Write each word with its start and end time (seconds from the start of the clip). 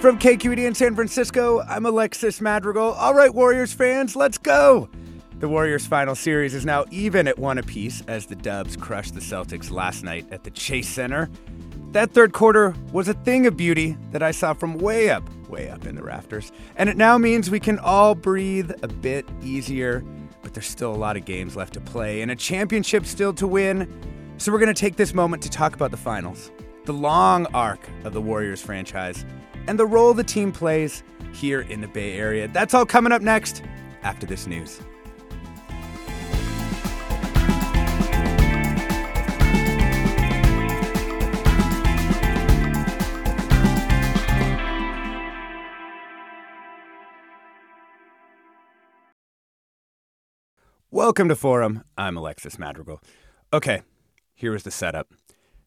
From 0.00 0.18
KQED 0.18 0.66
in 0.66 0.74
San 0.74 0.94
Francisco, 0.94 1.60
I'm 1.68 1.84
Alexis 1.84 2.40
Madrigal. 2.40 2.92
All 2.92 3.12
right, 3.12 3.34
Warriors 3.34 3.74
fans, 3.74 4.16
let's 4.16 4.38
go. 4.38 4.88
The 5.40 5.48
Warriors' 5.48 5.86
final 5.86 6.14
series 6.14 6.54
is 6.54 6.64
now 6.64 6.86
even 6.90 7.28
at 7.28 7.38
one 7.38 7.58
apiece 7.58 8.02
as 8.08 8.24
the 8.24 8.34
Dubs 8.34 8.76
crushed 8.76 9.12
the 9.12 9.20
Celtics 9.20 9.70
last 9.70 10.02
night 10.02 10.26
at 10.30 10.42
the 10.42 10.50
Chase 10.52 10.88
Center. 10.88 11.28
That 11.92 12.12
third 12.12 12.32
quarter 12.32 12.74
was 12.92 13.08
a 13.08 13.12
thing 13.12 13.46
of 13.46 13.58
beauty 13.58 13.98
that 14.10 14.22
I 14.22 14.30
saw 14.30 14.54
from 14.54 14.78
way 14.78 15.10
up, 15.10 15.28
way 15.50 15.68
up 15.68 15.84
in 15.84 15.96
the 15.96 16.02
rafters. 16.02 16.50
And 16.76 16.88
it 16.88 16.96
now 16.96 17.18
means 17.18 17.50
we 17.50 17.60
can 17.60 17.78
all 17.78 18.14
breathe 18.14 18.70
a 18.82 18.88
bit 18.88 19.28
easier, 19.42 20.02
but 20.40 20.54
there's 20.54 20.66
still 20.66 20.94
a 20.94 20.96
lot 20.96 21.18
of 21.18 21.26
games 21.26 21.56
left 21.56 21.74
to 21.74 21.80
play 21.80 22.22
and 22.22 22.30
a 22.30 22.36
championship 22.36 23.04
still 23.04 23.34
to 23.34 23.46
win. 23.46 23.86
So 24.38 24.50
we're 24.50 24.60
going 24.60 24.74
to 24.74 24.80
take 24.80 24.96
this 24.96 25.12
moment 25.12 25.42
to 25.42 25.50
talk 25.50 25.74
about 25.74 25.90
the 25.90 25.98
finals, 25.98 26.50
the 26.86 26.94
long 26.94 27.44
arc 27.52 27.86
of 28.04 28.14
the 28.14 28.22
Warriors 28.22 28.62
franchise 28.62 29.26
and 29.66 29.78
the 29.78 29.86
role 29.86 30.14
the 30.14 30.24
team 30.24 30.52
plays 30.52 31.02
here 31.32 31.60
in 31.62 31.80
the 31.80 31.88
Bay 31.88 32.16
Area. 32.16 32.48
That's 32.48 32.74
all 32.74 32.86
coming 32.86 33.12
up 33.12 33.22
next 33.22 33.62
after 34.02 34.26
this 34.26 34.46
news. 34.46 34.80
Welcome 50.92 51.28
to 51.28 51.36
Forum. 51.36 51.84
I'm 51.96 52.16
Alexis 52.16 52.58
Madrigal. 52.58 53.00
Okay, 53.52 53.82
here 54.34 54.54
is 54.54 54.64
the 54.64 54.70
setup. 54.70 55.08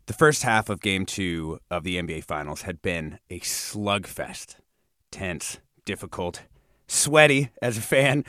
The 0.05 0.13
first 0.13 0.43
half 0.43 0.67
of 0.67 0.81
game 0.81 1.05
two 1.05 1.59
of 1.71 1.85
the 1.85 1.95
NBA 1.95 2.25
Finals 2.25 2.63
had 2.63 2.81
been 2.81 3.19
a 3.29 3.39
slugfest. 3.39 4.57
Tense, 5.11 5.59
difficult, 5.85 6.41
sweaty 6.87 7.51
as 7.61 7.77
a 7.77 7.81
fan. 7.81 8.25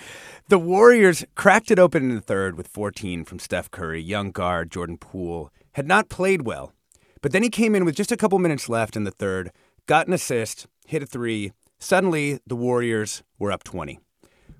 The 0.48 0.60
Warriors 0.60 1.24
cracked 1.34 1.72
it 1.72 1.80
open 1.80 2.08
in 2.08 2.14
the 2.14 2.20
third 2.20 2.56
with 2.56 2.68
14 2.68 3.24
from 3.24 3.40
Steph 3.40 3.72
Curry. 3.72 4.00
Young 4.00 4.30
guard 4.30 4.70
Jordan 4.70 4.98
Poole 4.98 5.50
had 5.72 5.88
not 5.88 6.08
played 6.08 6.42
well, 6.42 6.72
but 7.20 7.32
then 7.32 7.42
he 7.42 7.50
came 7.50 7.74
in 7.74 7.84
with 7.84 7.96
just 7.96 8.12
a 8.12 8.16
couple 8.16 8.38
minutes 8.38 8.68
left 8.68 8.94
in 8.94 9.02
the 9.02 9.10
third, 9.10 9.50
got 9.86 10.06
an 10.06 10.12
assist, 10.12 10.68
hit 10.86 11.02
a 11.02 11.06
three. 11.06 11.50
Suddenly, 11.80 12.38
the 12.46 12.54
Warriors 12.54 13.24
were 13.36 13.50
up 13.50 13.64
20. 13.64 13.98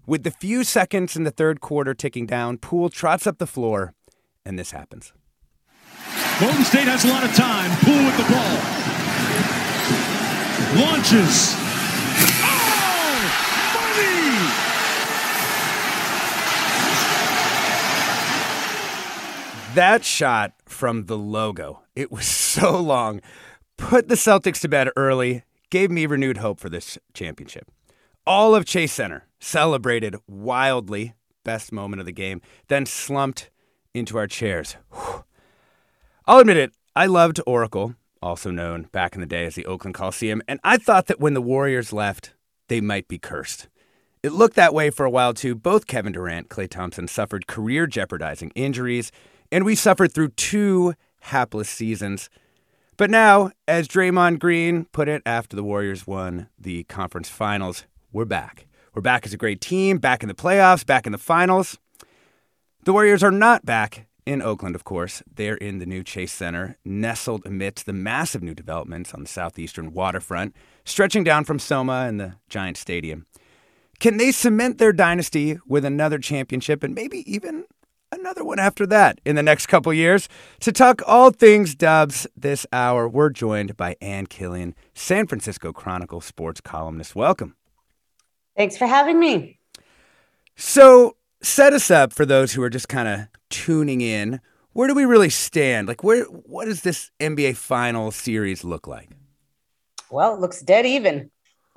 With 0.05 0.25
the 0.25 0.33
few 0.33 0.65
seconds 0.65 1.15
in 1.15 1.23
the 1.23 1.31
third 1.31 1.61
quarter 1.61 1.95
ticking 1.95 2.27
down, 2.27 2.59
Poole 2.59 2.89
trots 2.91 3.25
up 3.25 3.39
the 3.39 3.47
floor, 3.47 3.95
and 4.45 4.59
this 4.59 4.73
happens. 4.73 5.13
Golden 6.41 6.65
State 6.65 6.89
has 6.89 7.05
a 7.05 7.09
lot 7.09 7.23
of 7.23 7.33
time. 7.35 7.71
Poole 7.85 8.05
with 8.05 8.17
the 8.17 8.25
ball. 8.25 8.59
Launches. 10.83 11.55
Oh! 12.43 13.21
Money! 13.75 14.15
That 19.77 20.05
shot 20.05 20.55
from 20.67 21.07
the 21.07 21.17
logo, 21.17 21.83
it 21.95 22.11
was 22.11 22.27
so 22.27 22.81
long, 22.81 23.21
put 23.77 24.09
the 24.09 24.17
Celtics 24.17 24.61
to 24.63 24.69
bed 24.69 24.91
early, 24.97 25.45
gave 25.71 25.93
me 25.93 26.05
renewed 26.07 26.39
hope 26.39 26.59
for 26.59 26.69
this 26.69 26.99
championship. 27.13 27.71
All 28.27 28.57
of 28.57 28.65
Chase 28.65 28.93
Center 28.93 29.29
celebrated 29.39 30.17
wildly, 30.27 31.15
best 31.45 31.71
moment 31.71 32.01
of 32.01 32.07
the 32.07 32.13
game, 32.13 32.43
then 32.67 32.87
slumped 32.87 33.51
into 33.95 34.19
our 34.19 34.27
chairs. 34.27 34.77
Whew. 34.91 35.04
I'll 36.27 36.39
admit 36.39 36.57
it, 36.57 36.73
I 36.97 37.05
loved 37.05 37.39
Oracle, 37.47 37.97
also 38.23 38.51
known 38.51 38.85
back 38.93 39.15
in 39.15 39.21
the 39.21 39.27
day 39.27 39.45
as 39.45 39.57
the 39.57 39.67
Oakland 39.67 39.95
Coliseum, 39.95 40.41
and 40.49 40.59
I 40.65 40.79
thought 40.79 41.05
that 41.09 41.21
when 41.21 41.35
the 41.35 41.43
Warriors 41.43 41.93
left, 41.93 42.33
they 42.69 42.81
might 42.81 43.09
be 43.09 43.19
cursed. 43.19 43.69
It 44.23 44.33
looked 44.33 44.57
that 44.57 44.73
way 44.73 44.89
for 44.89 45.05
a 45.05 45.11
while 45.11 45.35
too. 45.35 45.55
Both 45.55 45.87
Kevin 45.87 46.15
Durant, 46.15 46.49
Klay 46.49 46.67
Thompson 46.67 47.09
suffered 47.09 47.47
career 47.47 47.87
jeopardizing 47.87 48.53
injuries, 48.55 49.13
and 49.53 49.67
we 49.67 49.75
suffered 49.75 50.15
through 50.15 50.31
two 50.31 50.95
hapless 51.21 51.69
seasons. 51.69 52.31
But 52.97 53.11
now, 53.11 53.51
as 53.69 53.87
Draymond 53.87 54.39
Green 54.39 54.87
put 54.93 55.11
it 55.11 55.21
after 55.27 55.55
the 55.55 55.63
Warriors 55.63 56.07
won 56.07 56.49
the 56.59 56.85
conference 56.85 57.29
finals, 57.29 57.85
we're 58.13 58.25
back. 58.25 58.67
We're 58.95 59.03
back 59.03 59.27
as 59.27 59.35
a 59.35 59.37
great 59.37 59.61
team, 59.61 59.99
back 59.99 60.23
in 60.23 60.31
the 60.31 60.35
playoffs, 60.35 60.87
back 60.87 61.05
in 61.05 61.13
the 61.13 61.19
finals. 61.19 61.77
The 62.85 62.95
Warriors 62.95 63.23
are 63.23 63.31
not 63.31 63.67
back 63.67 64.07
in 64.27 64.43
Oakland, 64.43 64.75
of 64.75 64.85
course. 64.85 65.23
They're 65.33 65.57
in 65.57 65.79
the 65.79 65.87
new 65.87 66.03
Chase 66.03 66.33
Center, 66.33 66.79
nestled 66.85 67.45
amidst 67.45 67.87
the 67.87 67.93
massive 67.93 68.43
new 68.43 68.55
developments 68.55 69.13
on 69.15 69.23
the 69.23 69.29
southeastern 69.29 69.93
waterfront, 69.93 70.55
stretching 70.85 71.25
down 71.25 71.45
from 71.45 71.59
Soma 71.59 72.05
and 72.07 72.21
the 72.21 72.35
Giant 72.49 72.77
Stadium. 72.77 73.27
Can 74.01 74.17
they 74.17 74.33
cement 74.33 74.79
their 74.79 74.93
dynasty 74.93 75.59
with 75.67 75.85
another 75.85 76.19
championship 76.19 76.83
and 76.83 76.95
maybe 76.95 77.31
even 77.33 77.65
another 78.13 78.45
one 78.45 78.59
after 78.59 78.87
that 78.87 79.21
in 79.25 79.37
the 79.37 79.43
next 79.43 79.67
couple 79.67 79.93
years? 79.93 80.29
To 80.61 80.73
talk 80.73 81.03
all 81.07 81.31
things 81.31 81.75
Dubs 81.75 82.27
this 82.37 82.67
hour, 82.73 83.09
we're 83.09 83.31
joined 83.31 83.77
by 83.77 83.97
Ann 84.01 84.27
Killion, 84.27 84.75
San 84.95 85.27
Francisco 85.27 85.73
Chronicle 85.73 86.21
sports 86.21 86.61
columnist. 86.61 87.15
Welcome. 87.15 87.57
Thanks 88.57 88.77
for 88.77 88.87
having 88.87 89.19
me. 89.19 89.59
So, 90.57 91.17
set 91.45 91.73
us 91.73 91.91
up 91.91 92.13
for 92.13 92.27
those 92.27 92.53
who 92.53 92.63
are 92.63 92.71
just 92.71 92.89
kind 92.89 93.09
of 93.09 93.21
tuning 93.51 94.01
in, 94.01 94.41
where 94.73 94.89
do 94.89 94.95
we 94.95 95.05
really 95.05 95.31
stand? 95.31 95.89
Like, 95.89 96.03
where 96.03 96.25
what 96.25 96.65
does 96.67 96.83
this 96.83 97.11
NBA 97.21 97.57
final 97.57 98.11
series 98.11 98.65
look 98.65 98.87
like? 98.87 99.11
Well, 100.11 100.35
it 100.35 100.41
looks 100.41 100.61
dead 100.61 100.87
even. 100.87 101.31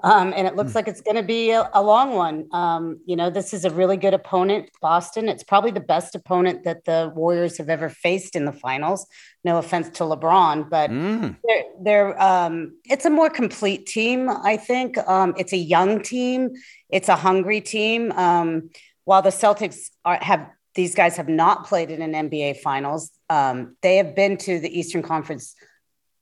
Um, 0.03 0.31
and 0.35 0.45
it 0.45 0.55
looks 0.55 0.73
hmm. 0.73 0.77
like 0.77 0.87
it's 0.87 1.01
going 1.01 1.15
to 1.15 1.23
be 1.23 1.49
a, 1.49 1.67
a, 1.73 1.81
long 1.81 2.13
one. 2.13 2.47
Um, 2.51 2.99
you 3.07 3.15
know, 3.15 3.31
this 3.31 3.51
is 3.51 3.65
a 3.65 3.71
really 3.71 3.97
good 3.97 4.13
opponent, 4.13 4.69
Boston. 4.79 5.27
It's 5.27 5.43
probably 5.43 5.71
the 5.71 5.79
best 5.79 6.13
opponent 6.13 6.65
that 6.65 6.85
the 6.85 7.11
Warriors 7.15 7.57
have 7.57 7.67
ever 7.67 7.89
faced 7.89 8.35
in 8.35 8.45
the 8.45 8.51
finals. 8.51 9.07
No 9.43 9.57
offense 9.57 9.89
to 9.97 10.03
LeBron, 10.03 10.69
but 10.69 10.91
mm. 10.91 11.35
they're, 11.43 11.63
they're 11.81 12.21
um, 12.21 12.77
it's 12.85 13.05
a 13.05 13.09
more 13.09 13.31
complete 13.31 13.87
team. 13.87 14.29
I 14.29 14.57
think 14.57 14.99
um, 14.99 15.33
it's 15.35 15.53
a 15.53 15.57
young 15.57 16.03
team. 16.03 16.51
It's 16.89 17.09
a 17.09 17.15
hungry 17.15 17.61
team. 17.61 18.11
Um, 18.11 18.69
while 19.07 19.21
the 19.21 19.29
Celtics 19.29 19.89
are, 20.03 20.19
have 20.21 20.49
these 20.75 20.93
guys 20.93 21.15
have 21.15 21.29
not 21.29 21.65
played 21.65 21.91
in 21.91 22.01
an 22.01 22.29
NBA 22.29 22.57
Finals. 22.57 23.09
Um, 23.29 23.77
they 23.81 23.95
have 23.97 24.17
been 24.17 24.35
to 24.39 24.59
the 24.59 24.79
Eastern 24.79 25.01
Conference 25.01 25.55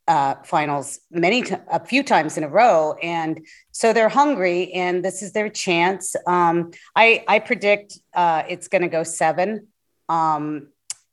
uh, 0.08 0.36
Finals 0.44 1.00
many 1.10 1.42
t- 1.42 1.56
a 1.72 1.84
few 1.84 2.04
times 2.04 2.38
in 2.38 2.44
a 2.44 2.48
row, 2.48 2.94
and 3.02 3.44
so 3.72 3.92
they're 3.92 4.08
hungry, 4.08 4.72
and 4.72 5.04
this 5.04 5.24
is 5.24 5.32
their 5.32 5.50
chance. 5.50 6.16
Um, 6.28 6.72
I 6.96 7.24
I 7.28 7.40
predict 7.40 7.98
uh, 8.14 8.44
it's 8.48 8.68
going 8.68 8.84
to 8.84 8.88
go 8.88 9.02
seven. 9.02 9.68
Um, 10.08 10.68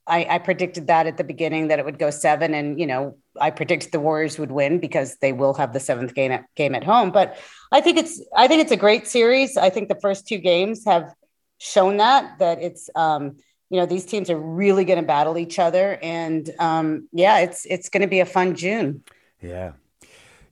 I, 0.06 0.26
I, 0.28 0.38
predicted 0.38 0.88
that 0.88 1.06
at 1.06 1.16
the 1.16 1.24
beginning 1.24 1.68
that 1.68 1.78
it 1.78 1.86
would 1.86 1.98
go 1.98 2.10
seven, 2.10 2.52
and 2.52 2.78
you 2.78 2.86
know 2.86 3.16
I 3.40 3.48
predicted 3.50 3.92
the 3.92 4.00
Warriors 4.00 4.38
would 4.38 4.52
win 4.52 4.78
because 4.78 5.16
they 5.22 5.32
will 5.32 5.54
have 5.54 5.72
the 5.72 5.80
seventh 5.80 6.14
game 6.14 6.32
at, 6.32 6.44
game 6.54 6.74
at 6.74 6.84
home. 6.84 7.12
But 7.12 7.38
I 7.72 7.80
think 7.80 7.96
it's 7.96 8.20
I 8.36 8.46
think 8.46 8.60
it's 8.60 8.72
a 8.72 8.76
great 8.76 9.06
series. 9.08 9.56
I 9.56 9.70
think 9.70 9.88
the 9.88 10.00
first 10.02 10.28
two 10.28 10.38
games 10.38 10.84
have 10.84 11.14
shown 11.62 11.98
that 11.98 12.38
that 12.40 12.60
it's 12.60 12.90
um, 12.94 13.36
you 13.70 13.78
know 13.78 13.86
these 13.86 14.04
teams 14.04 14.28
are 14.28 14.38
really 14.38 14.84
going 14.84 14.98
to 14.98 15.06
battle 15.06 15.38
each 15.38 15.58
other, 15.58 15.98
and 16.02 16.50
um, 16.58 17.08
yeah, 17.12 17.38
it's 17.38 17.64
it's 17.66 17.88
going 17.88 18.02
to 18.02 18.08
be 18.08 18.20
a 18.20 18.26
fun 18.26 18.54
June. 18.54 19.04
Yeah. 19.40 19.72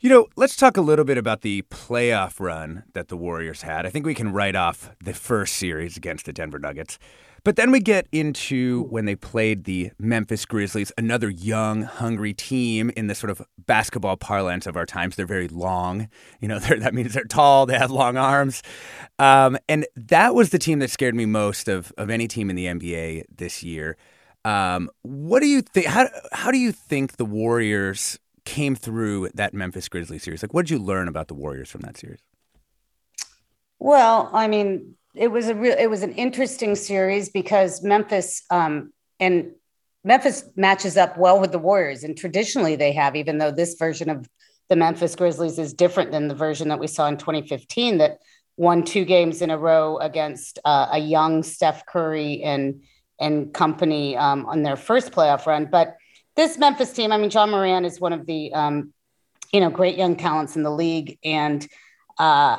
You 0.02 0.08
know, 0.08 0.28
let's 0.34 0.56
talk 0.56 0.78
a 0.78 0.80
little 0.80 1.04
bit 1.04 1.18
about 1.18 1.42
the 1.42 1.60
playoff 1.70 2.40
run 2.40 2.84
that 2.94 3.08
the 3.08 3.18
Warriors 3.18 3.60
had. 3.60 3.84
I 3.84 3.90
think 3.90 4.06
we 4.06 4.14
can 4.14 4.32
write 4.32 4.56
off 4.56 4.90
the 5.04 5.12
first 5.12 5.56
series 5.56 5.98
against 5.98 6.24
the 6.24 6.32
Denver 6.32 6.58
Nuggets. 6.58 6.98
But 7.44 7.56
then 7.56 7.70
we 7.70 7.80
get 7.80 8.06
into 8.12 8.84
when 8.84 9.04
they 9.06 9.16
played 9.16 9.64
the 9.64 9.90
Memphis 9.98 10.44
Grizzlies, 10.44 10.92
another 10.98 11.30
young, 11.30 11.82
hungry 11.82 12.34
team 12.34 12.90
in 12.96 13.06
the 13.06 13.14
sort 13.14 13.30
of 13.30 13.42
basketball 13.58 14.16
parlance 14.16 14.66
of 14.66 14.76
our 14.76 14.86
times. 14.86 15.16
They're 15.16 15.26
very 15.26 15.48
long. 15.48 16.08
You 16.40 16.48
know, 16.48 16.58
that 16.58 16.94
means 16.94 17.14
they're 17.14 17.24
tall, 17.24 17.66
they 17.66 17.78
have 17.78 17.90
long 17.90 18.16
arms. 18.16 18.62
Um, 19.18 19.56
and 19.68 19.86
that 19.96 20.34
was 20.34 20.50
the 20.50 20.58
team 20.58 20.78
that 20.80 20.90
scared 20.90 21.14
me 21.14 21.26
most 21.26 21.68
of, 21.68 21.92
of 21.96 22.10
any 22.10 22.28
team 22.28 22.50
in 22.50 22.56
the 22.56 22.66
NBA 22.66 23.24
this 23.34 23.62
year. 23.62 23.96
Um, 24.44 24.90
what 25.02 25.40
do 25.40 25.46
you 25.46 25.62
think? 25.62 25.86
How, 25.86 26.08
how 26.32 26.50
do 26.50 26.58
you 26.58 26.72
think 26.72 27.16
the 27.16 27.26
Warriors 27.26 28.18
came 28.44 28.74
through 28.74 29.28
that 29.34 29.52
Memphis 29.52 29.88
Grizzlies 29.88 30.22
series? 30.22 30.42
Like, 30.42 30.54
what 30.54 30.66
did 30.66 30.70
you 30.70 30.78
learn 30.78 31.08
about 31.08 31.28
the 31.28 31.34
Warriors 31.34 31.70
from 31.70 31.82
that 31.82 31.96
series? 31.96 32.20
Well, 33.78 34.30
I 34.32 34.48
mean, 34.48 34.96
it 35.14 35.28
was 35.28 35.48
a 35.48 35.54
real 35.54 35.74
it 35.78 35.88
was 35.88 36.02
an 36.02 36.12
interesting 36.12 36.74
series 36.74 37.28
because 37.28 37.82
Memphis 37.82 38.42
um, 38.50 38.92
and 39.18 39.52
Memphis 40.04 40.44
matches 40.56 40.96
up 40.96 41.18
well 41.18 41.40
with 41.40 41.52
the 41.52 41.58
Warriors, 41.58 42.04
and 42.04 42.16
traditionally 42.16 42.76
they 42.76 42.92
have, 42.92 43.16
even 43.16 43.38
though 43.38 43.50
this 43.50 43.74
version 43.74 44.08
of 44.08 44.28
the 44.68 44.76
Memphis 44.76 45.16
Grizzlies 45.16 45.58
is 45.58 45.74
different 45.74 46.12
than 46.12 46.28
the 46.28 46.34
version 46.34 46.68
that 46.68 46.78
we 46.78 46.86
saw 46.86 47.06
in 47.08 47.16
2015 47.16 47.98
that 47.98 48.18
won 48.56 48.84
two 48.84 49.04
games 49.04 49.42
in 49.42 49.50
a 49.50 49.58
row 49.58 49.98
against 49.98 50.58
uh, 50.64 50.88
a 50.92 50.98
young 50.98 51.42
Steph 51.42 51.86
Curry 51.86 52.42
and 52.42 52.82
and 53.18 53.52
company 53.52 54.16
um, 54.16 54.46
on 54.46 54.62
their 54.62 54.76
first 54.76 55.12
playoff 55.12 55.44
run. 55.46 55.66
But 55.66 55.96
this 56.36 56.56
Memphis 56.56 56.92
team, 56.92 57.12
I 57.12 57.18
mean, 57.18 57.30
Ja 57.30 57.46
Morant 57.46 57.84
is 57.84 58.00
one 58.00 58.12
of 58.12 58.26
the 58.26 58.52
um, 58.54 58.94
you 59.52 59.60
know 59.60 59.70
great 59.70 59.98
young 59.98 60.16
talents 60.16 60.56
in 60.56 60.62
the 60.62 60.70
league, 60.70 61.18
and 61.24 61.66
uh, 62.18 62.58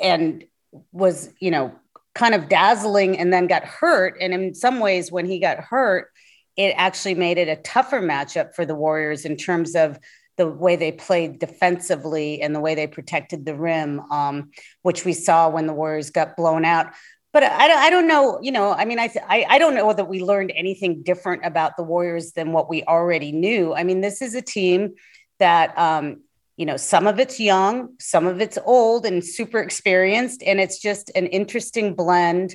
and 0.00 0.44
was 0.92 1.30
you 1.40 1.50
know 1.50 1.74
kind 2.18 2.34
of 2.34 2.48
dazzling 2.48 3.16
and 3.16 3.32
then 3.32 3.46
got 3.46 3.64
hurt. 3.64 4.16
And 4.20 4.34
in 4.34 4.54
some 4.54 4.80
ways, 4.80 5.12
when 5.12 5.24
he 5.24 5.38
got 5.38 5.58
hurt, 5.58 6.10
it 6.56 6.74
actually 6.76 7.14
made 7.14 7.38
it 7.38 7.48
a 7.48 7.62
tougher 7.62 8.00
matchup 8.00 8.54
for 8.54 8.66
the 8.66 8.74
Warriors 8.74 9.24
in 9.24 9.36
terms 9.36 9.76
of 9.76 9.98
the 10.36 10.48
way 10.48 10.74
they 10.74 10.90
played 10.90 11.38
defensively 11.38 12.42
and 12.42 12.54
the 12.54 12.60
way 12.60 12.74
they 12.74 12.88
protected 12.88 13.46
the 13.46 13.54
rim, 13.54 14.00
um, 14.10 14.50
which 14.82 15.04
we 15.04 15.12
saw 15.12 15.48
when 15.48 15.68
the 15.68 15.72
Warriors 15.72 16.10
got 16.10 16.36
blown 16.36 16.64
out. 16.64 16.92
But 17.32 17.44
I, 17.44 17.86
I 17.86 17.90
don't 17.90 18.08
know, 18.08 18.40
you 18.42 18.50
know, 18.50 18.72
I 18.72 18.84
mean, 18.84 18.98
I, 18.98 19.10
I, 19.28 19.46
I 19.48 19.58
don't 19.58 19.74
know 19.74 19.92
that 19.92 20.08
we 20.08 20.20
learned 20.20 20.52
anything 20.56 21.02
different 21.04 21.44
about 21.44 21.76
the 21.76 21.84
Warriors 21.84 22.32
than 22.32 22.52
what 22.52 22.68
we 22.68 22.82
already 22.84 23.30
knew. 23.30 23.74
I 23.74 23.84
mean, 23.84 24.00
this 24.00 24.20
is 24.22 24.34
a 24.34 24.42
team 24.42 24.94
that 25.38 25.78
um, 25.78 26.22
you 26.58 26.66
know 26.66 26.76
some 26.76 27.06
of 27.06 27.18
it's 27.18 27.40
young 27.40 27.94
some 27.98 28.26
of 28.26 28.42
it's 28.42 28.58
old 28.66 29.06
and 29.06 29.24
super 29.24 29.60
experienced 29.60 30.42
and 30.42 30.60
it's 30.60 30.78
just 30.78 31.10
an 31.14 31.26
interesting 31.28 31.94
blend 31.94 32.54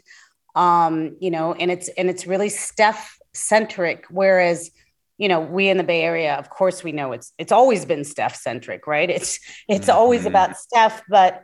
um 0.56 1.16
you 1.20 1.32
know 1.32 1.54
and 1.54 1.72
it's 1.72 1.88
and 1.98 2.10
it's 2.10 2.28
really 2.28 2.50
steph 2.50 3.18
centric 3.34 4.06
whereas 4.12 4.70
you 5.18 5.28
know 5.28 5.40
we 5.40 5.70
in 5.70 5.78
the 5.78 5.84
bay 5.84 6.02
area 6.02 6.36
of 6.36 6.50
course 6.50 6.84
we 6.84 6.92
know 6.92 7.14
it's 7.14 7.34
it's 7.40 7.52
always 7.52 7.86
been 7.86 8.04
steph 8.04 8.36
centric 8.36 8.86
right 8.86 9.10
it's 9.10 9.40
it's 9.68 9.88
mm-hmm. 9.88 9.98
always 9.98 10.26
about 10.28 10.58
steph 10.58 11.02
but 11.10 11.42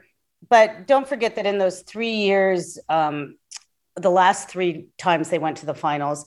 but 0.48 0.86
don't 0.86 1.08
forget 1.08 1.36
that 1.36 1.46
in 1.46 1.58
those 1.58 1.82
three 1.82 2.14
years 2.14 2.78
um 2.90 3.36
the 3.96 4.12
last 4.12 4.50
three 4.50 4.88
times 4.98 5.30
they 5.30 5.40
went 5.40 5.58
to 5.58 5.66
the 5.66 5.74
finals 5.74 6.26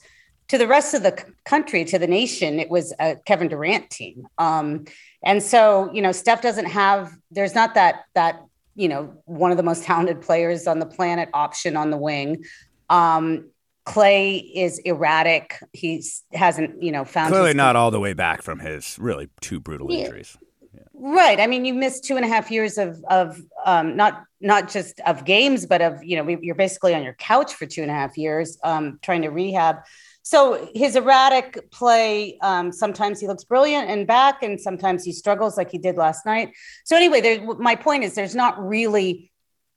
to 0.49 0.57
the 0.57 0.67
rest 0.67 0.93
of 0.93 1.03
the 1.03 1.23
country, 1.45 1.85
to 1.85 1.97
the 1.97 2.07
nation, 2.07 2.59
it 2.59 2.69
was 2.69 2.93
a 2.99 3.15
Kevin 3.25 3.47
Durant 3.47 3.89
team. 3.89 4.27
Um, 4.37 4.85
and 5.23 5.41
so, 5.41 5.89
you 5.93 6.01
know, 6.01 6.11
Steph 6.11 6.41
doesn't 6.41 6.65
have, 6.65 7.11
there's 7.31 7.55
not 7.55 7.75
that, 7.75 8.05
that, 8.13 8.43
you 8.75 8.87
know, 8.87 9.13
one 9.25 9.51
of 9.51 9.57
the 9.57 9.63
most 9.63 9.83
talented 9.83 10.21
players 10.21 10.67
on 10.67 10.79
the 10.79 10.85
planet 10.85 11.29
option 11.33 11.77
on 11.77 11.91
the 11.91 11.97
wing. 11.97 12.43
Um, 12.89 13.49
Klay 13.85 14.49
is 14.55 14.79
erratic. 14.79 15.59
He 15.73 16.03
hasn't, 16.33 16.81
you 16.81 16.91
know, 16.91 17.03
found 17.03 17.33
clearly 17.33 17.53
not 17.53 17.75
all 17.75 17.91
the 17.91 17.99
way 17.99 18.13
back 18.13 18.41
from 18.41 18.59
his 18.59 18.97
really 18.99 19.29
two 19.41 19.59
brutal 19.59 19.91
yeah. 19.91 19.99
injuries. 19.99 20.37
Yeah. 20.73 20.81
Right. 20.93 21.39
I 21.39 21.47
mean, 21.47 21.65
you 21.65 21.73
missed 21.73 22.05
two 22.05 22.15
and 22.15 22.23
a 22.23 22.27
half 22.27 22.49
years 22.49 22.77
of 22.77 23.03
of 23.09 23.41
um, 23.65 23.97
not 23.97 24.23
not 24.39 24.69
just 24.69 25.01
of 25.01 25.25
games, 25.25 25.65
but 25.65 25.81
of 25.81 26.01
you 26.01 26.15
know, 26.15 26.37
you're 26.41 26.55
basically 26.55 26.95
on 26.95 27.03
your 27.03 27.13
couch 27.13 27.53
for 27.55 27.65
two 27.65 27.81
and 27.81 27.91
a 27.91 27.93
half 27.93 28.17
years 28.17 28.57
um, 28.63 28.99
trying 29.01 29.23
to 29.23 29.29
rehab 29.29 29.79
so 30.23 30.69
his 30.73 30.95
erratic 30.95 31.69
play 31.69 32.37
um, 32.41 32.71
sometimes 32.71 33.19
he 33.19 33.27
looks 33.27 33.43
brilliant 33.43 33.89
and 33.89 34.07
back 34.07 34.41
and 34.41 34.59
sometimes 34.59 35.03
he 35.03 35.11
struggles 35.11 35.57
like 35.57 35.69
he 35.69 35.77
did 35.77 35.97
last 35.97 36.25
night. 36.25 36.53
So 36.85 36.95
anyway 36.95 37.19
there, 37.19 37.55
my 37.55 37.75
point 37.75 38.05
is 38.05 38.15
there's 38.15 38.35
not 38.35 38.57
really 38.65 39.31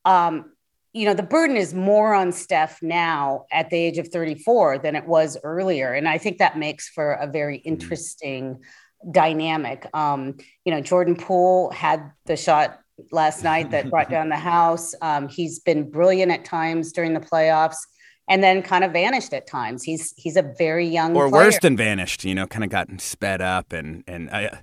um, 0.04 0.52
you 0.92 1.04
know 1.04 1.14
the 1.14 1.24
burden 1.24 1.56
is 1.56 1.74
more 1.74 2.14
on 2.14 2.30
steph 2.30 2.80
now 2.80 3.44
at 3.52 3.70
the 3.70 3.76
age 3.76 3.98
of 3.98 4.08
34 4.08 4.78
than 4.78 4.94
it 4.94 5.06
was 5.06 5.36
earlier. 5.42 5.92
And 5.92 6.08
i 6.08 6.16
think 6.16 6.38
that 6.38 6.56
makes 6.56 6.88
for 6.88 7.12
a 7.14 7.26
very 7.26 7.58
mm-hmm. 7.58 7.68
interesting 7.68 8.62
dynamic. 9.10 9.86
Um, 9.94 10.36
you 10.64 10.72
know 10.72 10.80
jordan 10.80 11.16
poole 11.16 11.70
had 11.72 12.12
the 12.26 12.36
shot 12.36 12.80
last 13.10 13.42
night 13.42 13.72
that 13.72 13.90
brought 13.90 14.10
down 14.16 14.28
the 14.28 14.36
house. 14.36 14.94
Um, 15.02 15.28
he's 15.28 15.58
been 15.58 15.90
brilliant 15.90 16.30
at 16.30 16.44
times 16.44 16.92
during 16.92 17.14
the 17.14 17.20
playoffs 17.20 17.78
and 18.28 18.42
then 18.42 18.62
kind 18.62 18.84
of 18.84 18.92
vanished 18.92 19.32
at 19.32 19.46
times. 19.46 19.82
He's 19.82 20.12
he's 20.16 20.36
a 20.36 20.42
very 20.42 20.86
young 20.86 21.16
or 21.16 21.28
player. 21.28 21.44
worse 21.44 21.58
than 21.60 21.76
vanished. 21.76 22.24
You 22.24 22.34
know, 22.34 22.46
kind 22.46 22.64
of 22.64 22.70
gotten 22.70 22.98
sped 22.98 23.40
up 23.40 23.72
and 23.72 24.04
and 24.06 24.30
I, 24.30 24.60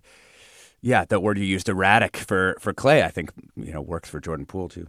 yeah, 0.82 1.05
that 1.05 1.22
word 1.22 1.38
you 1.38 1.46
used 1.46 1.70
erratic 1.70 2.17
for 2.17 2.58
for 2.60 2.74
Klay. 2.74 3.03
I 3.03 3.10
think 3.10 3.32
you 3.55 3.72
know 3.72 3.82
works 3.82 4.10
for 4.10 4.20
Jordan 4.20 4.46
Poole 4.46 4.70
too. 4.70 4.88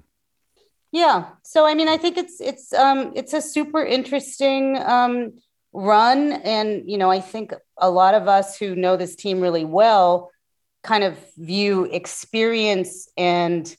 Yeah. 0.92 1.26
So 1.42 1.66
I 1.66 1.74
mean, 1.74 1.88
I 1.88 1.96
think 1.96 2.16
it's 2.16 2.40
it's 2.40 2.72
um 2.72 3.12
it's 3.14 3.32
a 3.32 3.40
super 3.40 3.84
interesting 3.84 4.76
um 4.82 5.32
run, 5.72 6.32
and 6.32 6.88
you 6.88 6.98
know, 6.98 7.10
I 7.10 7.20
think 7.20 7.52
a 7.78 7.90
lot 7.90 8.14
of 8.14 8.28
us 8.28 8.56
who 8.58 8.74
know 8.74 8.96
this 8.96 9.14
team 9.14 9.40
really 9.40 9.64
well 9.64 10.30
kind 10.82 11.02
of 11.02 11.18
view 11.36 11.84
experience 11.84 13.08
and 13.16 13.74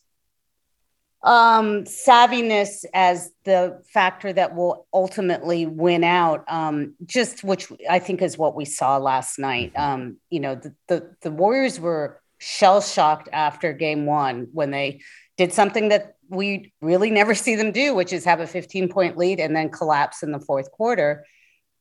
um, 1.25 1.85
savviness 1.85 2.85
as 2.93 3.31
the 3.45 3.81
factor 3.91 4.31
that 4.31 4.55
will 4.55 4.87
ultimately 4.93 5.65
win 5.65 6.03
out. 6.03 6.45
Um, 6.47 6.93
just 7.03 7.43
which 7.43 7.67
I 7.89 7.97
think 7.97 8.21
is 8.21 8.37
what 8.37 8.55
we 8.55 8.63
saw 8.63 8.97
last 8.97 9.39
night. 9.39 9.73
Mm-hmm. 9.73 9.93
Um, 9.93 10.17
you 10.29 10.39
know, 10.39 10.55
the, 10.55 10.75
the, 10.87 11.15
the 11.21 11.31
Warriors 11.31 11.79
were 11.79 12.21
shell 12.37 12.79
shocked 12.79 13.27
after 13.33 13.73
game 13.73 14.05
one 14.05 14.47
when 14.53 14.69
they 14.69 15.01
did 15.35 15.51
something 15.51 15.89
that 15.89 16.15
we 16.29 16.73
really 16.79 17.09
never 17.09 17.33
see 17.35 17.55
them 17.55 17.71
do, 17.71 17.95
which 17.95 18.13
is 18.13 18.23
have 18.25 18.39
a 18.39 18.47
15 18.47 18.89
point 18.89 19.17
lead 19.17 19.39
and 19.39 19.55
then 19.55 19.69
collapse 19.69 20.21
in 20.21 20.31
the 20.31 20.39
fourth 20.39 20.71
quarter. 20.71 21.25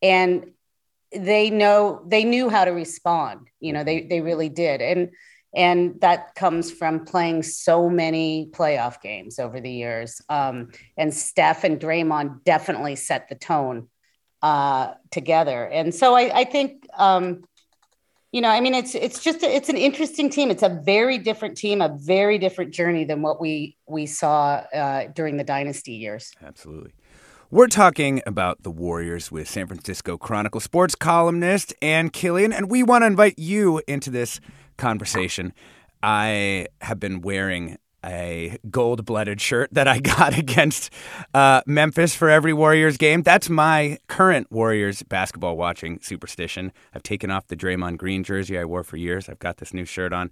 And 0.01 0.53
they 1.15 1.51
know 1.51 2.03
they 2.07 2.25
knew 2.25 2.49
how 2.49 2.65
to 2.65 2.73
respond. 2.73 3.49
You 3.61 3.75
know, 3.75 3.85
they 3.85 4.03
they 4.03 4.21
really 4.21 4.49
did. 4.49 4.81
And 4.81 5.11
and 5.55 6.01
that 6.01 6.35
comes 6.35 6.71
from 6.71 7.05
playing 7.05 7.43
so 7.43 7.89
many 7.89 8.51
playoff 8.53 9.01
games 9.01 9.39
over 9.39 9.61
the 9.61 9.71
years. 9.71 10.21
Um, 10.29 10.71
and 10.97 11.13
Steph 11.15 11.65
and 11.65 11.81
Draymond 11.81 12.45
definitely 12.45 12.97
set 12.97 13.29
the 13.29 13.35
tone 13.35 13.89
uh, 14.43 14.95
together. 15.11 15.67
And 15.67 15.95
so 15.95 16.15
I, 16.15 16.41
I 16.41 16.45
think, 16.45 16.87
um, 16.99 17.45
you 18.31 18.41
know, 18.41 18.49
I 18.49 18.61
mean, 18.61 18.75
it's 18.75 18.97
it's 18.97 19.23
just 19.23 19.45
it's 19.45 19.69
an 19.69 19.77
interesting 19.77 20.29
team. 20.29 20.51
It's 20.51 20.65
a 20.65 20.69
very 20.69 21.19
different 21.19 21.57
team, 21.57 21.81
a 21.81 21.97
very 21.97 22.37
different 22.37 22.73
journey 22.73 23.05
than 23.05 23.23
what 23.23 23.41
we 23.41 23.77
we 23.87 24.07
saw 24.07 24.65
uh, 24.75 25.07
during 25.15 25.37
the 25.37 25.45
dynasty 25.45 25.93
years. 25.93 26.33
Absolutely. 26.45 26.93
We're 27.51 27.69
talking 27.69 28.21
about 28.27 28.65
the 28.65 28.73
Warriors 28.73 29.31
with 29.31 29.49
San 29.49 29.69
Francisco 29.69 30.19
Chronicle 30.19 30.61
sports 30.61 30.97
columnist 30.97 31.73
Ann 31.81 32.11
Killion, 32.11 32.53
and 32.53 32.69
we 32.69 32.83
want 32.83 33.03
to 33.03 33.07
invite 33.07 33.39
you 33.39 33.81
into 33.87 34.11
this 34.11 34.41
conversation. 34.77 35.53
I 36.03 36.67
have 36.81 37.01
been 37.01 37.21
wearing 37.21 37.79
a 38.05 38.59
gold 38.71 39.05
blooded 39.05 39.41
shirt 39.41 39.71
that 39.73 39.89
I 39.89 39.99
got 40.01 40.37
against 40.37 40.91
uh, 41.33 41.63
Memphis 41.67 42.15
for 42.15 42.29
every 42.29 42.53
Warriors 42.53 42.97
game. 42.97 43.23
That's 43.23 43.49
my 43.49 43.99
current 44.09 44.51
Warriors 44.53 45.03
basketball 45.03 45.57
watching 45.57 45.99
superstition. 46.01 46.73
I've 46.95 47.03
taken 47.03 47.31
off 47.31 47.47
the 47.49 47.57
Draymond 47.57 47.97
Green 47.97 48.23
jersey 48.23 48.59
I 48.59 48.65
wore 48.65 48.85
for 48.85 48.97
years. 48.97 49.29
I've 49.29 49.39
got 49.39 49.57
this 49.59 49.73
new 49.73 49.85
shirt 49.85 50.13
on. 50.13 50.31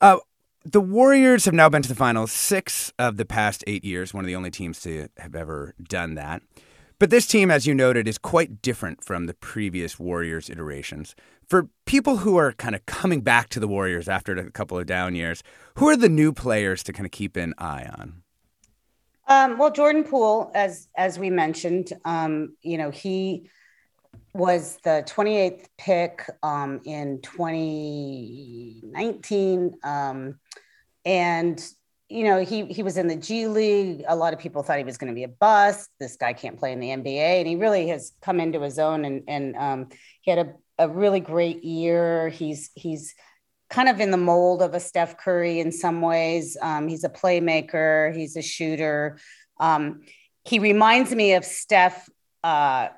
Uh, 0.00 0.18
the 0.64 0.80
Warriors 0.80 1.45
have 1.45 1.54
now 1.54 1.68
been 1.68 1.83
to 1.83 1.88
the 1.88 1.95
finals 1.95 2.33
six 2.33 2.92
of 2.99 3.18
the 3.18 3.25
past 3.25 3.62
eight 3.66 3.85
years, 3.85 4.12
one 4.12 4.25
of 4.25 4.26
the 4.26 4.35
only 4.35 4.50
teams 4.50 4.80
to 4.80 5.09
have 5.18 5.37
ever 5.37 5.75
done 5.83 6.14
that. 6.14 6.42
But 6.99 7.11
this 7.11 7.26
team, 7.26 7.50
as 7.50 7.66
you 7.66 7.75
noted, 7.75 8.09
is 8.09 8.16
quite 8.16 8.62
different 8.62 9.04
from 9.04 9.26
the 9.26 9.35
previous 9.35 9.99
Warriors 9.99 10.49
iterations. 10.49 11.14
For 11.47 11.68
people 11.85 12.18
who 12.18 12.37
are 12.37 12.52
kind 12.52 12.75
of 12.75 12.87
coming 12.87 13.21
back 13.21 13.50
to 13.50 13.61
the 13.61 13.68
Warriors 13.68 14.09
after 14.09 14.33
a 14.33 14.50
couple 14.50 14.78
of 14.78 14.87
down 14.87 15.14
years, 15.14 15.42
who 15.76 15.88
are 15.88 15.97
the 15.97 16.09
new 16.09 16.33
players 16.33 16.83
to 16.85 16.95
kind 16.95 17.04
of 17.04 17.12
keep 17.12 17.37
an 17.37 17.52
eye 17.59 17.87
on? 17.99 18.23
Um, 19.28 19.59
well, 19.59 19.71
Jordan 19.71 20.04
Poole, 20.04 20.50
as 20.54 20.88
as 20.97 21.18
we 21.18 21.30
mentioned, 21.30 21.92
um, 22.04 22.56
you 22.62 22.78
know, 22.78 22.90
he 22.90 23.50
was 24.37 24.78
the 24.85 25.02
28th 25.07 25.66
pick 25.78 26.28
um, 26.43 26.81
in 26.85 27.21
2019. 27.23 29.75
Um, 29.83 30.38
and, 31.05 31.69
you 32.09 32.25
know, 32.25 32.43
he, 32.45 32.64
he 32.66 32.83
was 32.83 32.97
in 32.97 33.09
the 33.09 33.16
G 33.16 33.49
League. 33.49 34.05
A 34.07 34.14
lot 34.14 34.33
of 34.33 34.38
people 34.38 34.62
thought 34.62 34.78
he 34.78 34.85
was 34.85 34.99
going 34.99 35.12
to 35.12 35.14
be 35.14 35.25
a 35.25 35.28
bust. 35.28 35.90
This 35.99 36.16
guy 36.16 36.33
can't 36.33 36.59
play 36.59 36.73
in 36.73 36.81
the 36.81 36.88
NBA. 36.88 37.40
And 37.40 37.49
he 37.49 37.57
really 37.57 37.88
has 37.88 38.12
come 38.21 38.40
into 38.40 38.61
his 38.61 38.78
own 38.78 39.05
and, 39.05 39.25
and 39.26 39.57
um, 39.57 39.88
he 40.23 40.31
had 40.31 40.47
a, 40.47 40.55
a 40.78 40.88
really 40.88 41.21
great 41.21 41.64
year. 41.64 42.28
He's, 42.28 42.71
he's, 42.75 43.14
kind 43.69 43.88
of 43.88 43.99
in 44.00 44.12
the 44.12 44.16
mold 44.16 44.62
of 44.62 44.75
a 44.75 44.81
Steph 44.81 45.19
Curry 45.19 45.61
in 45.61 45.71
some 45.73 46.00
ways. 46.00 46.57
Um, 46.62 46.88
he's 46.88 47.05
a 47.05 47.09
playmaker, 47.09 48.16
he's 48.16 48.37
a 48.37 48.43
shooter. 48.43 49.19
Um, 49.59 50.02
he 50.45 50.61
reminds 50.61 51.12
me 51.12 51.35
of 51.35 51.45
Steph 51.45 52.09
uh, 52.45 52.90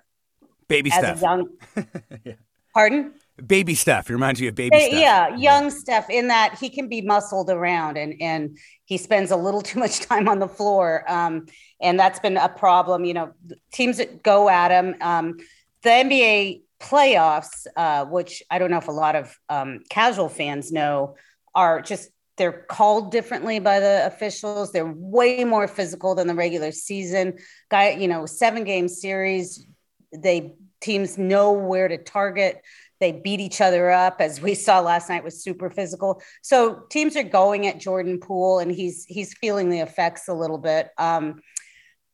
Baby 0.69 0.91
as 0.93 0.99
Steph. 0.99 1.19
a 1.19 1.21
young. 1.21 1.49
Yeah. 2.25 2.35
Pardon? 2.75 3.13
Baby 3.45 3.75
Steph. 3.75 4.11
It 4.11 4.13
reminds 4.13 4.41
you 4.41 4.49
of 4.49 4.55
Baby 4.55 4.79
Steph. 4.79 4.93
Yeah, 4.93 5.37
young 5.37 5.71
Steph. 5.71 6.11
In 6.11 6.29
that 6.29 6.59
he 6.59 6.69
can 6.69 6.89
be 6.89 7.01
muscled 7.01 7.51
around, 7.51 7.97
and 7.97 8.15
and 8.21 8.59
he 8.85 8.99
spends 8.99 9.31
a 9.31 9.37
little 9.37 9.61
too 9.71 9.79
much 9.79 10.01
time 10.01 10.29
on 10.29 10.39
the 10.39 10.49
floor, 10.49 11.05
um, 11.09 11.47
and 11.81 11.99
that's 11.99 12.19
been 12.21 12.37
a 12.37 12.49
problem. 12.49 13.05
You 13.05 13.15
know, 13.15 13.33
teams 13.73 13.99
that 13.99 14.23
go 14.23 14.49
at 14.49 14.71
him. 14.71 14.97
Um, 15.01 15.39
the 15.83 15.91
NBA 15.91 16.63
playoffs, 16.81 17.67
uh, 17.77 18.05
which 18.07 18.43
I 18.51 18.59
don't 18.59 18.71
know 18.71 18.79
if 18.79 18.89
a 18.89 18.93
lot 18.93 19.17
of 19.17 19.37
um, 19.49 19.81
casual 19.89 20.29
fans 20.29 20.73
know, 20.73 21.17
are 21.55 21.81
just 21.81 22.11
they're 22.37 22.53
called 22.69 23.11
differently 23.11 23.59
by 23.59 23.81
the 23.81 24.07
officials. 24.07 24.73
They're 24.73 24.93
way 24.95 25.45
more 25.45 25.67
physical 25.69 26.15
than 26.15 26.27
the 26.27 26.35
regular 26.35 26.73
season. 26.73 27.39
Guy, 27.69 27.91
you 27.91 28.09
know, 28.09 28.27
seven 28.27 28.65
game 28.65 28.89
series 28.89 29.67
they 30.13 30.55
teams 30.81 31.19
know 31.19 31.53
where 31.53 31.89
to 31.89 31.99
target. 31.99 32.63
They 33.01 33.13
beat 33.13 33.41
each 33.41 33.61
other 33.61 33.91
up 33.91 34.17
as 34.21 34.41
we 34.41 34.55
saw 34.55 34.81
last 34.81 35.09
night 35.09 35.25
was 35.25 35.43
super 35.43 35.71
physical. 35.71 36.21
So 36.43 36.83
teams 36.91 37.17
are 37.17 37.23
going 37.23 37.67
at 37.67 37.79
jordan 37.79 38.19
poole 38.19 38.59
and 38.59 38.71
he's 38.71 39.05
he's 39.05 39.35
feeling 39.35 39.71
the 39.71 39.81
effects 39.81 40.29
a 40.29 40.35
little 40.35 40.59
bit. 40.59 40.91
Um, 40.99 41.41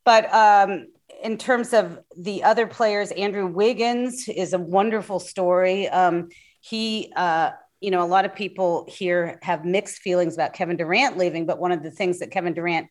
but 0.04 0.32
um, 0.34 0.88
in 1.22 1.38
terms 1.38 1.72
of 1.72 1.98
the 2.16 2.44
other 2.44 2.66
players 2.66 3.10
andrew 3.12 3.46
wiggins 3.46 4.28
is 4.28 4.52
a 4.52 4.58
wonderful 4.58 5.20
story. 5.20 5.88
Um, 5.88 6.28
he 6.60 7.12
uh, 7.16 7.50
you 7.80 7.90
know 7.90 8.02
a 8.02 8.06
lot 8.06 8.24
of 8.24 8.34
people 8.34 8.86
here 8.88 9.38
have 9.42 9.64
mixed 9.64 9.98
feelings 9.98 10.34
about 10.34 10.54
kevin 10.54 10.76
durant 10.76 11.18
leaving 11.18 11.44
but 11.44 11.58
one 11.58 11.70
of 11.70 11.82
the 11.82 11.90
things 11.90 12.18
that 12.18 12.30
kevin 12.30 12.54
durant 12.54 12.86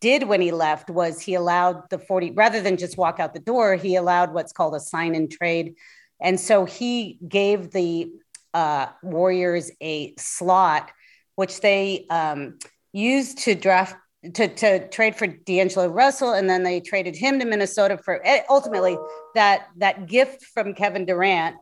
did 0.00 0.24
when 0.24 0.40
he 0.40 0.52
left 0.52 0.90
was 0.90 1.20
he 1.20 1.34
allowed 1.34 1.88
the 1.90 1.98
40 1.98 2.32
rather 2.32 2.60
than 2.60 2.76
just 2.76 2.96
walk 2.96 3.18
out 3.18 3.34
the 3.34 3.40
door 3.40 3.76
he 3.76 3.96
allowed 3.96 4.32
what's 4.32 4.52
called 4.52 4.74
a 4.74 4.80
sign 4.80 5.14
and 5.14 5.30
trade. 5.30 5.74
And 6.20 6.38
so 6.38 6.64
he 6.64 7.18
gave 7.26 7.70
the 7.70 8.10
uh, 8.54 8.86
warriors 9.02 9.70
a 9.80 10.14
slot 10.16 10.90
which 11.36 11.60
they 11.60 12.04
um, 12.10 12.58
used 12.92 13.38
to 13.38 13.54
draft 13.54 13.94
to, 14.34 14.48
to 14.48 14.88
trade 14.88 15.14
for 15.14 15.28
D'Angelo 15.28 15.86
Russell, 15.86 16.32
and 16.32 16.50
then 16.50 16.64
they 16.64 16.80
traded 16.80 17.14
him 17.14 17.38
to 17.38 17.44
Minnesota 17.44 17.96
for 17.96 18.20
eh, 18.26 18.42
ultimately 18.50 18.98
that 19.36 19.68
that 19.76 20.06
gift 20.08 20.44
from 20.44 20.74
Kevin 20.74 21.04
Durant 21.04 21.54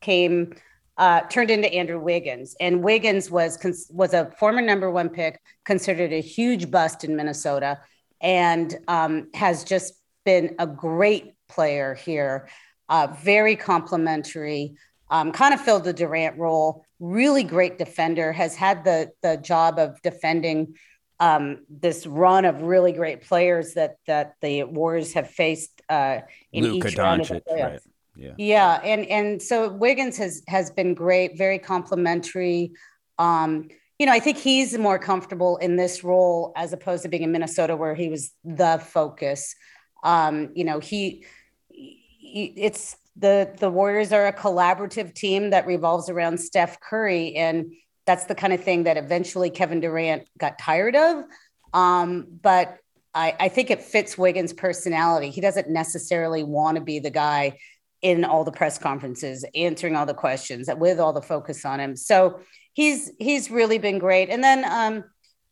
came 0.00 0.54
uh, 0.96 1.22
turned 1.22 1.50
into 1.50 1.72
Andrew 1.72 1.98
Wiggins, 1.98 2.54
and 2.60 2.82
Wiggins 2.82 3.30
was 3.30 3.58
was 3.90 4.14
a 4.14 4.30
former 4.38 4.60
number 4.60 4.90
one 4.90 5.08
pick, 5.08 5.40
considered 5.64 6.12
a 6.12 6.20
huge 6.20 6.70
bust 6.70 7.04
in 7.04 7.16
Minnesota, 7.16 7.80
and 8.20 8.76
um, 8.86 9.28
has 9.34 9.64
just 9.64 9.94
been 10.24 10.54
a 10.58 10.66
great 10.66 11.34
player 11.48 11.94
here. 11.94 12.48
Uh, 12.88 13.08
very 13.22 13.56
complimentary, 13.56 14.76
um, 15.10 15.32
kind 15.32 15.54
of 15.54 15.60
filled 15.60 15.84
the 15.84 15.92
Durant 15.92 16.38
role. 16.38 16.84
Really 17.00 17.42
great 17.42 17.78
defender. 17.78 18.32
Has 18.32 18.54
had 18.54 18.84
the 18.84 19.10
the 19.22 19.36
job 19.36 19.78
of 19.78 20.00
defending 20.02 20.74
um, 21.18 21.64
this 21.68 22.06
run 22.06 22.44
of 22.44 22.62
really 22.62 22.92
great 22.92 23.22
players 23.22 23.74
that 23.74 23.96
that 24.06 24.34
the 24.42 24.64
Warriors 24.64 25.12
have 25.14 25.30
faced 25.30 25.82
uh, 25.88 26.20
in 26.52 26.64
Luka 26.64 26.88
each 26.88 26.98
round 26.98 27.22
of 27.22 27.28
the 27.28 27.40
playoffs. 27.40 27.70
right. 27.70 27.80
Yeah. 28.16 28.34
Yeah, 28.38 28.80
and 28.84 29.06
and 29.06 29.42
so 29.42 29.72
Wiggins 29.72 30.16
has 30.18 30.42
has 30.46 30.70
been 30.70 30.94
great, 30.94 31.36
very 31.36 31.58
complimentary. 31.58 32.72
Um, 33.18 33.68
you 33.98 34.06
know, 34.06 34.12
I 34.12 34.20
think 34.20 34.38
he's 34.38 34.76
more 34.76 34.98
comfortable 34.98 35.56
in 35.58 35.76
this 35.76 36.02
role 36.02 36.52
as 36.56 36.72
opposed 36.72 37.02
to 37.04 37.08
being 37.08 37.22
in 37.22 37.32
Minnesota 37.32 37.76
where 37.76 37.94
he 37.94 38.08
was 38.08 38.32
the 38.44 38.82
focus. 38.84 39.54
Um, 40.02 40.50
you 40.54 40.64
know, 40.64 40.80
he, 40.80 41.24
he 41.68 42.52
it's 42.56 42.96
the 43.16 43.54
the 43.58 43.70
Warriors 43.70 44.12
are 44.12 44.26
a 44.26 44.32
collaborative 44.32 45.14
team 45.14 45.50
that 45.50 45.66
revolves 45.66 46.08
around 46.08 46.38
Steph 46.38 46.80
Curry 46.80 47.34
and 47.36 47.72
that's 48.06 48.24
the 48.24 48.34
kind 48.34 48.52
of 48.52 48.62
thing 48.62 48.84
that 48.84 48.96
eventually 48.96 49.50
Kevin 49.50 49.80
Durant 49.80 50.28
got 50.38 50.58
tired 50.58 50.94
of. 50.94 51.24
Um, 51.72 52.26
but 52.42 52.78
I, 53.14 53.34
I 53.40 53.48
think 53.48 53.70
it 53.70 53.82
fits 53.82 54.18
Wiggins' 54.18 54.52
personality. 54.52 55.30
He 55.30 55.40
doesn't 55.40 55.70
necessarily 55.70 56.42
want 56.42 56.76
to 56.76 56.82
be 56.82 56.98
the 56.98 57.10
guy 57.10 57.58
in 58.04 58.22
all 58.22 58.44
the 58.44 58.52
press 58.52 58.76
conferences, 58.76 59.46
answering 59.54 59.96
all 59.96 60.04
the 60.04 60.14
questions 60.26 60.68
with 60.76 61.00
all 61.00 61.14
the 61.14 61.22
focus 61.22 61.64
on 61.64 61.80
him. 61.80 61.96
So 61.96 62.38
he's 62.74 63.10
he's 63.18 63.50
really 63.50 63.78
been 63.78 63.98
great. 63.98 64.28
And 64.28 64.44
then 64.44 64.64
um, 64.80 65.04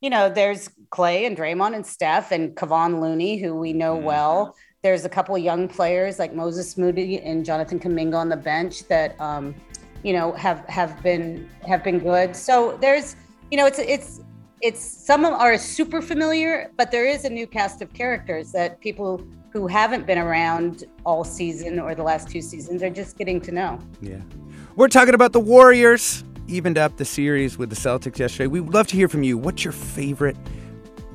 you 0.02 0.10
know, 0.10 0.28
there's 0.28 0.68
Klay 0.90 1.26
and 1.26 1.34
Draymond 1.36 1.74
and 1.74 1.86
Steph 1.86 2.30
and 2.30 2.54
Kevon 2.54 3.00
Looney, 3.00 3.38
who 3.38 3.56
we 3.56 3.72
know 3.72 3.96
Mhm. 3.96 4.02
well. 4.02 4.54
There's 4.82 5.04
a 5.04 5.08
couple 5.08 5.34
of 5.34 5.42
young 5.42 5.66
players 5.66 6.18
like 6.18 6.34
Moses 6.34 6.76
Moody 6.76 7.20
and 7.20 7.44
Jonathan 7.44 7.78
Kuminga 7.80 8.16
on 8.16 8.28
the 8.28 8.36
bench 8.36 8.86
that 8.88 9.18
um, 9.18 9.54
you 10.02 10.12
know 10.12 10.32
have 10.32 10.60
have 10.68 11.02
been 11.02 11.48
have 11.66 11.82
been 11.82 12.00
good. 12.00 12.36
So 12.36 12.76
there's 12.82 13.16
you 13.50 13.56
know 13.56 13.64
it's 13.64 13.78
it's 13.78 14.20
it's 14.60 14.82
some 15.10 15.24
of 15.24 15.32
are 15.32 15.56
super 15.56 16.02
familiar, 16.02 16.70
but 16.76 16.90
there 16.90 17.06
is 17.06 17.24
a 17.24 17.30
new 17.30 17.46
cast 17.46 17.80
of 17.80 17.88
characters 17.94 18.52
that 18.52 18.78
people 18.80 19.22
who 19.52 19.66
haven't 19.66 20.06
been 20.06 20.18
around 20.18 20.84
all 21.04 21.24
season 21.24 21.78
or 21.78 21.94
the 21.94 22.02
last 22.02 22.28
two 22.28 22.40
seasons 22.40 22.82
are 22.82 22.90
just 22.90 23.18
getting 23.18 23.40
to 23.42 23.52
know. 23.52 23.78
Yeah. 24.00 24.20
We're 24.76 24.88
talking 24.88 25.14
about 25.14 25.32
the 25.32 25.40
Warriors. 25.40 26.24
Evened 26.48 26.78
up 26.78 26.96
the 26.96 27.04
series 27.04 27.56
with 27.56 27.70
the 27.70 27.76
Celtics 27.76 28.18
yesterday. 28.18 28.46
We'd 28.46 28.72
love 28.72 28.86
to 28.88 28.96
hear 28.96 29.08
from 29.08 29.22
you. 29.22 29.38
What's 29.38 29.64
your 29.64 29.72
favorite 29.72 30.36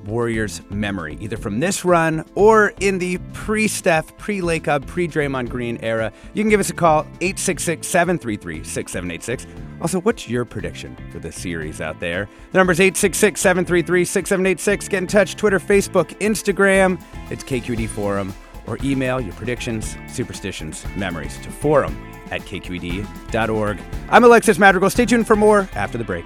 Warriors 0.07 0.61
memory, 0.69 1.17
either 1.21 1.37
from 1.37 1.59
this 1.59 1.85
run 1.85 2.25
or 2.35 2.73
in 2.79 2.97
the 2.97 3.19
pre 3.33 3.67
Steph, 3.67 4.17
pre 4.17 4.41
Lacob, 4.41 4.87
pre 4.87 5.07
Draymond 5.07 5.49
Green 5.49 5.77
era? 5.81 6.11
You 6.33 6.43
can 6.43 6.49
give 6.49 6.59
us 6.59 6.69
a 6.69 6.73
call, 6.73 7.01
866 7.21 7.87
733 7.87 8.63
6786. 8.63 9.47
Also, 9.81 10.01
what's 10.01 10.27
your 10.27 10.45
prediction 10.45 10.97
for 11.11 11.19
this 11.19 11.35
series 11.35 11.81
out 11.81 11.99
there? 11.99 12.27
The 12.51 12.57
number's 12.57 12.79
866 12.79 13.39
733 13.39 14.05
6786. 14.05 14.87
Get 14.87 14.97
in 14.97 15.07
touch, 15.07 15.35
Twitter, 15.35 15.59
Facebook, 15.59 16.17
Instagram. 16.19 17.01
It's 17.29 17.43
KQED 17.43 17.87
Forum. 17.89 18.33
Or 18.65 18.77
email 18.83 19.21
your 19.21 19.33
predictions, 19.33 19.95
superstitions, 20.09 20.85
memories 20.97 21.37
to 21.37 21.49
forum 21.49 21.95
at 22.31 22.41
kqed.org. 22.41 23.79
I'm 24.09 24.23
Alexis 24.25 24.59
Madrigal. 24.59 24.89
Stay 24.89 25.05
tuned 25.05 25.25
for 25.25 25.37
more 25.37 25.69
after 25.73 25.97
the 25.97 26.03
break. 26.03 26.25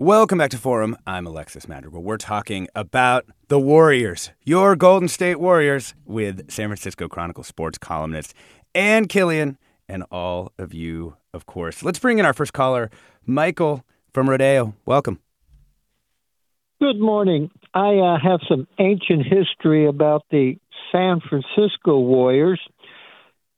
Welcome 0.00 0.38
back 0.38 0.50
to 0.50 0.58
Forum. 0.58 0.96
I'm 1.08 1.26
Alexis 1.26 1.66
Madrigal. 1.66 2.04
We're 2.04 2.18
talking 2.18 2.68
about 2.76 3.26
the 3.48 3.58
Warriors, 3.58 4.30
your 4.44 4.76
Golden 4.76 5.08
State 5.08 5.40
Warriors, 5.40 5.92
with 6.04 6.48
San 6.52 6.68
Francisco 6.68 7.08
Chronicle 7.08 7.42
sports 7.42 7.78
columnist 7.78 8.32
and 8.76 9.08
Killion 9.08 9.56
and 9.88 10.04
all 10.12 10.52
of 10.56 10.72
you, 10.72 11.16
of 11.34 11.46
course. 11.46 11.82
Let's 11.82 11.98
bring 11.98 12.20
in 12.20 12.24
our 12.24 12.32
first 12.32 12.52
caller, 12.52 12.92
Michael 13.26 13.84
from 14.14 14.30
Rodeo. 14.30 14.72
Welcome. 14.86 15.18
Good 16.80 17.00
morning. 17.00 17.50
I 17.74 17.96
uh, 17.96 18.18
have 18.22 18.38
some 18.48 18.68
ancient 18.78 19.26
history 19.26 19.88
about 19.88 20.22
the 20.30 20.58
San 20.92 21.20
Francisco 21.28 21.98
Warriors. 21.98 22.60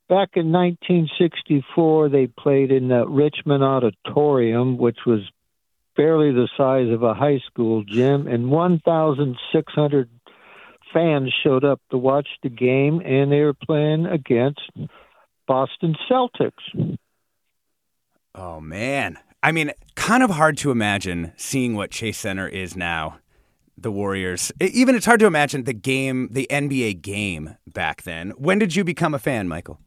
Back 0.08 0.30
in 0.36 0.50
1964, 0.52 2.08
they 2.08 2.28
played 2.28 2.72
in 2.72 2.88
the 2.88 3.06
Richmond 3.06 3.62
Auditorium, 3.62 4.78
which 4.78 5.00
was 5.04 5.20
barely 5.96 6.32
the 6.32 6.48
size 6.56 6.90
of 6.92 7.02
a 7.02 7.14
high 7.14 7.40
school 7.46 7.84
gym, 7.84 8.26
and 8.26 8.50
1,600 8.50 10.10
fans 10.92 11.32
showed 11.42 11.64
up 11.64 11.80
to 11.90 11.98
watch 11.98 12.28
the 12.42 12.48
game, 12.48 13.00
and 13.04 13.30
they 13.30 13.40
were 13.40 13.54
playing 13.54 14.06
against 14.06 14.60
Boston 15.46 15.96
Celtics. 16.10 16.98
Oh, 18.34 18.60
man. 18.60 19.18
I 19.42 19.52
mean, 19.52 19.72
kind 19.94 20.22
of 20.22 20.30
hard 20.30 20.56
to 20.58 20.70
imagine 20.70 21.32
seeing 21.36 21.74
what 21.74 21.90
Chase 21.90 22.18
Center 22.18 22.46
is 22.46 22.76
now. 22.76 23.18
The 23.76 23.90
Warriors. 23.90 24.52
Even 24.60 24.94
it's 24.94 25.06
hard 25.06 25.20
to 25.20 25.26
imagine 25.26 25.64
the 25.64 25.72
game, 25.72 26.28
the 26.30 26.46
NBA 26.50 27.00
game 27.00 27.56
back 27.66 28.02
then. 28.02 28.30
When 28.32 28.58
did 28.58 28.76
you 28.76 28.84
become 28.84 29.14
a 29.14 29.18
fan, 29.18 29.48
Michael? 29.48 29.80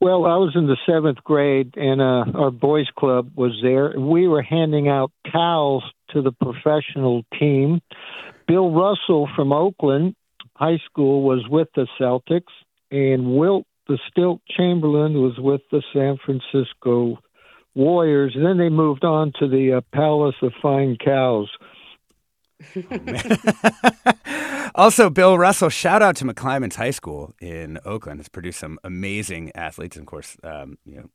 Well, 0.00 0.24
I 0.24 0.36
was 0.36 0.52
in 0.54 0.66
the 0.66 0.78
seventh 0.86 1.22
grade, 1.22 1.74
and 1.76 2.00
uh, 2.00 2.24
our 2.34 2.50
boys' 2.50 2.88
club 2.98 3.32
was 3.36 3.58
there. 3.62 3.92
We 4.00 4.28
were 4.28 4.40
handing 4.40 4.88
out 4.88 5.12
towels 5.30 5.84
to 6.14 6.22
the 6.22 6.32
professional 6.32 7.22
team. 7.38 7.82
Bill 8.48 8.70
Russell 8.70 9.28
from 9.36 9.52
Oakland 9.52 10.14
High 10.54 10.78
School 10.86 11.22
was 11.22 11.46
with 11.50 11.68
the 11.74 11.86
Celtics, 12.00 12.52
and 12.90 13.36
Wilt 13.36 13.66
the 13.88 13.98
Stilt 14.08 14.40
Chamberlain 14.56 15.20
was 15.20 15.38
with 15.38 15.62
the 15.70 15.82
San 15.92 16.16
Francisco 16.24 17.18
Warriors. 17.74 18.32
And 18.36 18.46
then 18.46 18.56
they 18.56 18.68
moved 18.68 19.04
on 19.04 19.32
to 19.40 19.48
the 19.48 19.74
uh, 19.74 19.80
Palace 19.92 20.36
of 20.42 20.52
Fine 20.62 20.96
Cows. 21.04 21.50
also, 24.74 25.10
Bill 25.10 25.38
Russell, 25.38 25.68
shout 25.68 26.02
out 26.02 26.16
to 26.16 26.24
McClymonds 26.24 26.74
High 26.74 26.90
School 26.90 27.34
in 27.40 27.78
Oakland. 27.84 28.20
It's 28.20 28.28
produced 28.28 28.60
some 28.60 28.78
amazing 28.84 29.52
athletes. 29.54 29.96
And 29.96 30.04
of 30.04 30.06
course, 30.06 30.36
um, 30.42 30.78
you 30.84 30.96
know, 30.96 31.10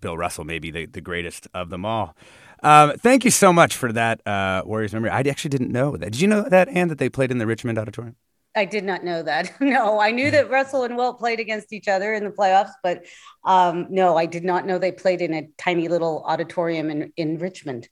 Bill 0.00 0.16
Russell 0.16 0.44
may 0.44 0.58
be 0.58 0.70
the, 0.70 0.86
the 0.86 1.00
greatest 1.00 1.48
of 1.54 1.70
them 1.70 1.84
all. 1.84 2.16
Um, 2.62 2.92
thank 2.98 3.24
you 3.24 3.30
so 3.30 3.52
much 3.52 3.74
for 3.74 3.92
that 3.92 4.26
uh, 4.26 4.62
Warriors 4.66 4.92
memory. 4.92 5.10
I 5.10 5.20
actually 5.20 5.50
didn't 5.50 5.72
know 5.72 5.96
that. 5.96 6.12
Did 6.12 6.20
you 6.20 6.28
know 6.28 6.42
that, 6.42 6.68
Ann, 6.68 6.88
that 6.88 6.98
they 6.98 7.08
played 7.08 7.30
in 7.30 7.38
the 7.38 7.46
Richmond 7.46 7.78
Auditorium? 7.78 8.16
I 8.56 8.64
did 8.64 8.84
not 8.84 9.04
know 9.04 9.22
that. 9.22 9.52
No, 9.60 10.00
I 10.00 10.10
knew 10.10 10.30
that 10.32 10.50
Russell 10.50 10.84
and 10.84 10.96
Wilt 10.96 11.18
played 11.18 11.38
against 11.38 11.72
each 11.72 11.86
other 11.86 12.12
in 12.12 12.24
the 12.24 12.30
playoffs, 12.30 12.72
but 12.82 13.04
um, 13.44 13.86
no, 13.90 14.16
I 14.16 14.26
did 14.26 14.44
not 14.44 14.66
know 14.66 14.78
they 14.78 14.92
played 14.92 15.20
in 15.20 15.32
a 15.32 15.48
tiny 15.56 15.88
little 15.88 16.24
auditorium 16.26 16.90
in, 16.90 17.12
in 17.16 17.38
Richmond. 17.38 17.88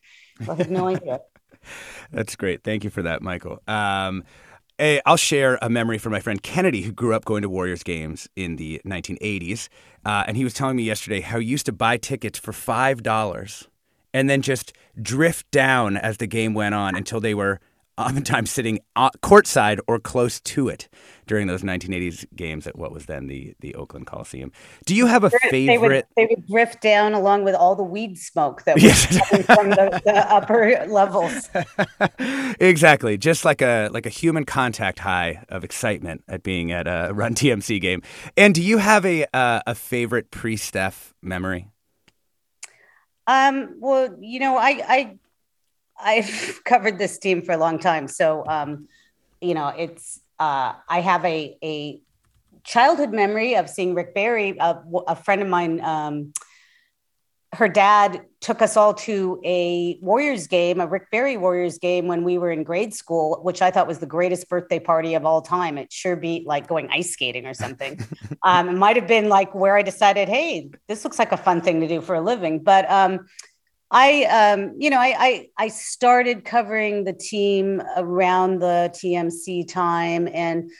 I 0.49 0.55
had 0.55 0.71
no 0.71 0.89
idea. 0.89 1.21
That's 2.13 2.37
great. 2.37 2.65
Thank 2.65 2.85
you 2.85 2.91
for 2.91 3.03
that, 3.03 3.23
Michael. 3.23 3.63
Um, 3.67 4.25
i 4.79 5.01
I'll 5.07 5.17
share 5.17 5.59
a 5.61 5.69
memory 5.69 5.99
from 5.99 6.13
my 6.13 6.21
friend 6.21 6.43
Kennedy, 6.43 6.83
who 6.83 6.93
grew 6.93 7.15
up 7.15 7.25
going 7.25 7.43
to 7.43 7.49
Warriors 7.49 7.83
games 7.83 8.29
in 8.37 8.57
the 8.57 8.81
1980s. 8.87 9.69
Uh, 10.05 10.25
and 10.27 10.37
he 10.37 10.45
was 10.45 10.55
telling 10.55 10.77
me 10.77 10.85
yesterday 10.85 11.21
how 11.21 11.39
he 11.39 11.47
used 11.47 11.67
to 11.67 11.73
buy 11.73 11.97
tickets 11.97 12.39
for 12.39 12.53
$5 12.53 13.67
and 14.15 14.31
then 14.31 14.43
just 14.43 14.73
drift 15.01 15.51
down 15.51 15.97
as 15.97 16.17
the 16.17 16.27
game 16.27 16.55
went 16.55 16.75
on 16.75 16.95
until 16.95 17.21
they 17.21 17.35
were 17.35 17.61
oftentimes 17.99 18.51
sitting 18.51 18.79
courtside 18.97 19.81
or 19.87 19.99
close 19.99 20.41
to 20.41 20.69
it 20.69 20.89
during 21.27 21.47
those 21.47 21.63
1980s 21.63 22.25
games 22.35 22.67
at 22.67 22.79
what 22.79 22.93
was 22.93 23.07
then 23.07 23.27
the 23.27 23.55
the 23.61 23.75
Oakland 23.75 24.07
Coliseum. 24.07 24.53
Do 24.87 24.95
you 24.95 25.07
have 25.07 25.25
a 25.25 25.31
favorite? 25.31 25.67
They 25.67 25.79
would, 25.79 26.05
they 26.17 26.35
would 26.35 26.47
drift 26.47 26.81
down 26.81 27.15
along 27.15 27.45
with 27.45 27.55
all 27.55 27.77
the 27.77 27.83
weed 27.83 28.19
smoke 28.19 28.65
that 28.65 28.77
was 28.77 28.85
yes. 28.85 29.29
coming 29.29 29.45
from 29.45 29.71
the, 29.71 30.01
the 30.05 30.33
upper 30.33 30.87
levels. 30.89 31.51
exactly, 32.61 33.19
just 33.19 33.45
like 33.45 33.61
a 33.61 33.89
like 33.93 34.07
a 34.07 34.11
human 34.11 34.45
contact 34.45 35.01
high 35.01 35.45
of 35.49 35.65
excitement 35.65 36.25
at 36.29 36.43
being 36.43 36.73
at 36.73 36.87
a 36.87 37.13
Run 37.13 37.35
TMC 37.35 37.81
game. 37.81 38.03
And 38.37 38.55
do 38.55 38.63
you 38.63 38.79
have 38.79 39.05
a 39.05 39.27
uh, 39.35 39.61
a 39.67 39.75
favorite 39.75 40.31
pre-Steph 40.31 41.15
memory? 41.21 41.69
Um, 43.27 43.75
well, 43.79 44.17
you 44.21 44.41
know, 44.41 44.57
I, 44.57 44.83
I 44.89 45.19
I've 45.99 46.61
covered 46.65 46.99
this 46.99 47.19
team 47.19 47.43
for 47.43 47.53
a 47.53 47.59
long 47.59 47.79
time, 47.79 48.09
so 48.09 48.45
um, 48.47 48.89
you 49.41 49.55
know 49.55 49.69
it's 49.69 50.21
uh, 50.39 50.75
I 50.89 51.01
have 51.01 51.25
a 51.25 51.57
a 51.63 52.01
childhood 52.65 53.13
memory 53.13 53.57
of 53.57 53.69
seeing 53.69 53.95
Rick 53.95 54.15
Barry. 54.15 54.57
A, 54.61 54.79
a 55.07 55.17
friend 55.17 55.43
of 55.43 55.49
mine, 55.49 55.81
um, 55.81 56.33
her 57.55 57.69
dad 57.69 58.27
took 58.41 58.61
us 58.61 58.77
all 58.77 58.93
to 58.93 59.41
a 59.43 59.99
Warriors 60.03 60.47
game, 60.47 60.81
a 60.81 60.87
Rick 60.87 61.11
Barry 61.11 61.39
Warriors 61.39 61.79
game 61.79 62.07
when 62.07 62.23
we 62.23 62.37
were 62.37 62.53
in 62.53 62.63
grade 62.63 62.93
school, 62.93 63.41
which 63.43 63.63
I 63.63 63.71
thought 63.71 63.87
was 63.87 64.01
the 64.01 64.07
greatest 64.07 64.49
birthday 64.51 64.79
party 64.79 65.15
of 65.15 65.25
all 65.25 65.41
time. 65.41 65.79
It 65.79 65.91
sure 65.91 66.15
beat 66.15 66.47
like 66.47 66.69
going 66.69 66.89
ice 66.91 67.11
skating 67.11 67.47
or 67.47 67.55
something. 67.55 67.99
um, 68.43 68.69
it 68.69 68.77
might 68.77 68.97
have 68.97 69.09
been 69.09 69.29
like 69.31 69.55
where 69.55 69.77
I 69.77 69.83
decided, 69.83 70.29
hey, 70.29 70.71
this 70.89 71.05
looks 71.05 71.19
like 71.19 71.33
a 71.33 71.39
fun 71.39 71.63
thing 71.63 71.81
to 71.81 71.89
do 71.89 72.01
for 72.01 72.15
a 72.15 72.21
living, 72.21 72.63
but. 72.63 72.89
Um, 72.91 73.27
I, 73.91 74.25
um, 74.25 74.75
you 74.79 74.91
know, 74.91 74.99
I, 74.99 75.15
I, 75.19 75.49
I 75.57 75.69
started 75.69 76.45
covering 76.45 77.05
the 77.05 77.13
team 77.13 77.83
around 77.97 78.61
the 78.61 78.93
TMC 78.95 79.67
time, 79.67 80.29
and 80.33 80.71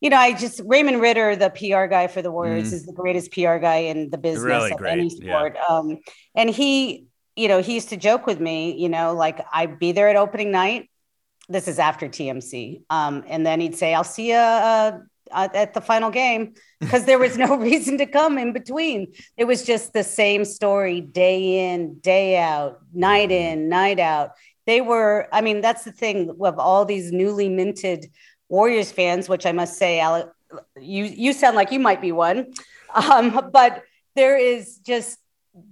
you 0.00 0.10
know, 0.10 0.16
I 0.16 0.32
just 0.32 0.60
Raymond 0.64 1.00
Ridder, 1.00 1.34
the 1.36 1.50
PR 1.50 1.86
guy 1.86 2.06
for 2.06 2.22
the 2.22 2.30
Warriors, 2.30 2.70
mm. 2.70 2.74
is 2.74 2.86
the 2.86 2.92
greatest 2.92 3.32
PR 3.32 3.56
guy 3.56 3.86
in 3.88 4.10
the 4.10 4.18
business 4.18 4.44
really 4.44 4.72
of 4.72 4.78
great. 4.78 4.92
any 4.92 5.10
sport. 5.10 5.56
Yeah. 5.56 5.64
Um, 5.68 5.98
and 6.34 6.50
he, 6.50 7.06
you 7.34 7.48
know, 7.48 7.60
he 7.60 7.74
used 7.74 7.88
to 7.88 7.96
joke 7.96 8.26
with 8.26 8.38
me, 8.38 8.80
you 8.80 8.88
know, 8.88 9.14
like 9.14 9.44
I'd 9.52 9.78
be 9.78 9.92
there 9.92 10.08
at 10.08 10.16
opening 10.16 10.52
night. 10.52 10.88
This 11.48 11.66
is 11.66 11.78
after 11.78 12.08
TMC, 12.08 12.82
um, 12.90 13.24
and 13.26 13.46
then 13.46 13.60
he'd 13.60 13.76
say, 13.76 13.94
"I'll 13.94 14.04
see 14.04 14.28
you 14.28 14.36
uh, 14.36 15.00
at 15.32 15.74
the 15.74 15.80
final 15.80 16.10
game 16.10 16.54
because 16.80 17.04
there 17.04 17.18
was 17.18 17.36
no 17.36 17.56
reason 17.70 17.98
to 17.98 18.06
come 18.06 18.38
in 18.38 18.52
between. 18.52 19.12
It 19.36 19.44
was 19.44 19.64
just 19.64 19.92
the 19.92 20.04
same 20.04 20.44
story 20.44 21.00
day 21.00 21.72
in, 21.72 21.98
day 22.00 22.38
out, 22.38 22.80
night 22.92 23.30
in, 23.30 23.68
night 23.68 23.98
out. 23.98 24.32
They 24.66 24.80
were, 24.80 25.28
I 25.32 25.40
mean, 25.40 25.60
that's 25.60 25.84
the 25.84 25.92
thing 25.92 26.30
of 26.40 26.58
all 26.58 26.84
these 26.84 27.12
newly 27.12 27.48
minted 27.48 28.10
Warriors 28.48 28.92
fans, 28.92 29.28
which 29.28 29.46
I 29.46 29.52
must 29.52 29.78
say, 29.78 30.00
Alec, 30.00 30.28
you 30.80 31.04
you 31.04 31.32
sound 31.32 31.56
like 31.56 31.72
you 31.72 31.80
might 31.80 32.00
be 32.00 32.12
one, 32.12 32.52
um, 32.94 33.50
but 33.52 33.82
there 34.14 34.36
is 34.36 34.78
just 34.78 35.18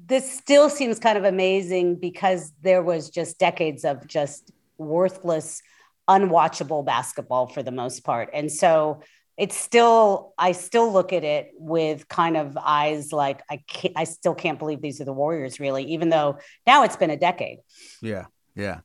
this 0.07 0.31
still 0.31 0.69
seems 0.69 0.99
kind 0.99 1.19
of 1.19 1.25
amazing 1.25 1.97
because 1.97 2.53
there 2.62 2.83
was 2.83 3.11
just 3.11 3.38
decades 3.38 3.85
of 3.85 4.07
just 4.07 4.51
worthless 4.79 5.62
unwatchable 6.09 6.85
basketball 6.85 7.47
for 7.47 7.62
the 7.62 7.71
most 7.71 8.05
part. 8.05 8.29
And 8.33 8.51
so 8.51 9.01
it's 9.37 9.57
still 9.57 10.33
I 10.38 10.53
still 10.53 10.92
look 10.92 11.12
at 11.12 11.25
it 11.25 11.51
with 11.57 12.09
kind 12.09 12.37
of 12.37 12.57
eyes 12.57 13.12
like 13.12 13.42
I 13.51 13.62
can't, 13.66 13.94
I 13.97 14.05
still 14.05 14.35
can't 14.35 14.59
believe 14.59 14.81
these 14.81 15.01
are 15.01 15.05
the 15.05 15.12
Warriors 15.12 15.59
really, 15.59 15.85
even 15.85 16.09
though 16.09 16.38
now 16.66 16.85
it's 16.85 16.97
been 16.97 17.11
a 17.11 17.16
decade. 17.16 17.59
Yeah, 18.01 18.27
yeah, 18.55 18.81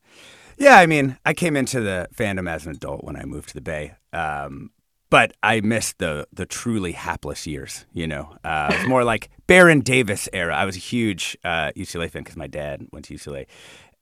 yeah. 0.58 0.78
I 0.78 0.86
mean, 0.86 1.18
I 1.26 1.34
came 1.34 1.56
into 1.56 1.82
the 1.82 2.08
fandom 2.16 2.50
as 2.50 2.66
an 2.66 2.72
adult 2.72 3.04
when 3.04 3.16
I 3.16 3.26
moved 3.26 3.50
to 3.50 3.56
the 3.56 3.62
Bay, 3.62 3.94
um, 4.12 4.72
but 5.12 5.34
I 5.44 5.62
missed 5.62 6.00
the 6.00 6.28
the 6.34 6.48
truly 6.48 6.94
hapless 6.94 7.46
years. 7.46 7.86
You 7.94 8.08
know, 8.08 8.36
uh, 8.44 8.72
it 8.72 8.80
was 8.80 8.88
more 8.88 9.04
like 9.14 9.30
Baron 9.46 9.82
Davis 9.82 10.28
era. 10.34 10.56
I 10.56 10.66
was 10.66 10.76
a 10.76 10.80
huge 10.80 11.38
uh, 11.44 11.72
UCLA 11.76 12.10
fan 12.10 12.24
because 12.24 12.38
my 12.38 12.48
dad 12.48 12.88
went 12.92 13.06
to 13.06 13.14
UCLA, 13.14 13.46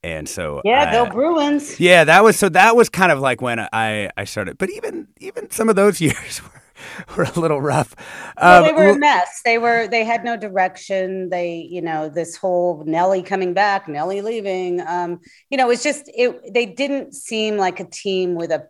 and 0.02 0.28
so 0.28 0.62
yeah, 0.64 0.82
uh, 0.82 1.04
go 1.04 1.10
Bruins. 1.10 1.80
Yeah, 1.80 2.04
that 2.04 2.22
was 2.22 2.38
so. 2.38 2.48
That 2.48 2.76
was 2.76 2.88
kind 2.88 3.10
of 3.10 3.18
like 3.18 3.40
when 3.40 3.58
I 3.58 4.10
I 4.16 4.24
started. 4.24 4.58
But 4.58 4.70
even 4.70 5.08
even 5.18 5.50
some 5.50 5.68
of 5.68 5.76
those 5.76 6.00
years 6.00 6.40
were, 6.42 7.16
were 7.16 7.24
a 7.24 7.40
little 7.40 7.60
rough. 7.60 7.94
Well, 8.40 8.62
um, 8.62 8.64
they 8.64 8.72
were 8.72 8.90
a 8.90 8.98
mess. 8.98 9.40
They 9.44 9.58
were 9.58 9.88
they 9.88 10.04
had 10.04 10.24
no 10.24 10.36
direction. 10.36 11.30
They 11.30 11.66
you 11.70 11.82
know 11.82 12.08
this 12.08 12.36
whole 12.36 12.84
Nellie 12.86 13.22
coming 13.22 13.54
back, 13.54 13.88
Nellie 13.88 14.22
leaving. 14.22 14.80
Um, 14.86 15.20
you 15.50 15.58
know, 15.58 15.70
it's 15.70 15.82
just 15.82 16.08
it. 16.14 16.52
They 16.52 16.66
didn't 16.66 17.14
seem 17.14 17.56
like 17.56 17.80
a 17.80 17.84
team 17.84 18.34
with 18.34 18.50
a 18.50 18.68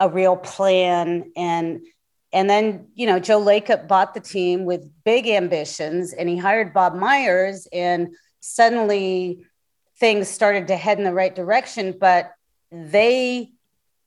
a 0.00 0.08
real 0.08 0.36
plan 0.36 1.32
and. 1.36 1.80
And 2.32 2.50
then, 2.50 2.88
you 2.94 3.06
know, 3.06 3.18
Joe 3.18 3.40
Lacob 3.40 3.88
bought 3.88 4.12
the 4.12 4.20
team 4.20 4.66
with 4.66 4.84
big 5.04 5.26
ambitions 5.26 6.12
and 6.12 6.28
he 6.28 6.36
hired 6.36 6.74
Bob 6.74 6.94
Myers. 6.94 7.66
And 7.72 8.14
suddenly 8.40 9.46
things 9.98 10.28
started 10.28 10.68
to 10.68 10.76
head 10.76 10.98
in 10.98 11.04
the 11.04 11.12
right 11.12 11.34
direction, 11.34 11.94
but 11.98 12.32
they 12.70 13.52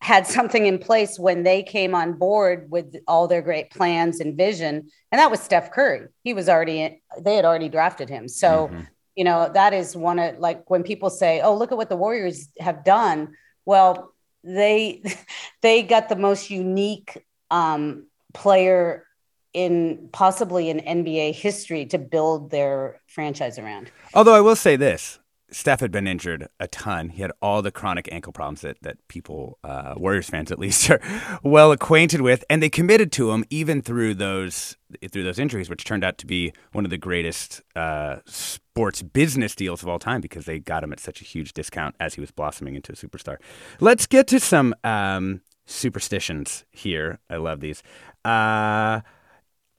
had 0.02 0.26
something 0.26 0.66
in 0.66 0.80
place 0.80 1.20
when 1.20 1.44
they 1.44 1.62
came 1.62 1.94
on 1.94 2.14
board 2.14 2.72
with 2.72 2.96
all 3.08 3.28
their 3.28 3.42
great 3.42 3.70
plans 3.70 4.20
and 4.20 4.38
vision. 4.38 4.90
And 5.12 5.20
that 5.20 5.30
was 5.30 5.42
Steph 5.42 5.72
Curry. 5.72 6.08
He 6.24 6.34
was 6.34 6.48
already, 6.48 7.02
they 7.20 7.36
had 7.36 7.46
already 7.46 7.70
drafted 7.70 8.10
him. 8.10 8.28
So, 8.28 8.68
mm-hmm. 8.68 8.82
you 9.16 9.26
know, 9.26 9.52
that 9.54 9.74
is 9.74 9.96
one 9.96 10.20
of 10.20 10.40
like 10.40 10.70
when 10.70 10.84
people 10.84 11.10
say, 11.10 11.42
oh, 11.42 11.56
look 11.56 11.72
at 11.72 11.78
what 11.78 11.90
the 11.90 11.98
Warriors 11.98 12.48
have 12.60 12.86
done. 12.86 13.36
Well, 13.66 14.14
they, 14.44 15.04
they 15.62 15.84
got 15.84 16.08
the 16.08 16.16
most 16.16 16.50
unique 16.50 17.18
um, 17.52 18.06
player 18.34 19.06
in 19.54 20.10
possibly 20.12 20.70
in 20.70 20.80
NBA 20.80 21.34
history 21.34 21.86
to 21.88 21.98
build 21.98 22.52
their 22.52 23.02
franchise 23.08 23.58
around. 23.58 23.92
Although 24.14 24.36
I 24.36 24.42
will 24.42 24.56
say 24.56 24.76
this, 24.76 25.20
Steph 25.52 25.80
had 25.80 25.92
been 25.92 26.08
injured 26.08 26.48
a 26.60 26.68
ton. 26.68 27.10
He 27.10 27.22
had 27.22 27.32
all 27.42 27.62
the 27.62 27.72
chronic 27.72 28.08
ankle 28.12 28.32
problems 28.32 28.62
that, 28.62 28.78
that 28.82 28.98
people, 29.08 29.58
uh, 29.64 29.96
Warriors 29.98 30.30
fans 30.30 30.52
at 30.52 30.60
least, 30.60 30.90
are 30.92 31.02
well 31.44 31.72
acquainted 31.72 32.22
with, 32.22 32.44
and 32.50 32.62
they 32.62 32.70
committed 32.70 33.12
to 33.14 33.32
him 33.32 33.46
even 33.50 33.82
through 33.82 34.16
those 34.16 34.76
through 35.12 35.24
those 35.24 35.38
injuries, 35.38 35.70
which 35.70 35.86
turned 35.86 36.04
out 36.04 36.18
to 36.18 36.26
be 36.26 36.52
one 36.72 36.84
of 36.84 36.90
the 36.90 36.98
greatest 36.98 37.62
uh, 37.76 38.18
sports 38.26 39.04
business 39.04 39.54
deals 39.54 39.84
of 39.84 39.90
all 39.90 40.00
time 40.00 40.20
because 40.20 40.46
they 40.46 40.58
got 40.60 40.84
him 40.84 40.92
at 40.92 41.00
such 41.00 41.22
a 41.22 41.24
huge 41.24 41.54
discount 41.54 41.96
as 42.00 42.16
he 42.16 42.22
was 42.22 42.32
blossoming 42.32 42.76
into 42.76 42.92
a 42.92 42.96
superstar. 42.96 43.38
Let's 43.80 44.08
get 44.08 44.26
to 44.28 44.40
some 44.40 44.74
um, 44.84 45.42
superstitions 45.66 46.66
here. 46.72 47.20
I 47.30 47.38
love 47.38 47.60
these. 47.60 47.84
Uh, 48.26 49.02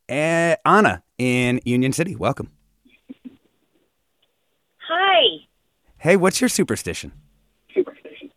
Anna 0.09 1.03
in 1.19 1.61
Union 1.65 1.93
City, 1.93 2.15
welcome. 2.17 2.51
Hi. 4.89 5.47
Hey, 6.01 6.17
what's 6.17 6.41
your 6.41 6.49
superstition? 6.49 7.13
Superstition. 7.75 8.31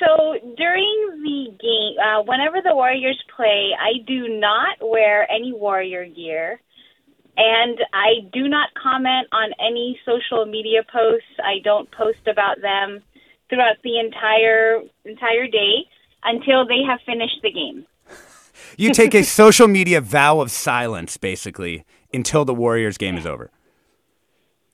So 0.00 0.36
during 0.56 1.20
the 1.22 1.50
game, 1.60 1.96
uh, 2.02 2.22
whenever 2.22 2.62
the 2.64 2.74
Warriors 2.74 3.22
play, 3.36 3.72
I 3.78 4.02
do 4.06 4.40
not 4.40 4.78
wear 4.80 5.30
any 5.30 5.52
Warrior 5.52 6.06
gear, 6.06 6.62
and 7.36 7.78
I 7.92 8.26
do 8.32 8.48
not 8.48 8.70
comment 8.82 9.28
on 9.32 9.50
any 9.60 10.00
social 10.06 10.46
media 10.46 10.80
posts. 10.90 11.28
I 11.44 11.60
don't 11.62 11.90
post 11.90 12.26
about 12.26 12.62
them 12.62 13.02
throughout 13.50 13.76
the 13.84 13.98
entire 14.00 14.80
entire 15.04 15.46
day 15.46 15.84
until 16.22 16.66
they 16.66 16.80
have 16.88 17.00
finished 17.04 17.40
the 17.42 17.52
game. 17.52 17.86
You 18.76 18.92
take 18.92 19.14
a 19.14 19.22
social 19.22 19.68
media 19.68 20.00
vow 20.00 20.40
of 20.40 20.50
silence, 20.50 21.16
basically, 21.16 21.84
until 22.12 22.44
the 22.44 22.54
Warriors 22.54 22.96
game 22.96 23.16
is 23.16 23.26
over. 23.26 23.50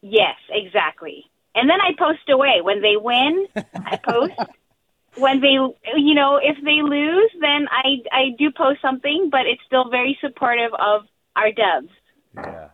Yes, 0.02 0.36
exactly 0.48 1.29
and 1.54 1.68
then 1.68 1.80
I 1.80 1.90
post 1.98 2.28
away. 2.28 2.60
When 2.62 2.82
they 2.82 2.96
win, 2.96 3.46
I 3.74 3.96
post. 3.96 4.32
when 5.16 5.40
they, 5.40 5.58
you 5.96 6.14
know, 6.14 6.40
if 6.42 6.56
they 6.64 6.82
lose, 6.82 7.30
then 7.40 7.66
I 7.70 7.98
I 8.12 8.30
do 8.38 8.50
post 8.50 8.80
something, 8.80 9.28
but 9.30 9.46
it's 9.46 9.62
still 9.66 9.90
very 9.90 10.16
supportive 10.20 10.72
of 10.74 11.02
our 11.36 11.50
Dubs. 11.52 11.92
Yeah. 12.36 12.68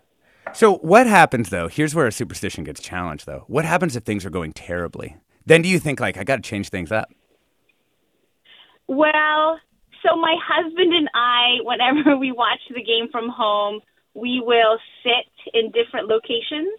So 0.52 0.76
what 0.76 1.06
happens 1.06 1.50
though? 1.50 1.68
Here's 1.68 1.94
where 1.94 2.06
a 2.06 2.12
superstition 2.12 2.64
gets 2.64 2.80
challenged 2.80 3.26
though. 3.26 3.44
What 3.48 3.64
happens 3.64 3.96
if 3.96 4.04
things 4.04 4.24
are 4.24 4.30
going 4.30 4.52
terribly? 4.52 5.16
Then 5.44 5.62
do 5.62 5.68
you 5.68 5.78
think 5.78 6.00
like 6.00 6.16
I 6.16 6.24
got 6.24 6.36
to 6.36 6.42
change 6.42 6.68
things 6.68 6.92
up? 6.92 7.10
Well, 8.88 9.58
so 10.02 10.16
my 10.16 10.36
husband 10.44 10.94
and 10.94 11.08
I, 11.14 11.58
whenever 11.62 12.16
we 12.16 12.32
watch 12.32 12.60
the 12.68 12.82
game 12.82 13.08
from 13.10 13.28
home, 13.28 13.80
we 14.14 14.40
will 14.44 14.78
sit 15.02 15.54
in 15.54 15.70
different 15.72 16.08
locations 16.08 16.70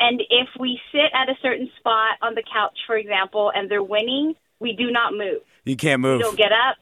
and 0.00 0.22
if 0.30 0.48
we 0.58 0.80
sit 0.90 1.12
at 1.14 1.28
a 1.28 1.34
certain 1.42 1.70
spot 1.78 2.16
on 2.22 2.34
the 2.34 2.42
couch, 2.42 2.76
for 2.86 2.96
example, 2.96 3.52
and 3.54 3.70
they're 3.70 3.82
winning, 3.82 4.34
we 4.58 4.72
do 4.72 4.90
not 4.90 5.12
move. 5.12 5.42
You 5.64 5.76
can't 5.76 6.00
move. 6.00 6.18
We 6.18 6.22
don't 6.22 6.38
get 6.38 6.52
up. 6.52 6.78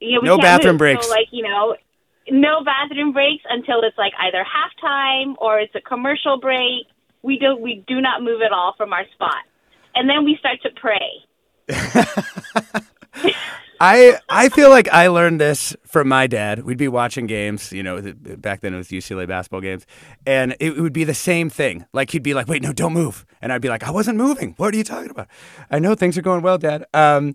You 0.00 0.22
know, 0.22 0.36
no 0.36 0.38
bathroom 0.38 0.74
move. 0.74 0.78
breaks. 0.78 1.06
So, 1.06 1.12
like, 1.12 1.28
you 1.30 1.42
know, 1.42 1.76
no 2.30 2.64
bathroom 2.64 3.12
breaks 3.12 3.44
until 3.48 3.82
it's 3.82 3.98
like 3.98 4.12
either 4.18 4.44
halftime 4.44 5.34
or 5.38 5.60
it's 5.60 5.74
a 5.74 5.80
commercial 5.80 6.40
break. 6.40 6.86
We 7.22 7.38
do 7.38 7.56
we 7.56 7.84
do 7.86 8.00
not 8.00 8.22
move 8.22 8.40
at 8.42 8.52
all 8.52 8.74
from 8.76 8.92
our 8.92 9.04
spot. 9.12 9.44
And 9.94 10.08
then 10.08 10.24
we 10.24 10.38
start 10.38 10.58
to 10.62 10.70
pray. 10.80 11.24
I 13.80 14.18
I 14.28 14.48
feel 14.48 14.70
like 14.70 14.88
I 14.88 15.08
learned 15.08 15.40
this 15.40 15.76
from 15.84 16.08
my 16.08 16.26
dad. 16.26 16.64
We'd 16.64 16.78
be 16.78 16.88
watching 16.88 17.26
games, 17.26 17.72
you 17.72 17.82
know, 17.82 18.12
back 18.14 18.60
then 18.60 18.74
it 18.74 18.76
was 18.76 18.88
UCLA 18.88 19.26
basketball 19.26 19.60
games, 19.60 19.86
and 20.26 20.56
it 20.58 20.78
would 20.78 20.92
be 20.92 21.04
the 21.04 21.14
same 21.14 21.48
thing. 21.48 21.86
Like 21.92 22.10
he'd 22.10 22.22
be 22.22 22.34
like, 22.34 22.48
"Wait, 22.48 22.62
no, 22.62 22.72
don't 22.72 22.92
move," 22.92 23.24
and 23.40 23.52
I'd 23.52 23.62
be 23.62 23.68
like, 23.68 23.84
"I 23.84 23.90
wasn't 23.90 24.18
moving. 24.18 24.54
What 24.56 24.74
are 24.74 24.76
you 24.76 24.84
talking 24.84 25.10
about?" 25.10 25.28
I 25.70 25.78
know 25.78 25.94
things 25.94 26.18
are 26.18 26.22
going 26.22 26.42
well, 26.42 26.58
Dad. 26.58 26.86
Um, 26.92 27.34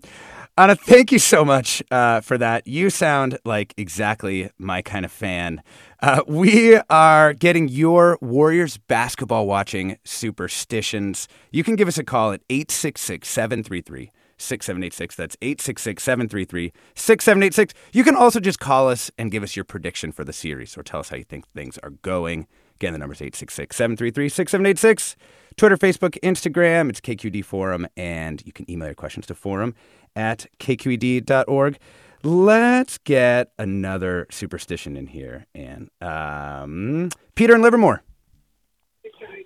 Anna, 0.56 0.76
thank 0.76 1.10
you 1.10 1.18
so 1.18 1.44
much 1.44 1.82
uh, 1.90 2.20
for 2.20 2.38
that. 2.38 2.66
You 2.66 2.88
sound 2.90 3.38
like 3.44 3.74
exactly 3.76 4.50
my 4.58 4.82
kind 4.82 5.04
of 5.04 5.10
fan. 5.10 5.62
Uh, 6.00 6.20
we 6.28 6.76
are 6.90 7.32
getting 7.32 7.68
your 7.68 8.18
Warriors 8.20 8.76
basketball 8.76 9.46
watching 9.46 9.96
superstitions. 10.04 11.26
You 11.50 11.64
can 11.64 11.74
give 11.74 11.88
us 11.88 11.98
a 11.98 12.04
call 12.04 12.32
at 12.32 12.42
866 12.50 13.26
733 13.26 14.10
6786. 14.38 15.16
That's 15.16 15.36
866 15.42 16.02
733 16.02 16.72
6786. 16.94 17.74
You 17.92 18.04
can 18.04 18.16
also 18.16 18.40
just 18.40 18.60
call 18.60 18.88
us 18.88 19.10
and 19.18 19.30
give 19.30 19.42
us 19.42 19.56
your 19.56 19.64
prediction 19.64 20.12
for 20.12 20.24
the 20.24 20.32
series 20.32 20.76
or 20.76 20.82
tell 20.82 21.00
us 21.00 21.08
how 21.08 21.16
you 21.16 21.24
think 21.24 21.46
things 21.48 21.78
are 21.82 21.90
going. 21.90 22.46
Again, 22.76 22.92
the 22.92 22.98
number 22.98 23.14
is 23.14 23.22
866 23.22 23.76
733 23.76 24.28
6786. 24.28 25.16
Twitter, 25.56 25.76
Facebook, 25.76 26.18
Instagram, 26.20 26.90
it's 26.90 27.00
KQED 27.00 27.44
Forum, 27.44 27.86
and 27.96 28.42
you 28.44 28.52
can 28.52 28.68
email 28.68 28.88
your 28.88 28.94
questions 28.94 29.26
to 29.26 29.34
forum 29.34 29.74
at 30.16 30.46
kqed.org. 30.58 31.78
Let's 32.24 32.98
get 32.98 33.52
another 33.58 34.26
superstition 34.30 34.96
in 34.96 35.06
here. 35.06 35.46
And 35.54 35.90
um, 36.00 37.10
Peter 37.34 37.54
and 37.54 37.62
Livermore. 37.62 38.02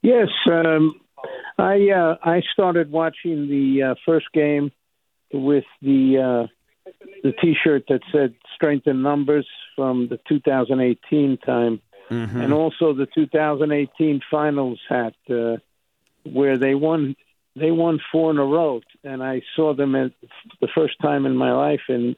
Yes, 0.03 0.29
um, 0.47 1.01
I 1.59 1.91
uh, 1.91 2.17
I 2.23 2.43
started 2.53 2.91
watching 2.91 3.49
the 3.49 3.91
uh, 3.91 3.95
first 4.07 4.27
game 4.33 4.71
with 5.33 5.65
the 5.83 6.49
uh, 6.49 6.91
the 7.23 7.33
T-shirt 7.33 7.85
that 7.89 8.01
said 8.13 8.35
"Strength 8.55 8.87
in 8.87 9.03
Numbers" 9.03 9.47
from 9.75 10.09
the 10.09 10.19
2018 10.29 11.39
time, 11.39 11.81
mm-hmm. 12.11 12.41
and 12.41 12.53
also 12.53 12.93
the 12.93 13.07
2018 13.07 14.21
Finals 14.31 14.81
hat, 14.89 15.15
uh, 15.31 15.57
where 16.25 16.59
they 16.59 16.75
won 16.75 17.17
they 17.57 17.73
won 17.73 18.01
four 18.13 18.31
in 18.31 18.39
a 18.39 18.45
row, 18.45 18.81
and 19.03 19.23
I 19.23 19.43
saw 19.57 19.75
them 19.75 19.97
at 19.97 20.13
the 20.61 20.69
first 20.75 20.95
time 21.03 21.27
in 21.27 21.37
my 21.37 21.53
life 21.53 21.83
in 21.89 22.15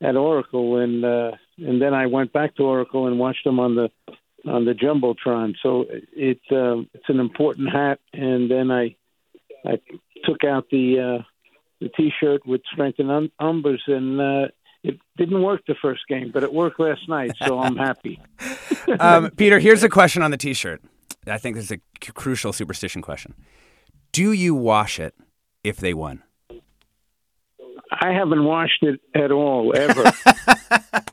at 0.00 0.16
Oracle, 0.16 0.76
and 0.76 1.04
uh, 1.04 1.32
and 1.56 1.80
then 1.80 1.94
I 1.94 2.06
went 2.06 2.32
back 2.32 2.56
to 2.56 2.64
Oracle 2.64 3.06
and 3.06 3.18
watched 3.18 3.44
them 3.44 3.58
on 3.58 3.74
the 3.74 3.90
on 4.48 4.64
the 4.64 4.72
jumbotron. 4.72 5.54
So 5.62 5.86
it 5.88 6.40
uh, 6.50 6.82
it's 6.94 7.08
an 7.08 7.20
important 7.20 7.70
hat, 7.70 8.00
and 8.12 8.50
then 8.50 8.70
I 8.70 8.96
I 9.64 9.80
took 10.24 10.44
out 10.44 10.66
the 10.70 11.18
uh, 11.20 11.22
the 11.80 11.88
T-shirt 11.90 12.46
with 12.46 12.62
strength 12.72 12.98
and 12.98 13.30
numbers, 13.40 13.82
and 13.86 14.20
uh, 14.20 14.48
it 14.82 14.98
didn't 15.16 15.42
work 15.42 15.62
the 15.66 15.74
first 15.80 16.02
game, 16.08 16.30
but 16.32 16.42
it 16.42 16.52
worked 16.52 16.80
last 16.80 17.08
night, 17.08 17.32
so 17.44 17.58
I'm 17.58 17.76
happy. 17.76 18.20
um, 19.00 19.30
Peter, 19.32 19.58
here's 19.58 19.82
a 19.82 19.88
question 19.88 20.22
on 20.22 20.30
the 20.30 20.36
T-shirt. 20.36 20.82
I 21.26 21.38
think 21.38 21.56
this 21.56 21.66
is 21.66 21.72
a 21.72 21.80
c- 22.02 22.12
crucial 22.12 22.52
superstition 22.52 23.02
question. 23.02 23.34
Do 24.12 24.32
you 24.32 24.54
wash 24.54 24.98
it 24.98 25.14
if 25.62 25.76
they 25.76 25.94
won? 25.94 26.22
I 27.90 28.12
haven't 28.12 28.44
washed 28.44 28.82
it 28.82 29.00
at 29.14 29.30
all 29.32 29.74
ever. 29.76 30.12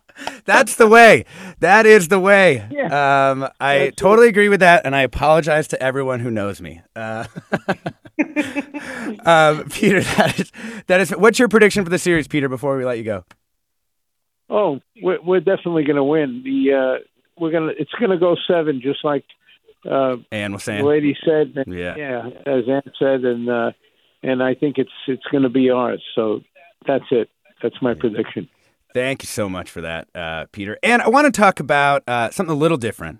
That's 0.45 0.75
the 0.75 0.87
way. 0.87 1.25
That 1.59 1.85
is 1.85 2.07
the 2.07 2.19
way. 2.19 2.67
Yeah. 2.71 3.29
Um, 3.31 3.47
I 3.59 3.91
totally 3.95 4.27
agree 4.27 4.47
with 4.49 4.59
that, 4.61 4.85
and 4.85 4.95
I 4.95 5.01
apologize 5.01 5.67
to 5.69 5.81
everyone 5.81 6.19
who 6.19 6.29
knows 6.31 6.61
me. 6.61 6.81
Uh, 6.95 7.25
um, 9.25 9.67
Peter, 9.69 10.01
that 10.01 10.39
is 10.39 10.51
that 10.87 11.01
is. 11.01 11.11
What's 11.11 11.39
your 11.39 11.47
prediction 11.47 11.83
for 11.83 11.89
the 11.89 11.97
series, 11.99 12.27
Peter? 12.27 12.49
Before 12.49 12.77
we 12.77 12.85
let 12.85 12.97
you 12.97 13.03
go. 13.03 13.23
oh, 14.49 14.79
we're, 15.01 15.21
we're 15.21 15.39
definitely 15.39 15.83
going 15.83 15.95
to 15.95 16.03
win. 16.03 16.41
The 16.43 16.73
uh, 16.73 17.03
we're 17.39 17.51
gonna. 17.51 17.71
It's 17.77 17.91
going 17.99 18.11
to 18.11 18.17
go 18.17 18.35
seven, 18.47 18.81
just 18.81 19.03
like 19.03 19.25
uh, 19.89 20.17
Ann 20.31 20.53
was 20.53 20.65
the 20.65 20.81
lady 20.83 21.17
said. 21.25 21.53
and- 21.55 21.73
Yeah. 21.73 21.95
yeah, 21.97 22.27
as 22.45 22.63
Ann 22.69 22.91
said, 22.99 23.23
and 23.25 23.49
uh, 23.49 23.71
and 24.23 24.41
I 24.43 24.53
think 24.55 24.77
it's 24.77 24.91
it's 25.07 25.25
going 25.31 25.43
to 25.43 25.49
be 25.49 25.69
ours. 25.69 26.03
So 26.15 26.41
that's 26.87 27.05
it. 27.11 27.29
That's 27.61 27.81
my 27.81 27.93
prediction. 27.93 28.49
Thank 28.95 29.23
you 29.23 29.27
so 29.27 29.49
much 29.49 29.69
for 29.69 29.81
that, 29.81 30.07
uh, 30.15 30.45
Peter. 30.53 30.79
And 30.81 31.01
I 31.01 31.09
want 31.09 31.25
to 31.25 31.37
talk 31.37 31.59
about 31.59 32.01
uh, 32.07 32.29
something 32.29 32.55
a 32.55 32.57
little 32.57 32.77
different. 32.77 33.19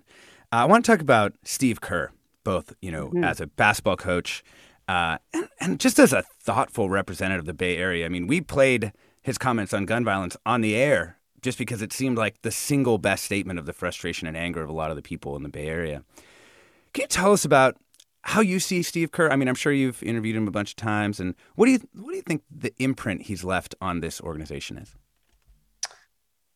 Uh, 0.50 0.56
I 0.56 0.64
want 0.64 0.86
to 0.86 0.90
talk 0.90 1.02
about 1.02 1.34
Steve 1.44 1.82
Kerr, 1.82 2.12
both 2.44 2.72
you 2.80 2.90
know 2.90 3.12
as 3.22 3.42
a 3.42 3.46
basketball 3.46 3.98
coach 3.98 4.42
uh, 4.88 5.18
and, 5.34 5.48
and 5.60 5.78
just 5.78 5.98
as 5.98 6.14
a 6.14 6.22
thoughtful 6.22 6.88
representative 6.88 7.40
of 7.40 7.46
the 7.46 7.52
Bay 7.52 7.76
Area. 7.76 8.06
I 8.06 8.08
mean, 8.08 8.26
we 8.26 8.40
played 8.40 8.94
his 9.20 9.36
comments 9.36 9.74
on 9.74 9.84
gun 9.84 10.02
violence 10.02 10.34
on 10.46 10.62
the 10.62 10.74
air 10.74 11.18
just 11.42 11.58
because 11.58 11.82
it 11.82 11.92
seemed 11.92 12.16
like 12.16 12.40
the 12.40 12.50
single 12.50 12.96
best 12.96 13.24
statement 13.24 13.58
of 13.58 13.66
the 13.66 13.74
frustration 13.74 14.26
and 14.26 14.34
anger 14.34 14.62
of 14.62 14.70
a 14.70 14.72
lot 14.72 14.88
of 14.88 14.96
the 14.96 15.02
people 15.02 15.36
in 15.36 15.42
the 15.42 15.50
Bay 15.50 15.66
Area. 15.66 16.02
Can 16.94 17.02
you 17.02 17.08
tell 17.08 17.34
us 17.34 17.44
about 17.44 17.76
how 18.22 18.40
you 18.40 18.60
see 18.60 18.82
Steve 18.82 19.10
Kerr? 19.10 19.28
I 19.28 19.36
mean, 19.36 19.46
I'm 19.46 19.54
sure 19.54 19.74
you've 19.74 20.02
interviewed 20.02 20.36
him 20.36 20.48
a 20.48 20.52
bunch 20.52 20.70
of 20.70 20.76
times, 20.76 21.20
and 21.20 21.34
what 21.54 21.66
do 21.66 21.72
you 21.72 21.80
what 21.92 22.12
do 22.12 22.16
you 22.16 22.22
think 22.22 22.44
the 22.50 22.72
imprint 22.78 23.24
he's 23.24 23.44
left 23.44 23.74
on 23.82 24.00
this 24.00 24.22
organization 24.22 24.78
is? 24.78 24.94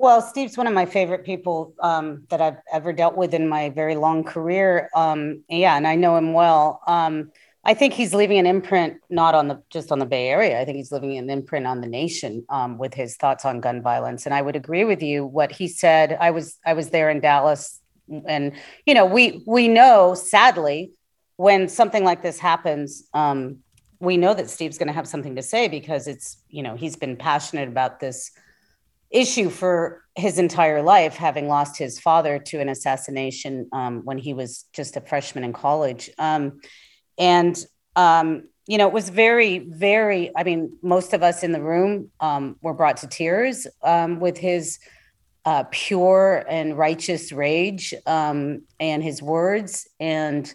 Well, 0.01 0.23
Steve's 0.23 0.57
one 0.57 0.67
of 0.67 0.73
my 0.73 0.87
favorite 0.87 1.27
people 1.27 1.75
um, 1.79 2.25
that 2.31 2.41
I've 2.41 2.57
ever 2.73 2.91
dealt 2.91 3.19
with 3.19 3.35
in 3.35 3.47
my 3.51 3.69
very 3.69 3.97
long 3.97 4.25
career. 4.25 4.89
Um, 4.97 5.45
yeah, 5.47 5.77
and 5.77 5.87
I 5.87 5.95
know 5.95 6.17
him 6.17 6.33
well. 6.33 6.81
Um, 6.87 7.31
I 7.67 7.75
think 7.75 7.93
he's 7.93 8.15
leaving 8.15 8.39
an 8.39 8.47
imprint 8.47 8.97
not 9.11 9.35
on 9.35 9.49
the 9.49 9.63
just 9.69 9.93
on 9.93 9.99
the 9.99 10.07
Bay 10.07 10.29
Area. 10.29 10.59
I 10.59 10.65
think 10.65 10.79
he's 10.79 10.91
leaving 10.91 11.19
an 11.19 11.29
imprint 11.29 11.67
on 11.67 11.83
the 11.83 11.87
nation 11.87 12.47
um, 12.49 12.79
with 12.79 12.95
his 12.95 13.17
thoughts 13.17 13.45
on 13.45 13.61
gun 13.61 13.83
violence. 13.83 14.25
And 14.25 14.35
I 14.35 14.41
would 14.41 14.57
agree 14.57 14.85
with 14.85 15.03
you. 15.03 15.27
What 15.27 15.53
he 15.53 15.69
said, 15.69 16.17
I 16.19 16.31
was 16.31 16.59
I 16.65 16.73
was 16.73 16.89
there 16.89 17.11
in 17.11 17.21
Dallas, 17.21 17.79
and 18.27 18.53
you 18.87 18.95
know 18.95 19.05
we 19.05 19.45
we 19.47 19.69
know 19.69 20.15
sadly 20.15 20.93
when 21.37 21.69
something 21.69 22.05
like 22.05 22.23
this 22.23 22.39
happens. 22.39 23.07
Um, 23.13 23.59
we 23.99 24.17
know 24.17 24.33
that 24.33 24.49
Steve's 24.49 24.79
going 24.79 24.89
to 24.89 24.95
have 24.95 25.07
something 25.07 25.37
to 25.37 25.43
say 25.43 25.69
because 25.69 26.09
it's 26.09 26.39
you 26.49 26.63
know 26.63 26.75
he's 26.75 26.97
been 26.97 27.19
passionate 27.19 27.69
about 27.69 28.01
this 28.01 28.31
issue 29.11 29.51
for 29.51 30.05
his 30.17 30.39
entire 30.39 30.83
life, 30.83 31.17
having 31.17 31.49
lost 31.49 31.77
his 31.77 31.99
father 31.99 32.39
to 32.39 32.61
an 32.61 32.69
assassination 32.69 33.69
um, 33.73 34.03
when 34.05 34.19
he 34.19 34.35
was 34.35 34.67
just 34.73 34.97
a 34.97 35.01
freshman 35.01 35.45
in 35.45 35.53
college. 35.53 36.11
Um, 36.19 36.61
and, 37.19 37.63
um, 37.97 38.49
you 38.67 38.79
know, 38.79 38.87
it 38.87 38.93
was 38.93 39.09
very, 39.09 39.59
very, 39.59 40.31
I 40.37 40.45
mean, 40.45 40.77
most 40.83 41.13
of 41.13 41.23
us 41.23 41.43
in 41.43 41.53
the 41.53 41.63
room 41.63 42.11
um, 42.21 42.57
were 42.63 42.75
brought 42.75 42.99
to 42.99 43.09
tears 43.09 43.67
um, 43.83 44.21
with 44.21 44.39
his 44.39 44.79
uh, 45.45 45.65
pure 45.71 46.45
and 46.49 46.77
righteous 46.79 47.33
rage 47.33 47.95
um, 48.07 48.63
and 48.79 49.03
his 49.03 49.23
words. 49.23 49.89
And 49.99 50.53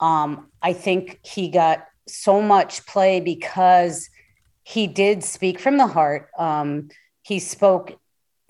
I 0.00 0.72
think 0.72 1.20
he 1.24 1.48
got 1.48 1.86
so 2.06 2.40
much 2.40 2.86
play 2.86 3.20
because 3.20 4.08
he 4.62 4.86
did 4.86 5.24
speak 5.24 5.58
from 5.58 5.78
the 5.78 5.86
heart. 5.86 6.28
He 7.30 7.38
spoke 7.38 7.96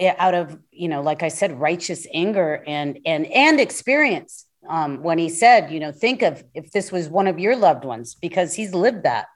out 0.00 0.32
of, 0.32 0.58
you 0.72 0.88
know, 0.88 1.02
like 1.02 1.22
I 1.22 1.28
said, 1.28 1.60
righteous 1.60 2.06
anger 2.14 2.64
and 2.66 2.98
and 3.04 3.26
and 3.26 3.60
experience. 3.60 4.46
Um, 4.66 5.02
when 5.02 5.18
he 5.18 5.28
said, 5.28 5.70
you 5.70 5.80
know, 5.80 5.92
think 5.92 6.22
of 6.22 6.42
if 6.54 6.70
this 6.72 6.90
was 6.90 7.06
one 7.10 7.26
of 7.26 7.38
your 7.38 7.56
loved 7.56 7.84
ones, 7.84 8.14
because 8.14 8.54
he's 8.54 8.72
lived 8.72 9.02
that. 9.02 9.26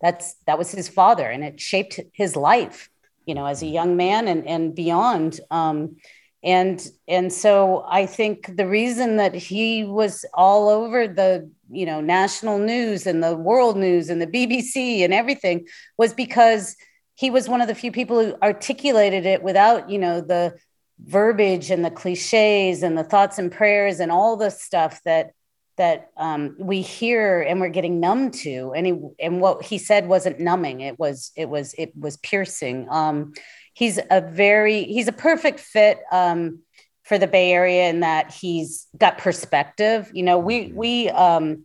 That's 0.00 0.36
that 0.46 0.56
was 0.56 0.70
his 0.70 0.88
father, 0.88 1.28
and 1.28 1.42
it 1.42 1.60
shaped 1.60 1.98
his 2.12 2.36
life, 2.36 2.88
you 3.26 3.34
know, 3.34 3.46
as 3.46 3.60
a 3.62 3.66
young 3.66 3.96
man 3.96 4.28
and 4.28 4.46
and 4.46 4.72
beyond. 4.72 5.40
Um, 5.50 5.96
and 6.44 6.80
and 7.08 7.32
so 7.32 7.84
I 7.88 8.06
think 8.06 8.56
the 8.56 8.68
reason 8.68 9.16
that 9.16 9.34
he 9.34 9.82
was 9.82 10.24
all 10.32 10.68
over 10.68 11.08
the 11.08 11.50
you 11.72 11.86
know 11.86 12.00
national 12.00 12.58
news 12.60 13.04
and 13.04 13.20
the 13.20 13.36
world 13.36 13.76
news 13.76 14.10
and 14.10 14.22
the 14.22 14.28
BBC 14.28 15.04
and 15.04 15.12
everything 15.12 15.66
was 15.98 16.14
because 16.14 16.76
he 17.14 17.30
was 17.30 17.48
one 17.48 17.60
of 17.60 17.68
the 17.68 17.74
few 17.74 17.92
people 17.92 18.22
who 18.24 18.34
articulated 18.42 19.26
it 19.26 19.42
without 19.42 19.90
you 19.90 19.98
know 19.98 20.20
the 20.20 20.56
verbiage 21.04 21.70
and 21.70 21.84
the 21.84 21.90
cliches 21.90 22.82
and 22.82 22.96
the 22.96 23.04
thoughts 23.04 23.38
and 23.38 23.50
prayers 23.50 24.00
and 24.00 24.12
all 24.12 24.36
the 24.36 24.50
stuff 24.50 25.00
that 25.04 25.32
that 25.78 26.10
um, 26.16 26.54
we 26.58 26.82
hear 26.82 27.40
and 27.40 27.60
we're 27.60 27.68
getting 27.68 27.98
numb 27.98 28.30
to. 28.30 28.72
And 28.76 28.86
he 28.86 28.98
and 29.18 29.40
what 29.40 29.64
he 29.64 29.78
said 29.78 30.06
wasn't 30.06 30.40
numbing. 30.40 30.80
It 30.80 30.98
was 30.98 31.32
it 31.36 31.48
was 31.48 31.74
it 31.78 31.92
was 31.96 32.16
piercing. 32.18 32.86
Um, 32.90 33.32
he's 33.74 33.98
a 34.10 34.20
very 34.20 34.84
he's 34.84 35.08
a 35.08 35.12
perfect 35.12 35.60
fit 35.60 36.00
um, 36.10 36.60
for 37.04 37.18
the 37.18 37.26
bay 37.26 37.52
area 37.52 37.88
in 37.88 38.00
that 38.00 38.32
he's 38.32 38.86
got 38.96 39.18
perspective. 39.18 40.10
You 40.12 40.22
know 40.22 40.38
we 40.38 40.72
we 40.74 41.08
um, 41.10 41.64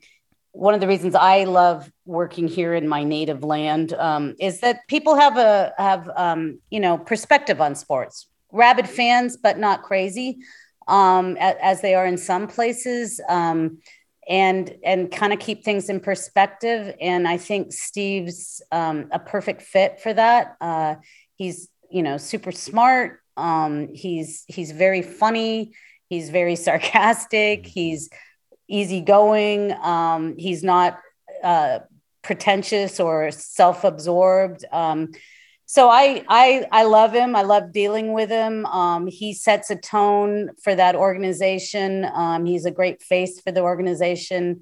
one 0.58 0.74
of 0.74 0.82
the 0.82 0.88
reasons 0.88 1.14
I 1.14 1.44
love 1.44 1.92
working 2.06 2.48
here 2.48 2.74
in 2.74 2.88
my 2.88 3.04
native 3.04 3.44
land 3.44 3.94
um, 3.94 4.34
is 4.40 4.60
that 4.62 4.88
people 4.88 5.16
have 5.16 5.38
a 5.38 5.72
have 5.78 6.10
um, 6.16 6.60
you 6.72 6.80
know 6.80 6.98
perspective 6.98 7.62
on 7.62 7.76
sports. 7.76 8.28
Rabid 8.52 8.90
fans, 8.90 9.38
but 9.38 9.60
not 9.60 9.84
crazy, 9.84 10.40
um, 10.88 11.38
as, 11.38 11.56
as 11.62 11.82
they 11.82 11.94
are 11.94 12.06
in 12.06 12.18
some 12.18 12.48
places, 12.48 13.22
um, 13.30 13.78
and 14.28 14.76
and 14.84 15.12
kind 15.12 15.32
of 15.32 15.40
keep 15.40 15.64
things 15.64 15.90
in 15.90 16.00
perspective. 16.00 16.96
And 17.00 17.28
I 17.28 17.38
think 17.38 17.72
Steve's 17.72 18.62
um, 18.72 19.10
a 19.12 19.20
perfect 19.20 19.62
fit 19.62 20.00
for 20.00 20.14
that. 20.14 20.56
Uh, 20.60 20.96
he's 21.36 21.70
you 21.92 22.02
know 22.02 22.18
super 22.18 22.52
smart. 22.52 23.20
Um, 23.36 23.90
he's 23.94 24.44
he's 24.48 24.72
very 24.72 25.04
funny. 25.04 25.74
He's 26.10 26.32
very 26.32 26.56
sarcastic. 26.56 27.68
He's 27.68 28.10
easygoing. 28.68 29.74
Um, 29.74 30.38
he's 30.38 30.64
not 30.64 31.00
uh, 31.44 31.80
pretentious 32.22 33.00
or 33.00 33.32
self-absorbed. 33.32 34.66
Um, 34.72 35.12
so 35.66 35.90
I, 35.90 36.24
I 36.30 36.66
I 36.72 36.84
love 36.84 37.12
him. 37.14 37.36
I 37.36 37.42
love 37.42 37.74
dealing 37.74 38.14
with 38.14 38.30
him. 38.30 38.66
Um, 38.66 39.06
he 39.06 39.34
sets 39.34 39.70
a 39.70 39.76
tone 39.76 40.52
for 40.64 40.74
that 40.74 40.96
organization. 40.96 42.06
Um, 42.06 42.46
he's 42.46 42.66
a 42.66 42.72
great 42.72 43.02
face 43.02 43.42
for 43.42 43.52
the 43.52 43.62
organization, 43.62 44.62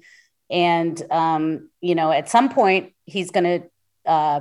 and 0.50 1.00
um, 1.12 1.70
you 1.80 1.94
know, 1.94 2.10
at 2.10 2.28
some 2.28 2.48
point, 2.48 2.92
he's 3.04 3.30
going 3.30 3.44
to 3.62 4.10
uh, 4.10 4.40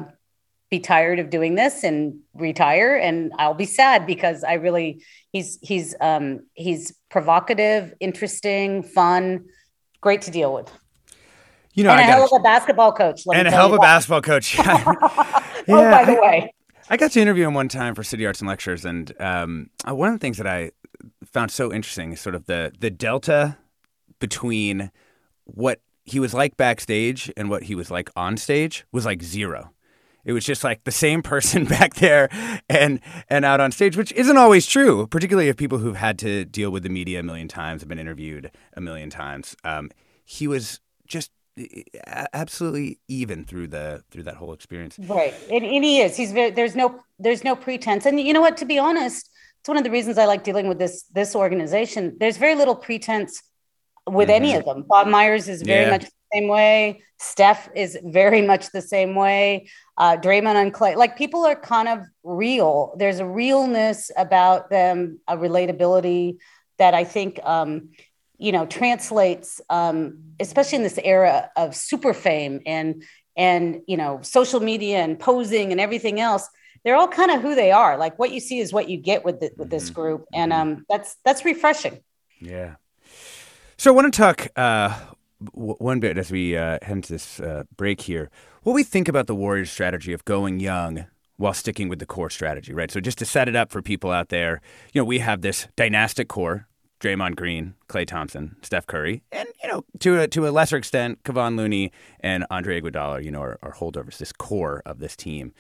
be 0.72 0.80
tired 0.80 1.20
of 1.20 1.30
doing 1.30 1.56
this 1.56 1.84
and 1.84 2.20
retire, 2.34 2.96
and 2.96 3.32
I'll 3.38 3.54
be 3.54 3.66
sad 3.66 4.06
because 4.08 4.44
I 4.44 4.54
really 4.54 5.04
he's 5.32 5.60
he's 5.62 5.96
um, 6.02 6.42
he's 6.54 6.94
provocative, 7.10 7.94
interesting, 8.00 8.84
fun, 8.84 9.46
great 10.02 10.22
to 10.24 10.32
deal 10.32 10.54
with. 10.54 10.72
You 11.74 11.84
know, 11.84 11.92
and 11.92 12.00
a 12.00 12.04
I 12.04 12.06
hell 12.06 12.22
gotta- 12.22 12.36
of 12.36 12.42
a 12.42 12.44
basketball 12.44 12.94
coach. 12.94 13.24
and 13.34 13.48
a 13.48 13.52
hell 13.52 13.68
of 13.68 13.74
a 13.74 13.76
that. 13.76 13.82
basketball 13.82 14.22
coach. 14.22 14.58
Oh, 15.68 15.90
by 15.90 16.06
the 16.06 16.14
way. 16.22 16.54
I 16.92 16.98
got 16.98 17.12
to 17.14 17.20
interview 17.20 17.48
him 17.48 17.56
one 17.56 17.68
time 17.70 17.96
for 17.96 18.04
City 18.04 18.24
Arts 18.28 18.40
and 18.40 18.48
Lectures, 18.48 18.86
and 18.86 19.12
um, 19.20 19.72
uh, 19.90 19.96
one 19.96 20.10
of 20.10 20.14
the 20.16 20.20
things 20.20 20.38
that 20.38 20.46
I 20.46 20.70
found 21.34 21.50
so 21.50 21.74
interesting 21.74 22.12
is 22.14 22.22
sort 22.22 22.36
of 22.36 22.46
the 22.46 22.72
the 22.80 22.92
delta 22.92 23.58
between 24.20 24.92
what 25.46 25.80
he 26.04 26.20
was 26.20 26.34
like 26.36 26.56
backstage 26.56 27.32
and 27.36 27.50
what 27.50 27.64
he 27.64 27.74
was 27.74 27.90
like 27.90 28.12
on 28.16 28.38
stage 28.38 28.86
was 28.92 29.06
like 29.06 29.24
zero. 29.24 29.72
It 30.26 30.34
was 30.34 30.44
just 30.44 30.64
like 30.64 30.84
the 30.84 30.92
same 30.92 31.22
person 31.22 31.66
back 31.76 31.96
there 31.96 32.30
and 32.70 33.00
and 33.30 33.46
out 33.46 33.60
on 33.62 33.72
stage, 33.72 33.96
which 33.96 34.12
isn't 34.14 34.38
always 34.38 34.66
true, 34.66 35.08
particularly 35.08 35.50
if 35.50 35.56
people 35.58 35.78
who've 35.78 35.96
had 35.96 36.20
to 36.20 36.44
deal 36.46 36.72
with 36.72 36.84
the 36.84 36.90
media 36.90 37.20
a 37.20 37.24
million 37.24 37.48
times 37.48 37.82
have 37.82 37.90
been 37.90 38.00
interviewed 38.00 38.52
a 38.74 38.82
million 38.82 39.10
times. 39.10 39.56
Um, 39.64 39.92
he 40.26 40.48
was 40.48 40.80
just 41.08 41.32
absolutely 42.34 43.00
even 43.08 43.46
through 43.46 43.68
the 43.68 44.04
through 44.12 44.24
that 44.24 44.36
whole 44.36 44.54
experience. 44.54 44.98
Right, 45.00 45.34
and, 45.52 45.64
and 45.64 45.84
he 45.84 46.02
is. 46.02 46.18
He's 46.18 46.32
very. 46.32 46.52
There's 46.52 46.76
no. 46.76 47.00
There's 47.20 47.44
no 47.44 47.56
pretense. 47.56 48.06
And 48.06 48.20
you 48.20 48.34
know 48.34 48.42
what? 48.42 48.58
To 48.58 48.66
be 48.66 48.78
honest, 48.80 49.30
it's 49.60 49.68
one 49.68 49.78
of 49.78 49.84
the 49.84 49.92
reasons 49.92 50.18
I 50.18 50.26
like 50.26 50.44
dealing 50.44 50.68
with 50.68 50.80
this 50.80 51.04
this 51.14 51.36
organization. 51.36 52.18
There's 52.20 52.38
very 52.38 52.56
little 52.56 52.76
pretense 52.76 53.42
with 54.08 54.30
any 54.30 54.56
of 54.56 54.66
them. 54.66 54.84
Bob 54.88 55.08
Myers 55.08 55.48
is 55.48 55.62
very 55.62 55.86
Yeah. 55.86 55.92
much 55.92 56.06
same 56.36 56.48
way. 56.50 57.02
Steph 57.20 57.70
is 57.76 57.98
very 58.04 58.42
much 58.42 58.72
the 58.72 58.82
same 58.82 59.16
way. 59.16 59.70
Uh, 59.98 60.18
Draymond 60.18 60.56
and 60.62 60.74
Klay, 60.74 60.96
like 60.98 61.18
people 61.18 61.46
are 61.46 61.56
kind 61.56 61.88
of 61.88 62.00
real. 62.24 62.94
There's 63.00 63.20
a 63.20 63.26
realness 63.26 64.12
about 64.18 64.70
them, 64.70 65.20
a 65.28 65.38
relatability 65.38 66.38
that 66.78 66.94
I 66.94 67.06
think, 67.06 67.40
um, 67.44 67.90
you 68.38 68.52
know, 68.52 68.66
translates, 68.66 69.62
um, 69.70 70.20
especially 70.40 70.78
in 70.78 70.84
this 70.84 71.00
era 71.04 71.50
of 71.56 71.76
super 71.76 72.14
fame 72.14 72.60
and 72.66 73.04
and 73.38 73.82
you 73.88 73.98
know 73.98 74.20
social 74.22 74.60
media 74.62 74.98
and 75.00 75.20
posing 75.20 75.72
and 75.72 75.80
everything 75.82 76.20
else. 76.20 76.50
they're 76.84 76.96
all 76.96 77.08
kind 77.08 77.32
of 77.32 77.42
who 77.42 77.56
they 77.56 77.72
are. 77.72 77.98
Like 77.98 78.20
what 78.20 78.32
you 78.32 78.40
see 78.40 78.60
is 78.60 78.72
what 78.72 78.90
you 78.90 78.98
get 78.98 79.26
with 79.26 79.40
the, 79.40 79.52
with 79.58 79.70
this 79.70 79.90
Mm-hmm. 79.90 80.02
group, 80.02 80.26
and 80.34 80.54
um, 80.54 80.86
that's 80.90 81.18
that's 81.26 81.44
refreshing. 81.46 82.04
Yeah. 82.40 82.76
So 83.78 83.92
I 83.92 83.96
want 83.96 84.14
to 84.14 84.18
talk 84.18 84.48
uh, 84.56 84.98
one 85.54 86.00
bit 86.00 86.18
as 86.18 86.32
we 86.32 86.58
uh, 86.58 86.80
head 86.82 86.98
into 86.98 87.14
this 87.14 87.40
uh, 87.40 87.64
break 87.76 88.02
here. 88.02 88.30
What 88.64 88.74
we 88.74 88.84
think 88.84 89.08
about 89.08 89.28
the 89.28 89.36
Warriors' 89.36 89.72
strategy 89.72 90.14
of 90.14 90.26
going 90.26 90.60
young 90.60 91.06
while 91.38 91.54
sticking 91.54 91.90
with 91.90 92.00
the 92.00 92.06
core 92.06 92.30
strategy, 92.30 92.74
right? 92.74 92.90
So 92.90 93.00
just 93.00 93.18
to 93.20 93.26
set 93.26 93.48
it 93.48 93.56
up 93.56 93.72
for 93.72 93.82
people 93.82 94.12
out 94.12 94.30
there, 94.30 94.62
you 94.94 95.02
know, 95.02 95.06
we 95.06 95.20
have 95.20 95.42
this 95.42 95.68
dynastic 95.76 96.28
core: 96.28 96.68
Draymond 97.00 97.36
Green, 97.36 97.76
Klay 97.88 98.08
Thompson, 98.08 98.56
Steph 98.62 98.88
Curry, 98.88 99.24
and 99.32 99.48
you 99.62 99.70
know, 99.70 99.86
to 100.00 100.22
a, 100.22 100.28
to 100.30 100.48
a 100.48 100.50
lesser 100.50 100.78
extent, 100.78 101.24
Kevon 101.24 101.58
Looney 101.58 101.92
and 102.20 102.46
Andre 102.50 102.82
Iguodala. 102.82 103.24
You 103.24 103.32
know, 103.32 103.42
are, 103.42 103.60
are 103.62 103.74
holdovers. 103.74 104.18
This 104.18 104.32
core 104.32 104.82
of 104.86 105.00
this 105.00 105.16
team. 105.16 105.54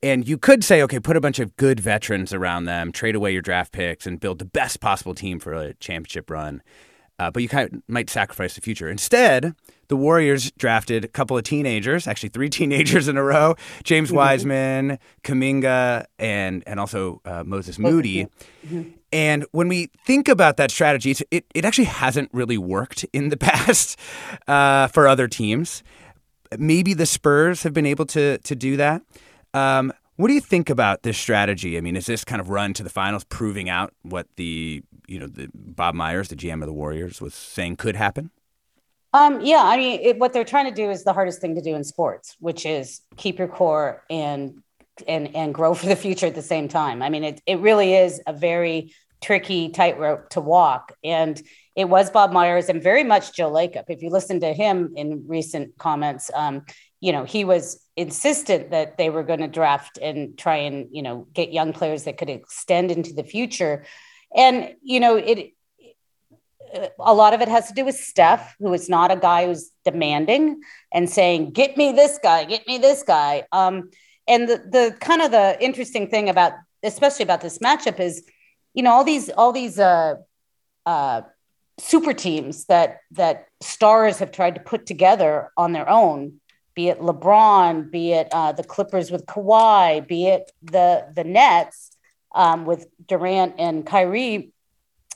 And 0.00 0.28
you 0.28 0.38
could 0.38 0.62
say, 0.62 0.80
okay, 0.82 1.00
put 1.00 1.16
a 1.16 1.20
bunch 1.20 1.40
of 1.40 1.56
good 1.56 1.80
veterans 1.80 2.32
around 2.32 2.66
them, 2.66 2.92
trade 2.92 3.16
away 3.16 3.32
your 3.32 3.42
draft 3.42 3.72
picks, 3.72 4.06
and 4.06 4.20
build 4.20 4.38
the 4.38 4.44
best 4.44 4.80
possible 4.80 5.12
team 5.12 5.40
for 5.40 5.52
a 5.54 5.74
championship 5.74 6.30
run. 6.30 6.62
Uh, 7.18 7.30
but 7.30 7.42
you 7.42 7.48
kind 7.48 7.82
might 7.88 8.08
sacrifice 8.08 8.54
the 8.54 8.60
future. 8.60 8.88
Instead, 8.88 9.54
the 9.88 9.96
Warriors 9.96 10.50
drafted 10.52 11.04
a 11.04 11.08
couple 11.08 11.36
of 11.36 11.44
teenagers, 11.44 12.06
actually 12.06 12.28
three 12.28 12.48
teenagers 12.58 13.08
in 13.08 13.16
a 13.16 13.22
row: 13.22 13.56
James 13.82 14.12
Wiseman, 14.12 14.98
Kuminga, 15.24 16.06
and 16.18 16.62
and 16.66 16.78
also 16.78 17.20
uh, 17.24 17.42
Moses 17.44 17.78
Moody. 17.78 18.28
And 19.10 19.46
when 19.52 19.68
we 19.68 19.90
think 20.04 20.28
about 20.28 20.58
that 20.58 20.70
strategy, 20.70 21.14
it 21.30 21.46
it 21.54 21.64
actually 21.64 21.84
hasn't 21.84 22.30
really 22.32 22.58
worked 22.58 23.04
in 23.12 23.30
the 23.30 23.36
past 23.48 23.98
uh, 24.46 24.88
for 24.88 25.08
other 25.08 25.26
teams. 25.28 25.82
Maybe 26.56 26.94
the 26.94 27.06
Spurs 27.06 27.62
have 27.64 27.74
been 27.74 27.86
able 27.86 28.06
to 28.06 28.38
to 28.38 28.54
do 28.54 28.76
that. 28.76 29.02
Um, 29.54 29.92
what 30.16 30.26
do 30.26 30.34
you 30.34 30.40
think 30.40 30.68
about 30.68 31.04
this 31.04 31.16
strategy? 31.16 31.78
I 31.78 31.80
mean, 31.80 31.94
is 31.94 32.06
this 32.06 32.24
kind 32.24 32.40
of 32.40 32.50
run 32.50 32.74
to 32.74 32.82
the 32.82 32.90
finals 32.90 33.22
proving 33.22 33.68
out 33.68 33.94
what 34.02 34.26
the 34.34 34.82
you 35.08 35.18
know 35.18 35.26
the 35.26 35.48
Bob 35.54 35.94
Myers, 35.94 36.28
the 36.28 36.36
GM 36.36 36.62
of 36.62 36.66
the 36.66 36.72
Warriors, 36.72 37.20
was 37.20 37.34
saying 37.34 37.76
could 37.76 37.96
happen? 37.96 38.30
Um, 39.14 39.40
yeah, 39.40 39.62
I 39.64 39.76
mean, 39.76 40.00
it, 40.02 40.18
what 40.18 40.32
they're 40.32 40.44
trying 40.44 40.66
to 40.66 40.74
do 40.74 40.90
is 40.90 41.02
the 41.02 41.14
hardest 41.14 41.40
thing 41.40 41.54
to 41.54 41.62
do 41.62 41.74
in 41.74 41.82
sports, 41.82 42.36
which 42.40 42.66
is 42.66 43.00
keep 43.16 43.38
your 43.38 43.48
core 43.48 44.04
and 44.10 44.62
and 45.06 45.34
and 45.34 45.54
grow 45.54 45.74
for 45.78 45.86
the 45.86 45.96
future 45.96 46.26
at 46.26 46.34
the 46.34 46.42
same 46.42 46.68
time. 46.68 47.02
I 47.02 47.08
mean, 47.08 47.24
it 47.24 47.40
it 47.46 47.58
really 47.60 47.94
is 47.94 48.20
a 48.26 48.32
very 48.32 48.92
tricky 49.20 49.70
tightrope 49.70 50.28
to 50.30 50.40
walk, 50.40 50.92
and 51.02 51.40
it 51.74 51.88
was 51.88 52.10
Bob 52.10 52.32
Myers 52.32 52.68
and 52.68 52.82
very 52.82 53.04
much 53.04 53.34
Joe 53.34 53.50
Lacob. 53.50 53.84
If 53.88 54.02
you 54.02 54.10
listen 54.10 54.40
to 54.40 54.52
him 54.52 54.92
in 54.96 55.24
recent 55.26 55.78
comments, 55.78 56.30
um, 56.34 56.64
you 57.00 57.12
know, 57.12 57.24
he 57.24 57.44
was 57.44 57.80
insistent 57.96 58.70
that 58.70 58.98
they 58.98 59.10
were 59.10 59.22
going 59.22 59.40
to 59.40 59.48
draft 59.48 59.98
and 59.98 60.36
try 60.36 60.56
and 60.56 60.88
you 60.92 61.02
know 61.02 61.26
get 61.32 61.52
young 61.52 61.72
players 61.72 62.04
that 62.04 62.18
could 62.18 62.28
extend 62.28 62.90
into 62.90 63.14
the 63.14 63.24
future, 63.24 63.84
and 64.34 64.74
you 64.82 65.00
know 65.00 65.16
it 65.16 65.52
a 66.98 67.14
lot 67.14 67.34
of 67.34 67.40
it 67.40 67.48
has 67.48 67.68
to 67.68 67.74
do 67.74 67.84
with 67.84 67.94
Steph, 67.94 68.54
who 68.58 68.72
is 68.72 68.88
not 68.88 69.10
a 69.10 69.16
guy 69.16 69.46
who's 69.46 69.70
demanding 69.84 70.60
and 70.92 71.08
saying, 71.08 71.52
"Get 71.52 71.76
me 71.76 71.92
this 71.92 72.18
guy, 72.22 72.44
get 72.44 72.66
me 72.66 72.78
this 72.78 73.02
guy." 73.02 73.44
Um, 73.52 73.90
and 74.26 74.48
the 74.48 74.58
the 74.58 74.96
kind 75.00 75.22
of 75.22 75.30
the 75.30 75.56
interesting 75.60 76.08
thing 76.08 76.28
about, 76.28 76.52
especially 76.82 77.22
about 77.22 77.40
this 77.40 77.58
matchup, 77.58 78.00
is, 78.00 78.24
you 78.74 78.82
know, 78.82 78.92
all 78.92 79.04
these 79.04 79.30
all 79.30 79.52
these 79.52 79.78
uh, 79.78 80.16
uh, 80.86 81.22
super 81.78 82.12
teams 82.12 82.66
that 82.66 82.98
that 83.12 83.46
stars 83.60 84.18
have 84.18 84.30
tried 84.30 84.54
to 84.56 84.60
put 84.60 84.86
together 84.86 85.50
on 85.56 85.72
their 85.72 85.88
own, 85.88 86.40
be 86.74 86.88
it 86.88 87.00
LeBron, 87.00 87.90
be 87.90 88.12
it 88.12 88.28
uh, 88.32 88.52
the 88.52 88.64
Clippers 88.64 89.10
with 89.10 89.26
Kawhi, 89.26 90.06
be 90.06 90.26
it 90.26 90.52
the 90.62 91.10
the 91.14 91.24
Nets 91.24 91.97
um, 92.34 92.64
with 92.64 92.86
Durant 93.06 93.54
and 93.58 93.86
Kyrie. 93.86 94.52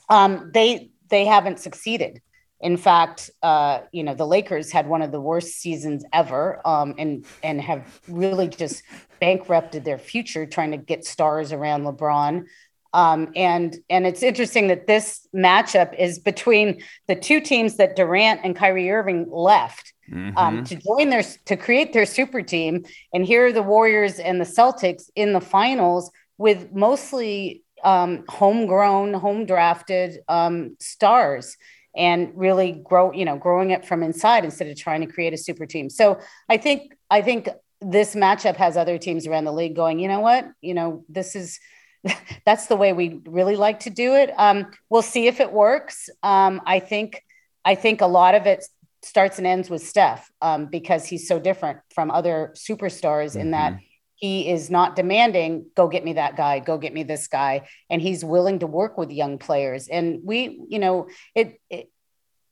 Um, 0.09 0.51
they 0.53 0.91
they 1.09 1.25
haven't 1.25 1.59
succeeded. 1.59 2.21
In 2.59 2.77
fact, 2.77 3.29
uh, 3.41 3.81
you 3.91 4.03
know 4.03 4.13
the 4.15 4.27
Lakers 4.27 4.71
had 4.71 4.87
one 4.87 5.01
of 5.01 5.11
the 5.11 5.19
worst 5.19 5.59
seasons 5.59 6.05
ever, 6.13 6.65
um, 6.65 6.95
and 6.97 7.25
and 7.43 7.59
have 7.61 7.99
really 8.07 8.47
just 8.47 8.83
bankrupted 9.19 9.83
their 9.85 9.97
future 9.97 10.45
trying 10.45 10.71
to 10.71 10.77
get 10.77 11.05
stars 11.05 11.51
around 11.51 11.83
LeBron. 11.83 12.45
Um, 12.93 13.31
and 13.35 13.75
and 13.89 14.05
it's 14.05 14.21
interesting 14.21 14.67
that 14.67 14.87
this 14.87 15.27
matchup 15.35 15.97
is 15.97 16.19
between 16.19 16.83
the 17.07 17.15
two 17.15 17.41
teams 17.41 17.77
that 17.77 17.95
Durant 17.95 18.41
and 18.43 18.55
Kyrie 18.55 18.91
Irving 18.91 19.27
left 19.29 19.93
um, 20.37 20.63
to 20.65 20.75
join 20.75 21.09
their 21.09 21.23
to 21.23 21.57
create 21.57 21.91
their 21.93 22.05
super 22.05 22.41
team, 22.41 22.85
and 23.13 23.25
here 23.25 23.47
are 23.47 23.51
the 23.51 23.63
Warriors 23.63 24.19
and 24.19 24.39
the 24.39 24.45
Celtics 24.45 25.09
in 25.15 25.33
the 25.33 25.41
finals 25.41 26.11
with 26.43 26.73
mostly 26.73 27.63
um, 27.85 28.25
homegrown, 28.27 29.13
home 29.13 29.45
drafted 29.45 30.19
um, 30.27 30.75
stars 30.81 31.55
and 31.95 32.33
really 32.35 32.73
grow, 32.73 33.13
you 33.13 33.23
know, 33.23 33.37
growing 33.37 33.71
it 33.71 33.85
from 33.85 34.03
inside 34.03 34.43
instead 34.43 34.67
of 34.67 34.75
trying 34.75 34.99
to 34.99 35.07
create 35.07 35.33
a 35.33 35.37
super 35.37 35.65
team. 35.65 35.89
So 35.89 36.19
I 36.49 36.57
think, 36.57 36.97
I 37.09 37.21
think 37.21 37.47
this 37.79 38.13
matchup 38.13 38.57
has 38.57 38.75
other 38.75 38.97
teams 38.97 39.25
around 39.25 39.45
the 39.45 39.53
league 39.53 39.73
going, 39.73 39.99
you 39.99 40.09
know 40.09 40.19
what, 40.19 40.45
you 40.59 40.73
know, 40.73 41.05
this 41.07 41.33
is, 41.33 41.61
that's 42.45 42.67
the 42.67 42.75
way 42.75 42.91
we 42.91 43.21
really 43.25 43.55
like 43.55 43.79
to 43.81 43.89
do 43.89 44.13
it. 44.15 44.29
Um, 44.37 44.69
we'll 44.89 45.01
see 45.01 45.27
if 45.27 45.39
it 45.39 45.53
works. 45.53 46.09
Um, 46.23 46.59
I 46.65 46.79
think, 46.79 47.23
I 47.63 47.75
think 47.75 48.01
a 48.01 48.07
lot 48.07 48.35
of 48.35 48.47
it 48.47 48.65
starts 49.01 49.37
and 49.37 49.47
ends 49.47 49.69
with 49.69 49.87
Steph 49.87 50.29
um, 50.41 50.65
because 50.65 51.05
he's 51.05 51.25
so 51.25 51.39
different 51.39 51.79
from 51.95 52.11
other 52.11 52.53
superstars 52.57 53.37
in 53.37 53.51
that 53.51 53.79
he 54.23 54.49
is 54.49 54.69
not 54.69 54.95
demanding 54.95 55.65
go 55.75 55.89
get 55.89 56.05
me 56.05 56.13
that 56.13 56.37
guy 56.37 56.59
go 56.59 56.77
get 56.77 56.93
me 56.93 57.03
this 57.03 57.27
guy 57.27 57.67
and 57.89 58.01
he's 58.01 58.23
willing 58.23 58.59
to 58.59 58.65
work 58.65 58.97
with 58.97 59.11
young 59.11 59.37
players. 59.37 59.89
And 59.89 60.21
we 60.23 60.61
you 60.69 60.79
know 60.79 61.09
it, 61.35 61.59
it 61.69 61.91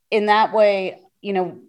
in 0.09 0.25
that 0.25 0.53
way 0.53 0.99
you 1.21 1.31
know 1.31 1.61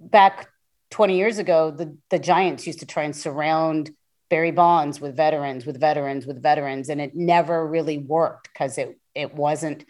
back 0.00 0.48
20 0.90 1.16
years 1.16 1.38
ago 1.38 1.70
the 1.70 1.96
the 2.10 2.18
giants 2.18 2.66
used 2.66 2.80
to 2.80 2.86
try 2.86 3.04
and 3.04 3.14
surround 3.14 3.92
barry 4.30 4.50
bonds 4.50 5.00
with 5.00 5.16
veterans 5.16 5.64
with 5.64 5.78
veterans 5.80 6.26
with 6.26 6.42
veterans 6.42 6.88
and 6.88 7.00
it 7.00 7.14
never 7.14 7.64
really 7.64 7.98
worked 7.98 8.48
because 8.52 8.78
it 8.78 8.98
it 9.14 9.32
wasn't 9.32 9.84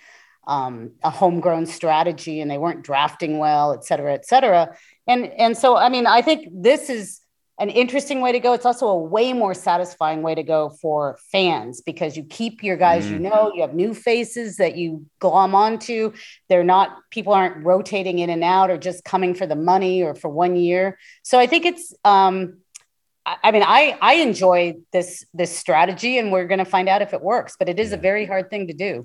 um, 0.47 0.93
a 1.03 1.09
homegrown 1.09 1.65
strategy 1.65 2.43
and 2.43 2.51
they 2.51 2.59
weren't 2.59 2.85
drafting 2.85 3.39
well 3.39 3.73
et 3.73 3.87
cetera 3.87 4.13
et 4.13 4.27
cetera. 4.27 4.77
And 5.07 5.25
and 5.25 5.57
so 5.57 5.79
i 5.79 5.89
mean 5.89 6.07
i 6.07 6.21
think 6.21 6.47
this 6.53 6.91
is 6.91 7.23
an 7.59 7.71
interesting 7.71 8.21
way 8.21 8.33
to 8.33 8.39
go. 8.39 8.53
It's 8.53 8.67
also 8.67 8.89
a 8.89 8.99
way 8.99 9.33
more 9.33 9.55
satisfying 9.55 10.23
way 10.23 10.35
to 10.35 10.43
go 10.43 10.69
for 10.69 11.19
fans 11.33 11.81
because 11.81 12.17
you 12.17 12.25
keep 12.25 12.63
your 12.63 12.77
guys 12.77 13.11
you 13.11 13.19
know, 13.19 13.51
you 13.55 13.63
have 13.63 13.75
new 13.75 13.95
faces 13.95 14.57
that 14.57 14.77
you 14.77 15.07
glom 15.21 15.55
onto. 15.55 16.13
They're 16.49 16.65
not, 16.65 16.99
people 17.11 17.33
aren't 17.33 17.65
rotating 17.65 18.19
in 18.19 18.29
and 18.29 18.45
out 18.45 18.71
or 18.71 18.77
just 18.77 19.05
coming 19.05 19.35
for 19.35 19.47
the 19.47 19.57
money 19.57 20.03
or 20.03 20.15
for 20.15 20.29
one 20.29 20.57
year. 20.57 20.99
So 21.23 21.39
I 21.39 21.47
think 21.47 21.65
it's, 21.65 21.95
um, 22.05 22.59
I 23.25 23.51
mean, 23.51 23.65
I, 23.67 23.99
I 24.01 24.15
enjoy 24.15 24.77
this, 24.93 25.25
this 25.33 25.57
strategy 25.57 26.19
and 26.19 26.31
we're 26.31 26.47
going 26.47 26.59
to 26.59 26.65
find 26.65 26.89
out 26.89 27.01
if 27.01 27.15
it 27.15 27.23
works, 27.23 27.57
but 27.59 27.69
it 27.69 27.81
is 27.81 27.93
a 27.93 27.97
very 27.97 28.27
hard 28.27 28.51
thing 28.51 28.67
to 28.67 28.75
do. 28.75 29.05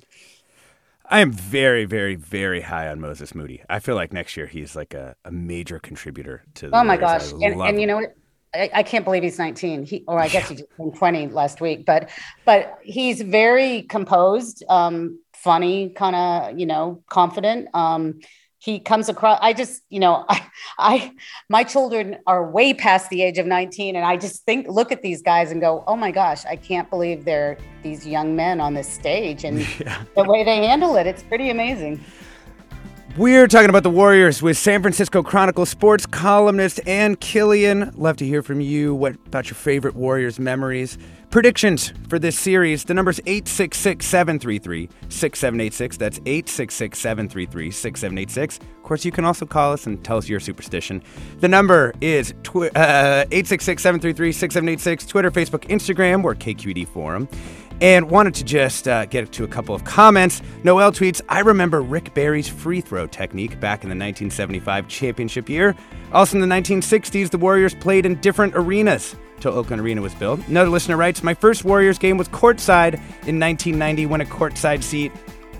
I 1.05 1.19
am 1.21 1.31
very, 1.31 1.85
very, 1.85 2.15
very 2.15 2.61
high 2.61 2.87
on 2.87 3.01
Moses 3.01 3.33
Moody. 3.33 3.63
I 3.69 3.79
feel 3.79 3.95
like 3.95 4.13
next 4.13 4.37
year 4.37 4.45
he's 4.45 4.75
like 4.75 4.93
a, 4.93 5.15
a 5.25 5.31
major 5.31 5.79
contributor 5.79 6.43
to 6.55 6.69
the 6.69 6.75
Oh 6.75 6.83
my 6.83 6.97
Warriors. 6.97 7.33
gosh. 7.33 7.41
And, 7.41 7.61
and 7.61 7.81
you 7.81 7.87
know 7.87 7.97
what? 7.97 8.15
I, 8.53 8.69
I 8.73 8.83
can't 8.83 9.05
believe 9.05 9.23
he's 9.23 9.39
19. 9.39 9.85
He, 9.85 10.03
or 10.07 10.19
I 10.19 10.27
guess 10.27 10.49
he 10.49 10.55
just 10.55 10.69
turned 10.77 10.95
20 10.95 11.27
last 11.27 11.61
week, 11.61 11.85
but, 11.85 12.09
but 12.45 12.79
he's 12.83 13.21
very 13.21 13.83
composed, 13.83 14.63
um, 14.67 15.19
funny, 15.33 15.89
kind 15.89 16.15
of, 16.15 16.59
you 16.59 16.65
know, 16.65 17.03
confident. 17.09 17.69
Um, 17.73 18.19
he 18.61 18.79
comes 18.79 19.09
across, 19.09 19.39
I 19.41 19.53
just, 19.53 19.81
you 19.89 19.99
know, 19.99 20.25
I, 20.29 20.47
I, 20.77 21.11
my 21.49 21.63
children 21.63 22.17
are 22.27 22.49
way 22.49 22.73
past 22.73 23.09
the 23.09 23.23
age 23.23 23.39
of 23.39 23.47
19. 23.47 23.95
And 23.95 24.05
I 24.05 24.17
just 24.17 24.43
think, 24.45 24.67
look 24.67 24.91
at 24.91 25.01
these 25.01 25.21
guys 25.21 25.51
and 25.51 25.59
go, 25.59 25.83
oh 25.87 25.95
my 25.95 26.11
gosh, 26.11 26.45
I 26.45 26.57
can't 26.57 26.89
believe 26.89 27.25
they're 27.25 27.57
these 27.81 28.05
young 28.05 28.35
men 28.35 28.61
on 28.61 28.75
this 28.75 28.87
stage 28.87 29.43
and 29.43 29.59
the 30.15 30.23
way 30.23 30.43
they 30.43 30.67
handle 30.67 30.95
it. 30.97 31.07
It's 31.07 31.23
pretty 31.23 31.49
amazing. 31.49 32.03
We're 33.17 33.49
talking 33.49 33.69
about 33.69 33.83
the 33.83 33.89
Warriors 33.89 34.41
with 34.41 34.57
San 34.57 34.81
Francisco 34.81 35.21
Chronicle 35.21 35.65
sports 35.65 36.05
columnist 36.05 36.79
Ann 36.87 37.17
Killion. 37.17 37.91
Love 37.97 38.15
to 38.17 38.25
hear 38.25 38.41
from 38.41 38.61
you. 38.61 38.95
What 38.95 39.15
about 39.25 39.47
your 39.47 39.55
favorite 39.55 39.95
Warriors 39.95 40.39
memories? 40.39 40.97
Predictions 41.29 41.91
for 42.07 42.19
this 42.19 42.39
series. 42.39 42.85
The 42.85 42.93
number's 42.93 43.19
866 43.25 44.05
733 44.05 44.89
6786. 45.09 45.97
That's 45.97 46.19
866 46.19 46.99
733 46.99 47.71
6786. 47.71 48.57
Of 48.57 48.83
course, 48.83 49.03
you 49.03 49.11
can 49.11 49.25
also 49.25 49.45
call 49.45 49.73
us 49.73 49.85
and 49.87 50.01
tell 50.05 50.15
us 50.15 50.29
your 50.29 50.39
superstition. 50.39 51.03
The 51.41 51.49
number 51.49 51.93
is 51.99 52.31
uh, 52.31 53.25
866 53.29 53.83
733 53.83 54.31
6786. 54.31 55.05
Twitter, 55.05 55.31
Facebook, 55.31 55.67
Instagram, 55.67 56.23
or 56.23 56.33
KQED 56.33 56.87
Forum. 56.87 57.27
And 57.81 58.09
wanted 58.09 58.35
to 58.35 58.43
just 58.43 58.87
uh, 58.87 59.05
get 59.05 59.31
to 59.31 59.43
a 59.43 59.47
couple 59.47 59.73
of 59.73 59.83
comments. 59.83 60.41
Noel 60.63 60.91
tweets, 60.91 61.19
I 61.27 61.39
remember 61.39 61.81
Rick 61.81 62.13
Barry's 62.13 62.47
free 62.47 62.79
throw 62.79 63.07
technique 63.07 63.59
back 63.59 63.83
in 63.83 63.89
the 63.89 63.95
1975 63.95 64.87
championship 64.87 65.49
year. 65.49 65.75
Also 66.13 66.37
in 66.37 66.47
the 66.47 66.55
1960s, 66.55 67.31
the 67.31 67.39
Warriors 67.39 67.73
played 67.73 68.05
in 68.05 68.15
different 68.21 68.53
arenas. 68.55 69.15
till 69.39 69.53
Oakland 69.53 69.81
Arena 69.81 70.01
was 70.01 70.13
built. 70.13 70.39
Another 70.47 70.69
listener 70.69 70.95
writes, 70.95 71.23
My 71.23 71.33
first 71.33 71.65
Warriors 71.65 71.97
game 71.97 72.17
was 72.17 72.29
courtside 72.29 72.93
in 73.27 73.39
1990 73.39 74.05
when 74.05 74.21
a 74.21 74.25
courtside 74.25 74.83
seat 74.83 75.11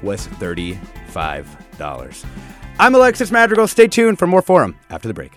was 0.04 0.28
$35. 0.28 2.26
I'm 2.80 2.96
Alexis 2.96 3.32
Madrigal. 3.32 3.68
Stay 3.68 3.88
tuned 3.88 4.20
for 4.20 4.28
more 4.28 4.42
Forum 4.44 4.78
after 4.92 5.08
the 5.08 5.14
break. 5.16 5.32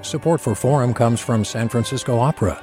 Support 0.00 0.40
for 0.40 0.54
Forum 0.54 0.94
comes 0.94 1.20
from 1.20 1.44
San 1.44 1.68
Francisco 1.68 2.18
Opera. 2.18 2.62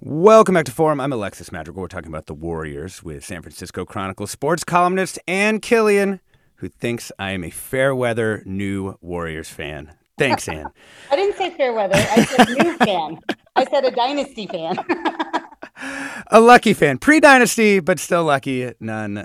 Welcome 0.00 0.54
back 0.54 0.64
to 0.66 0.72
Forum. 0.72 1.00
I'm 1.00 1.12
Alexis 1.12 1.50
Madrigal. 1.50 1.80
We're 1.82 1.88
talking 1.88 2.08
about 2.10 2.26
the 2.26 2.34
Warriors 2.34 3.02
with 3.02 3.24
San 3.24 3.40
Francisco 3.42 3.84
Chronicle 3.86 4.26
sports 4.26 4.62
columnist 4.64 5.18
Ann 5.26 5.60
Killion, 5.60 6.20
who 6.56 6.68
thinks 6.68 7.10
I 7.18 7.30
am 7.30 7.42
a 7.44 7.50
fair 7.50 7.94
weather 7.94 8.42
new 8.44 8.98
Warriors 9.00 9.48
fan. 9.48 9.94
Thanks, 10.18 10.46
Ann. 10.48 10.66
I 11.10 11.16
didn't 11.16 11.36
say 11.38 11.50
fair 11.56 11.72
weather. 11.72 11.94
I 11.96 12.24
said 12.24 12.48
new 12.50 12.76
fan. 12.78 13.18
I 13.56 13.64
said 13.64 13.84
a 13.84 13.90
dynasty 13.92 14.46
fan. 14.46 14.76
a 16.30 16.40
lucky 16.40 16.74
fan, 16.74 16.98
pre-dynasty, 16.98 17.80
but 17.80 17.98
still 17.98 18.24
lucky 18.24 18.72
nonetheless. 18.80 19.24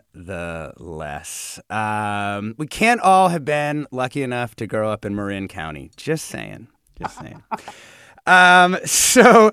Um, 1.69 2.55
we 2.57 2.67
can't 2.67 3.01
all 3.01 3.27
have 3.29 3.43
been 3.43 3.85
lucky 3.91 4.23
enough 4.23 4.55
to 4.55 4.65
grow 4.67 4.89
up 4.89 5.03
in 5.03 5.13
Marin 5.15 5.47
County. 5.49 5.91
Just 5.97 6.25
saying. 6.27 6.69
Just 6.97 7.19
saying. 7.19 7.43
um, 8.25 8.77
so. 8.85 9.51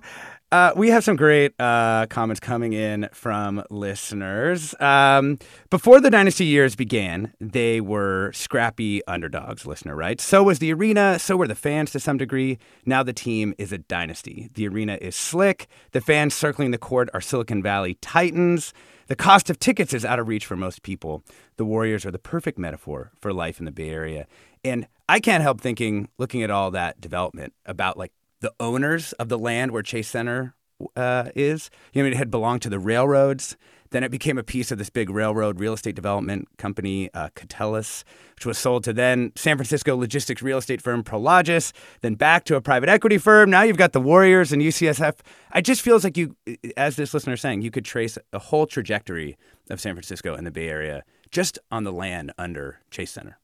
Uh, 0.53 0.73
we 0.77 0.91
have 0.91 1.03
some 1.03 1.17
great 1.17 1.53
uh, 1.59 2.07
comments 2.09 2.39
coming 2.39 2.73
in 2.73 3.09
from 3.13 3.65
listeners. 3.69 4.77
Um, 4.79 5.41
before 5.71 6.01
the 6.01 6.09
Dynasty 6.09 6.45
years 6.45 6.77
began, 6.77 7.33
they 7.41 7.81
were 7.81 8.31
scrappy 8.33 9.05
underdogs, 9.07 9.67
listener 9.67 9.97
right? 9.97 10.21
So 10.21 10.45
was 10.45 10.61
the 10.61 10.73
arena, 10.73 11.19
so 11.19 11.37
were 11.37 11.49
the 11.49 11.57
fans 11.57 11.91
to 11.93 12.01
some 12.01 12.17
degree. 12.17 12.59
Now 12.85 13.03
the 13.03 13.13
team 13.13 13.55
is 13.59 13.73
a 13.73 13.79
dynasty. 13.79 14.49
The 14.55 14.69
arena 14.69 14.99
is 15.01 15.17
slick. 15.17 15.67
The 15.91 16.01
fans 16.01 16.33
circling 16.33 16.71
the 16.71 16.79
court 16.79 17.09
are 17.13 17.21
Silicon 17.21 17.61
Valley 17.61 17.95
Titans. 18.01 18.73
The 19.09 19.17
cost 19.17 19.51
of 19.51 19.59
tickets 19.59 19.93
is 19.93 20.05
out 20.05 20.21
of 20.21 20.29
reach 20.29 20.47
for 20.47 20.57
most 20.57 20.85
people. 20.85 21.25
The 21.57 21.65
Warriors 21.65 22.07
are 22.07 22.13
the 22.13 22.21
perfect 22.21 22.57
metaphor 22.57 23.11
for 23.21 23.33
life 23.33 23.59
in 23.59 23.65
the 23.65 23.73
Bay 23.73 23.91
Area. 23.91 24.29
And 24.65 24.87
I 25.09 25.19
can't 25.19 25.43
help 25.43 25.61
thinking, 25.61 26.09
looking 26.19 26.45
at 26.45 26.51
all 26.53 26.71
that 26.71 27.01
development, 27.01 27.53
about 27.65 27.97
like 27.99 28.13
the 28.41 28.53
owners 28.61 29.13
of 29.15 29.29
the 29.29 29.39
land 29.39 29.71
where 29.71 29.83
Chase 29.83 30.09
Center 30.09 30.55
uh, 30.95 31.31
is. 31.35 31.71
You 31.93 32.03
know, 32.03 32.09
it 32.09 32.17
had 32.17 32.31
belonged 32.31 32.63
to 32.63 32.69
the 32.69 32.79
railroads. 32.79 33.57
Then 33.91 34.03
it 34.03 34.11
became 34.11 34.37
a 34.37 34.43
piece 34.43 34.73
of 34.73 34.79
this 34.79 34.91
big 34.91 35.11
railroad 35.11 35.61
real 35.61 35.73
estate 35.73 35.95
development 35.95 36.49
company, 36.59 37.09
uh, 37.15 37.29
which 37.33 38.45
was 38.45 38.59
sold 38.59 38.85
to 38.85 38.93
then 38.93 39.33
San 39.37 39.57
Francisco 39.57 39.97
logistics 39.97 40.43
real 40.43 40.59
estate 40.59 40.83
firm 40.83 41.05
Prologis, 41.05 41.73
then 42.01 42.15
back 42.15 42.45
to 42.45 42.57
a 42.57 42.61
private 42.61 42.89
equity 42.89 43.17
firm. 43.17 43.49
Now 43.49 43.63
you've 43.63 43.77
got 43.77 43.93
the 43.93 44.01
Warriors 44.01 44.53
and 44.53 44.61
UCSF. 44.61 45.21
It 45.55 45.63
just 45.63 45.83
feels 45.83 46.03
like 46.03 46.17
you, 46.17 46.37
as 46.77 46.97
this 46.97 47.15
listener 47.15 47.35
is 47.35 47.41
saying, 47.41 47.63
you 47.63 47.71
could 47.71 47.85
trace 47.85 48.19
a 48.33 48.39
whole 48.39 48.67
trajectory 48.67 49.39
of 49.71 49.81
San 49.81 49.95
Francisco 49.95 50.35
and 50.35 50.47
the 50.47 50.51
Bay 50.51 50.69
Area 50.69 51.05
just 51.31 51.59
on 51.71 51.85
the 51.85 51.93
land 51.93 52.33
under 52.39 52.81
Chase 52.91 53.13
Center. 53.13 53.39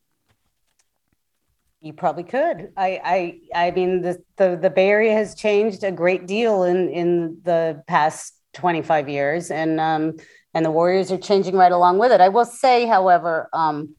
You 1.83 1.93
probably 1.93 2.23
could. 2.23 2.73
I, 2.77 3.41
I, 3.55 3.67
I 3.67 3.71
mean, 3.73 4.03
the, 4.03 4.23
the 4.37 4.57
the 4.57 4.71
Bay 4.71 4.89
Area 4.89 5.15
has 5.15 5.35
changed 5.35 5.83
a 5.83 5.91
great 5.91 6.29
deal 6.29 6.63
in 6.63 6.89
in 6.89 7.41
the 7.43 7.83
past 7.89 8.35
25 8.53 9.09
years, 9.09 9.51
and 9.51 9.81
um, 9.81 10.17
and 10.55 10.65
the 10.65 10.71
Warriors 10.71 11.11
are 11.11 11.19
changing 11.19 11.57
right 11.57 11.73
along 11.73 11.99
with 11.99 12.13
it. 12.13 12.21
I 12.21 12.29
will 12.29 12.45
say, 12.45 12.87
however, 12.87 13.49
um, 13.53 13.97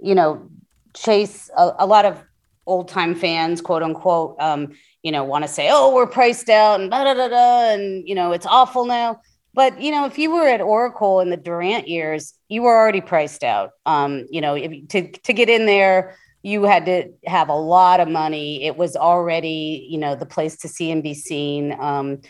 you 0.00 0.16
know, 0.16 0.50
Chase, 0.92 1.48
a, 1.56 1.72
a 1.78 1.86
lot 1.86 2.04
of 2.04 2.20
old 2.66 2.88
time 2.88 3.14
fans, 3.14 3.60
quote 3.60 3.84
unquote, 3.84 4.34
um, 4.40 4.72
you 5.04 5.12
know, 5.12 5.22
want 5.22 5.44
to 5.44 5.48
say, 5.48 5.68
oh, 5.70 5.94
we're 5.94 6.08
priced 6.08 6.48
out 6.48 6.80
and 6.80 6.90
da 6.90 7.04
da 7.04 7.14
da 7.14 7.28
da, 7.28 7.72
and 7.72 8.08
you 8.08 8.16
know, 8.16 8.32
it's 8.32 8.46
awful 8.46 8.86
now. 8.86 9.20
But 9.54 9.80
you 9.80 9.92
know, 9.92 10.04
if 10.04 10.18
you 10.18 10.32
were 10.32 10.48
at 10.48 10.60
Oracle 10.60 11.20
in 11.20 11.30
the 11.30 11.36
Durant 11.36 11.86
years, 11.86 12.34
you 12.48 12.62
were 12.62 12.76
already 12.76 13.00
priced 13.00 13.44
out. 13.44 13.70
Um, 13.86 14.26
you 14.30 14.40
know, 14.40 14.56
if, 14.56 14.88
to 14.88 15.12
to 15.12 15.32
get 15.32 15.48
in 15.48 15.66
there 15.66 16.16
you 16.42 16.64
had 16.64 16.86
to 16.86 17.12
have 17.26 17.48
a 17.48 17.54
lot 17.54 18.00
of 18.00 18.08
money. 18.08 18.64
It 18.64 18.76
was 18.76 18.96
already, 18.96 19.86
you 19.90 19.98
know, 19.98 20.14
the 20.14 20.26
place 20.26 20.56
to 20.58 20.68
see 20.68 20.90
and 20.90 21.02
be 21.02 21.14
seen. 21.14 21.72
Um, 21.78 22.20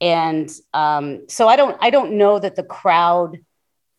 and 0.00 0.50
um, 0.72 1.28
so 1.28 1.48
I 1.48 1.56
don't, 1.56 1.76
I 1.80 1.90
don't 1.90 2.12
know 2.12 2.38
that 2.38 2.56
the 2.56 2.62
crowd 2.62 3.38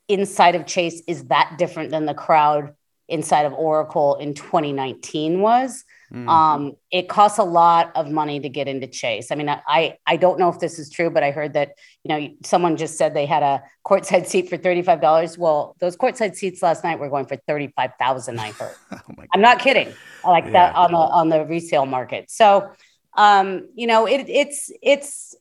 inside 0.08 0.56
of 0.56 0.66
Chase 0.66 1.02
is 1.08 1.26
that 1.26 1.56
different 1.58 1.92
than 1.92 2.06
the 2.06 2.14
crowd 2.14 2.74
inside 3.08 3.46
of 3.46 3.54
Oracle 3.54 4.16
in 4.16 4.34
2019 4.34 5.42
was. 5.42 5.84
Mm. 6.14 6.28
Um, 6.28 6.74
it 6.92 7.08
costs 7.08 7.38
a 7.38 7.44
lot 7.44 7.92
of 7.96 8.10
money 8.10 8.40
to 8.40 8.50
get 8.50 8.68
into 8.68 8.88
Chase. 8.88 9.32
I 9.32 9.36
mean, 9.36 9.48
I, 9.50 9.98
I 10.08 10.18
don't 10.18 10.40
know 10.40 10.50
if 10.50 10.60
this 10.60 10.80
is 10.80 10.90
true, 10.90 11.10
but 11.12 11.22
I 11.22 11.32
heard 11.32 11.54
that 11.54 11.74
you 12.04 12.10
know 12.10 12.30
someone 12.44 12.78
just 12.78 12.98
said 12.98 13.14
they 13.14 13.28
had 13.28 13.44
a 13.44 13.62
courtside 13.86 14.26
seat 14.26 14.50
for 14.50 14.58
thirty 14.58 14.82
five 14.82 15.02
dollars. 15.02 15.38
Well, 15.38 15.76
those 15.80 15.96
courtside 15.96 16.36
seats 16.36 16.64
last 16.64 16.84
night 16.84 17.00
were 17.00 17.10
going 17.10 17.28
for 17.28 17.36
thirty 17.36 17.68
five 17.76 17.92
thousand. 18.00 18.40
I 18.40 18.52
heard. 18.52 18.76
oh 18.92 19.24
I'm 19.34 19.42
not 19.42 19.60
kidding. 19.60 19.94
I 20.24 20.30
Like 20.30 20.46
yeah. 20.46 20.52
that 20.52 20.76
on 20.76 20.92
the 20.92 20.98
on 20.98 21.30
the 21.30 21.46
resale 21.46 21.86
market. 21.86 22.32
So, 22.32 22.72
um, 23.16 23.70
you 23.76 23.88
know, 23.88 24.08
it, 24.08 24.28
it's 24.28 24.72
it's. 24.82 25.36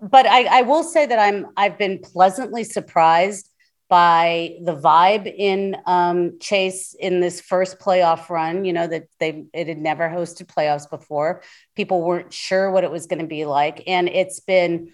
But 0.00 0.26
I, 0.26 0.58
I 0.58 0.62
will 0.62 0.84
say 0.84 1.06
that 1.06 1.18
I'm 1.18 1.46
I've 1.56 1.78
been 1.78 1.98
pleasantly 1.98 2.64
surprised 2.64 3.50
by 3.88 4.56
the 4.62 4.74
vibe 4.74 5.32
in 5.32 5.76
um, 5.86 6.38
Chase 6.40 6.94
in 6.94 7.20
this 7.20 7.40
first 7.40 7.78
playoff 7.78 8.28
run. 8.28 8.64
You 8.64 8.72
know 8.72 8.86
that 8.86 9.08
they 9.20 9.44
it 9.52 9.68
had 9.68 9.78
never 9.78 10.08
hosted 10.08 10.46
playoffs 10.46 10.88
before. 10.88 11.42
People 11.74 12.02
weren't 12.02 12.32
sure 12.32 12.70
what 12.70 12.84
it 12.84 12.90
was 12.90 13.06
going 13.06 13.20
to 13.20 13.26
be 13.26 13.44
like, 13.44 13.82
and 13.86 14.08
it's 14.08 14.40
been 14.40 14.92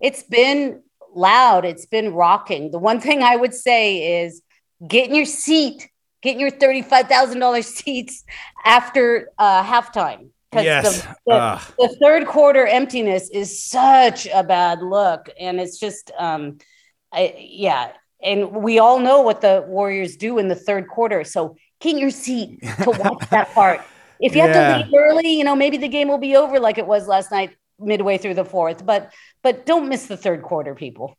it's 0.00 0.22
been 0.22 0.82
loud. 1.14 1.64
It's 1.64 1.86
been 1.86 2.12
rocking. 2.12 2.70
The 2.70 2.78
one 2.78 3.00
thing 3.00 3.22
I 3.22 3.36
would 3.36 3.54
say 3.54 4.22
is 4.22 4.42
get 4.86 5.08
in 5.08 5.14
your 5.14 5.24
seat, 5.24 5.88
get 6.22 6.34
in 6.34 6.40
your 6.40 6.50
thirty 6.50 6.82
five 6.82 7.08
thousand 7.08 7.38
dollars 7.38 7.66
seats 7.74 8.24
after 8.64 9.30
uh, 9.38 9.64
halftime. 9.64 10.28
Yes. 10.52 11.02
The, 11.02 11.16
the, 11.26 11.60
the, 11.78 11.96
third 12.00 12.28
quarter 12.28 12.64
emptiness 12.64 13.28
is 13.30 13.64
such 13.64 14.28
a 14.32 14.44
bad 14.44 14.82
look, 14.82 15.28
and 15.40 15.58
it's 15.58 15.80
just 15.80 16.12
um, 16.16 16.58
I, 17.12 17.34
yeah, 17.38 17.90
and 18.24 18.50
we 18.52 18.78
all 18.78 18.98
know 18.98 19.20
what 19.20 19.40
the 19.40 19.64
Warriors 19.68 20.16
do 20.16 20.38
in 20.38 20.48
the 20.48 20.54
third 20.54 20.88
quarter. 20.88 21.24
So 21.24 21.56
get 21.80 21.92
in 21.92 21.98
your 21.98 22.10
seat 22.10 22.60
to 22.82 22.90
watch 22.98 23.28
that 23.30 23.52
part. 23.54 23.80
If 24.20 24.34
you 24.34 24.42
yeah. 24.42 24.52
have 24.52 24.78
to 24.78 24.84
leave 24.84 24.94
early, 24.98 25.36
you 25.36 25.44
know, 25.44 25.54
maybe 25.54 25.76
the 25.76 25.88
game 25.88 26.08
will 26.08 26.18
be 26.18 26.34
over 26.36 26.58
like 26.58 26.78
it 26.78 26.86
was 26.86 27.06
last 27.06 27.30
night, 27.30 27.56
midway 27.78 28.18
through 28.18 28.34
the 28.34 28.44
fourth. 28.44 28.84
But 28.84 29.12
but 29.42 29.66
don't 29.66 29.88
miss 29.88 30.06
the 30.06 30.16
third 30.16 30.42
quarter, 30.42 30.74
people. 30.74 31.16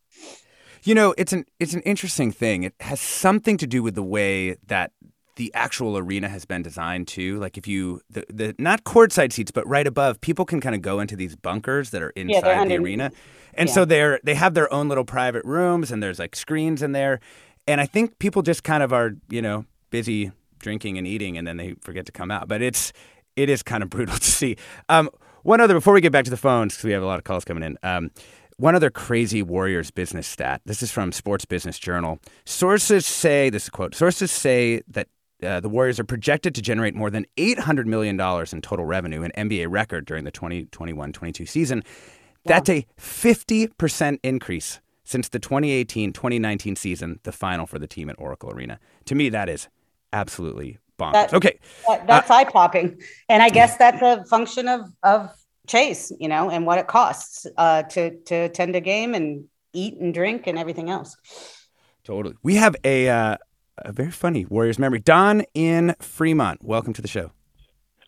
You 0.82 0.94
know, 0.94 1.14
it's 1.16 1.32
an 1.32 1.44
it's 1.60 1.74
an 1.74 1.82
interesting 1.82 2.32
thing. 2.32 2.64
It 2.64 2.74
has 2.80 3.00
something 3.00 3.56
to 3.58 3.66
do 3.66 3.82
with 3.82 3.94
the 3.94 4.02
way 4.02 4.56
that 4.66 4.92
the 5.36 5.52
actual 5.54 5.96
arena 5.96 6.28
has 6.28 6.44
been 6.44 6.62
designed 6.62 7.08
too. 7.08 7.38
Like 7.38 7.56
if 7.56 7.68
you 7.68 8.00
the, 8.10 8.24
the 8.28 8.54
not 8.58 8.84
courtside 8.84 9.32
seats, 9.32 9.50
but 9.50 9.66
right 9.68 9.86
above, 9.86 10.20
people 10.20 10.44
can 10.44 10.60
kind 10.60 10.74
of 10.74 10.82
go 10.82 10.98
into 10.98 11.14
these 11.14 11.36
bunkers 11.36 11.90
that 11.90 12.02
are 12.02 12.10
inside 12.10 12.44
yeah, 12.44 12.64
the 12.64 12.76
arena. 12.76 13.12
And 13.54 13.68
yeah. 13.68 13.74
so 13.74 13.84
they're 13.84 14.20
they 14.24 14.34
have 14.34 14.54
their 14.54 14.72
own 14.72 14.88
little 14.88 15.04
private 15.04 15.44
rooms 15.44 15.92
and 15.92 16.02
there's 16.02 16.18
like 16.18 16.34
screens 16.34 16.82
in 16.82 16.92
there. 16.92 17.20
And 17.68 17.80
I 17.80 17.86
think 17.86 18.18
people 18.18 18.42
just 18.42 18.64
kind 18.64 18.82
of 18.82 18.92
are, 18.92 19.12
you 19.28 19.42
know, 19.42 19.66
busy 19.90 20.32
drinking 20.58 20.98
and 20.98 21.06
eating 21.06 21.36
and 21.36 21.46
then 21.46 21.58
they 21.58 21.74
forget 21.82 22.06
to 22.06 22.12
come 22.12 22.30
out. 22.30 22.48
But 22.48 22.62
it's 22.62 22.92
it 23.36 23.50
is 23.50 23.62
kind 23.62 23.82
of 23.82 23.90
brutal 23.90 24.16
to 24.16 24.24
see. 24.24 24.56
Um, 24.88 25.10
one 25.42 25.60
other 25.60 25.74
before 25.74 25.92
we 25.92 26.00
get 26.00 26.12
back 26.12 26.24
to 26.24 26.30
the 26.30 26.36
phones 26.36 26.74
because 26.74 26.84
we 26.84 26.92
have 26.92 27.02
a 27.02 27.06
lot 27.06 27.18
of 27.18 27.24
calls 27.24 27.44
coming 27.44 27.62
in. 27.62 27.78
Um, 27.82 28.10
one 28.58 28.74
other 28.74 28.90
crazy 28.90 29.42
Warriors 29.42 29.90
business 29.90 30.26
stat. 30.26 30.62
This 30.64 30.82
is 30.82 30.90
from 30.90 31.12
Sports 31.12 31.44
Business 31.44 31.78
Journal. 31.78 32.18
Sources 32.46 33.04
say, 33.04 33.50
this 33.50 33.64
is 33.64 33.68
a 33.68 33.70
quote, 33.70 33.94
sources 33.94 34.30
say 34.30 34.82
that 34.88 35.08
uh, 35.42 35.60
the 35.60 35.68
Warriors 35.68 36.00
are 36.00 36.04
projected 36.04 36.54
to 36.54 36.62
generate 36.62 36.94
more 36.94 37.10
than 37.10 37.26
$800 37.36 37.86
million 37.86 38.18
in 38.20 38.62
total 38.62 38.84
revenue, 38.84 39.22
an 39.22 39.32
NBA 39.36 39.66
record 39.68 40.06
during 40.06 40.24
the 40.24 40.30
2021 40.30 41.12
22 41.12 41.46
season. 41.46 41.82
That's 42.44 42.68
a 42.68 42.86
50% 42.98 44.18
increase 44.22 44.80
since 45.04 45.28
the 45.28 45.38
2018 45.38 46.12
2019 46.12 46.76
season, 46.76 47.20
the 47.24 47.32
final 47.32 47.66
for 47.66 47.78
the 47.78 47.86
team 47.86 48.08
at 48.08 48.16
Oracle 48.18 48.50
Arena. 48.50 48.78
To 49.06 49.14
me, 49.14 49.28
that 49.30 49.48
is 49.48 49.68
absolutely 50.12 50.78
bonkers. 50.98 51.12
That- 51.12 51.34
okay. 51.34 51.58
That, 51.88 52.06
that's 52.06 52.30
eye 52.30 52.44
popping, 52.44 53.00
and 53.28 53.42
I 53.42 53.48
guess 53.58 53.76
that's 53.76 54.02
a 54.02 54.24
function 54.24 54.68
of 54.68 54.82
of 55.02 55.30
Chase, 55.66 56.12
you 56.20 56.28
know, 56.28 56.50
and 56.50 56.64
what 56.64 56.78
it 56.78 56.86
costs 56.86 57.46
uh, 57.56 57.82
to 57.84 58.16
to 58.26 58.34
attend 58.34 58.76
a 58.76 58.80
game 58.80 59.14
and 59.14 59.46
eat 59.72 59.98
and 59.98 60.14
drink 60.14 60.46
and 60.46 60.58
everything 60.58 60.90
else. 60.90 61.16
Totally. 62.04 62.36
We 62.42 62.54
have 62.54 62.76
a, 62.84 63.08
uh, 63.08 63.36
a 63.78 63.92
very 63.92 64.10
funny 64.10 64.44
Warriors 64.44 64.78
memory. 64.78 65.00
Don 65.00 65.42
in 65.54 65.94
Fremont, 66.00 66.64
welcome 66.64 66.92
to 66.94 67.02
the 67.02 67.08
show. 67.08 67.30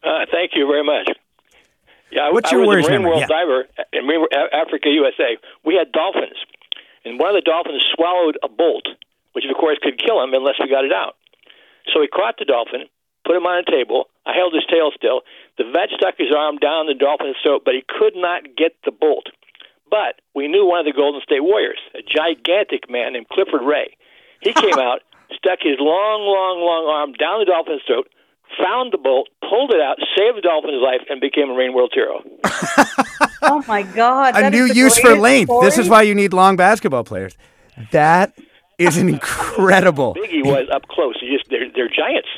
Uh, 0.02 0.24
thank 0.30 0.52
you 0.54 0.66
very 0.66 0.84
much. 0.84 1.10
Yeah, 2.10 2.22
I, 2.28 2.32
What's 2.32 2.48
I 2.52 2.56
your 2.56 2.60
was 2.60 2.66
Warriors 2.68 2.86
a 2.86 2.90
Marine 2.90 3.02
memory? 3.02 3.10
World 3.18 3.26
Yeah. 3.28 3.36
diver 3.36 3.68
in 3.92 4.06
Marine, 4.06 4.26
Africa, 4.52 4.88
USA. 4.88 5.36
We 5.64 5.74
had 5.74 5.92
dolphins, 5.92 6.38
and 7.04 7.18
one 7.20 7.28
of 7.30 7.34
the 7.36 7.44
dolphins 7.44 7.84
swallowed 7.94 8.38
a 8.42 8.48
bolt, 8.48 8.86
which 9.32 9.44
of 9.44 9.54
course 9.56 9.78
could 9.82 9.98
kill 9.98 10.22
him 10.22 10.32
unless 10.32 10.54
we 10.60 10.68
got 10.70 10.84
it 10.84 10.92
out. 10.92 11.16
So 11.92 12.00
we 12.00 12.08
caught 12.08 12.36
the 12.38 12.44
dolphin, 12.44 12.88
put 13.26 13.36
him 13.36 13.44
on 13.44 13.60
a 13.60 13.70
table. 13.70 14.08
I 14.24 14.32
held 14.34 14.54
his 14.54 14.64
tail 14.70 14.90
still. 14.96 15.20
The 15.58 15.64
vet 15.64 15.88
stuck 15.96 16.14
his 16.16 16.32
arm 16.36 16.56
down 16.58 16.86
the 16.86 16.94
dolphin's 16.94 17.36
throat, 17.42 17.62
but 17.64 17.74
he 17.74 17.82
could 17.86 18.16
not 18.16 18.56
get 18.56 18.72
the 18.84 18.90
bolt. 18.92 19.26
But 19.90 20.20
we 20.34 20.48
knew 20.48 20.66
one 20.66 20.80
of 20.80 20.86
the 20.86 20.92
Golden 20.96 21.20
State 21.22 21.40
Warriors, 21.42 21.80
a 21.94 22.00
gigantic 22.04 22.88
man 22.90 23.14
named 23.14 23.28
Clifford 23.28 23.62
Ray. 23.64 23.96
He 24.40 24.52
came 24.52 24.78
out, 24.78 25.00
stuck 25.36 25.58
his 25.62 25.76
long, 25.78 26.22
long, 26.22 26.60
long 26.64 26.84
arm 26.88 27.12
down 27.12 27.40
the 27.40 27.46
dolphin's 27.46 27.82
throat, 27.86 28.08
found 28.58 28.92
the 28.92 28.98
bolt, 28.98 29.28
pulled 29.48 29.72
it 29.72 29.80
out, 29.80 29.98
saved 30.16 30.36
the 30.36 30.42
dolphin's 30.42 30.82
life, 30.82 31.02
and 31.08 31.20
became 31.20 31.50
a 31.50 31.54
Marine 31.54 31.74
World 31.74 31.92
hero. 31.94 32.22
Oh 33.40 33.62
my 33.68 33.82
God! 33.82 34.34
a 34.36 34.50
new 34.50 34.64
use 34.66 34.96
for 34.96 35.14
greatest 35.14 35.22
length. 35.22 35.52
This 35.62 35.78
is 35.78 35.88
why 35.88 36.02
you 36.02 36.12
need 36.12 36.32
long 36.32 36.56
basketball 36.56 37.04
players. 37.04 37.36
That 37.92 38.36
is 38.78 38.96
an 38.96 39.08
incredible. 39.14 40.16
Biggie 40.16 40.44
was 40.44 40.68
up 40.72 40.88
close. 40.88 41.16
He 41.20 41.30
just 41.36 41.48
they're, 41.48 41.70
they're 41.72 41.88
giants. 41.88 42.28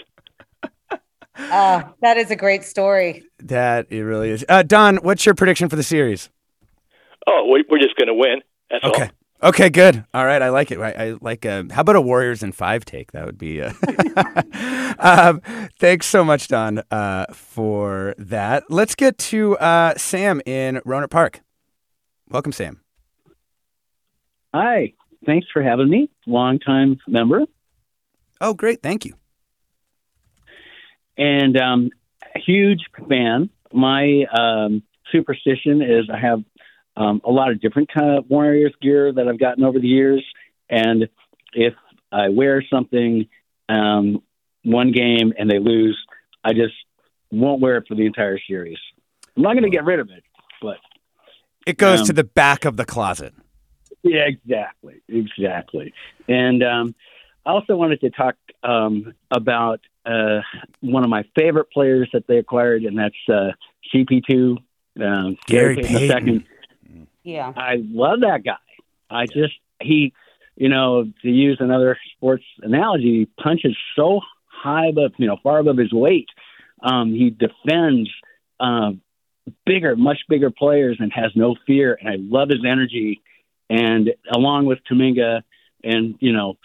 Uh, 1.36 1.84
that 2.03 2.18
is 2.18 2.30
a 2.30 2.36
great 2.36 2.64
story. 2.64 3.24
That 3.38 3.86
it 3.91 4.03
really 4.03 4.28
is. 4.28 4.45
Uh, 4.47 4.62
Don, 4.62 4.97
what's 4.99 5.24
your 5.24 5.34
prediction 5.34 5.70
for 5.70 5.76
the 5.76 5.82
series? 5.82 6.28
Oh, 7.26 7.49
we, 7.51 7.64
we're 7.68 7.78
just 7.78 7.97
going 7.97 8.09
to 8.09 8.14
win. 8.14 8.43
That's 8.70 8.84
all. 8.84 9.09
Okay. 9.43 9.70
Good. 9.70 10.05
All 10.12 10.26
right, 10.26 10.43
I 10.43 10.51
like 10.51 10.70
it. 10.70 10.78
I, 10.78 10.91
I 10.91 11.16
like. 11.20 11.47
Uh, 11.47 11.64
how 11.70 11.80
about 11.80 11.97
a 11.97 12.01
Warriors 12.01 12.43
in 12.43 12.53
five 12.53 12.84
take? 12.84 13.12
That 13.12 13.26
would 13.26 13.38
be. 13.38 13.62
Uh, 13.62 13.72
um, 14.99 15.41
thanks 15.78 16.07
so 16.07 16.24
much, 16.24 16.49
Don, 16.49 16.82
uh, 16.91 17.26
for 17.32 18.14
that. 18.18 18.64
Let's 18.68 18.95
get 18.95 19.16
to 19.18 19.57
uh, 19.59 19.97
Sam 19.97 20.43
in 20.45 20.76
Rohnert 20.86 21.11
Park. 21.11 21.41
Welcome, 22.28 22.53
Sam. 22.53 22.80
Hi. 24.55 24.93
Thanks 25.26 25.47
for 25.53 25.62
having 25.62 25.88
me. 25.88 26.11
Longtime 26.26 26.99
member. 27.07 27.43
Oh, 28.41 28.55
great. 28.55 28.82
Thank 28.82 29.05
you. 29.05 29.14
And 31.18 31.61
um, 31.61 31.91
huge 32.34 32.80
fan. 33.09 33.51
My 33.72 34.24
um, 34.38 34.82
superstition 35.12 35.82
is 35.82 36.09
I 36.12 36.18
have 36.18 36.43
um, 37.01 37.20
a 37.24 37.30
lot 37.30 37.51
of 37.51 37.61
different 37.61 37.88
kind 37.92 38.18
of 38.18 38.28
Warriors 38.28 38.74
gear 38.82 39.12
that 39.12 39.26
I've 39.26 39.38
gotten 39.38 39.64
over 39.64 39.78
the 39.78 39.88
years. 39.88 40.24
And 40.68 41.09
if 41.55 41.74
I 42.12 42.28
wear 42.28 42.62
something 42.72 43.26
um, 43.68 44.22
one 44.64 44.92
game 44.92 45.32
and 45.38 45.51
they 45.51 45.59
lose, 45.59 45.98
I 46.44 46.53
just 46.53 46.74
won't 47.30 47.61
wear 47.61 47.78
it 47.78 47.84
for 47.88 47.94
the 47.94 48.07
entire 48.07 48.38
series. 48.46 48.78
I'm 49.36 49.42
not 49.42 49.53
going 49.55 49.64
to 49.64 49.70
get 49.70 49.84
rid 49.84 50.01
of 50.01 50.11
it, 50.11 50.24
but 50.61 50.76
It 51.66 51.78
goes 51.78 52.01
Um, 52.01 52.07
to 52.07 52.12
the 52.12 52.24
back 52.24 52.64
of 52.64 52.76
the 52.76 52.84
closet. 52.84 53.32
Yeah, 54.03 54.26
exactly, 54.26 55.01
exactly. 55.09 55.92
And 56.28 56.62
um, 56.62 56.94
I 57.46 57.51
also 57.53 57.76
wanted 57.76 58.01
to 58.01 58.11
talk 58.11 58.34
um, 58.62 59.14
about 59.30 59.80
uh, 60.05 60.40
one 60.80 61.05
of 61.05 61.11
my 61.11 61.24
favorite 61.38 61.70
players 61.70 62.09
that 62.12 62.26
they 62.26 62.38
acquired, 62.38 62.82
and 62.84 62.98
that's 62.98 63.14
uh, 63.28 63.53
GP2, 63.94 64.57
um, 65.01 65.36
Gary 65.46 65.76
the 65.76 65.82
Payton. 65.82 66.46
Yeah. 67.22 67.52
I 67.56 67.76
love 67.80 68.20
that 68.20 68.42
guy. 68.44 68.56
I 69.10 69.26
just 69.26 69.54
he, 69.80 70.12
you 70.56 70.68
know, 70.68 71.04
to 71.22 71.28
use 71.28 71.58
another 71.60 71.98
sports 72.16 72.44
analogy, 72.62 73.20
he 73.20 73.42
punches 73.42 73.76
so 73.96 74.20
high 74.46 74.88
above, 74.88 75.12
you 75.16 75.26
know, 75.26 75.36
far 75.42 75.58
above 75.58 75.78
his 75.78 75.92
weight. 75.92 76.28
Um, 76.82 77.12
he 77.12 77.30
defends 77.30 78.10
um, 78.58 79.00
bigger, 79.66 79.96
much 79.96 80.18
bigger 80.28 80.50
players, 80.50 80.98
and 81.00 81.12
has 81.12 81.32
no 81.34 81.56
fear. 81.66 81.96
And 82.00 82.08
I 82.08 82.16
love 82.18 82.48
his 82.48 82.64
energy. 82.66 83.20
And 83.68 84.10
along 84.32 84.66
with 84.66 84.78
Kuminga, 84.90 85.42
and 85.82 86.16
you 86.20 86.32
know, 86.32 86.58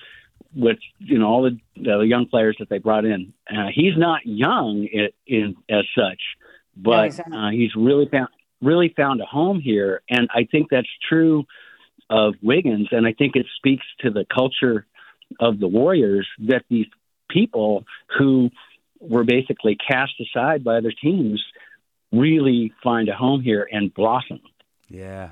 with 0.55 0.77
you 0.99 1.19
know 1.19 1.27
all 1.27 1.43
the, 1.43 1.59
the 1.81 1.99
young 1.99 2.27
players 2.27 2.55
that 2.59 2.69
they 2.69 2.79
brought 2.79 3.05
in, 3.05 3.33
uh, 3.49 3.67
he's 3.73 3.97
not 3.97 4.25
young 4.25 4.87
in, 4.91 5.09
in 5.27 5.55
as 5.69 5.85
such, 5.97 6.21
but 6.75 7.05
he's 7.05 7.19
uh, 7.19 7.49
he's 7.51 7.75
really 7.75 8.07
found 8.07 8.29
really 8.61 8.93
found 8.95 9.21
a 9.21 9.25
home 9.25 9.59
here, 9.59 10.01
and 10.09 10.27
I 10.33 10.47
think 10.49 10.67
that's 10.69 10.87
true 11.07 11.45
of 12.09 12.35
Wiggins, 12.41 12.89
and 12.91 13.05
I 13.05 13.13
think 13.13 13.35
it 13.35 13.45
speaks 13.57 13.85
to 13.99 14.09
the 14.11 14.25
culture 14.25 14.85
of 15.39 15.59
the 15.59 15.67
Warriors 15.67 16.27
that 16.47 16.63
these 16.69 16.87
people 17.29 17.85
who 18.17 18.51
were 18.99 19.23
basically 19.23 19.75
cast 19.75 20.13
aside 20.19 20.63
by 20.63 20.77
other 20.77 20.91
teams 20.91 21.43
really 22.11 22.73
find 22.83 23.09
a 23.09 23.15
home 23.15 23.41
here 23.41 23.67
and 23.71 23.93
blossom. 23.93 24.39
Yeah. 24.87 25.31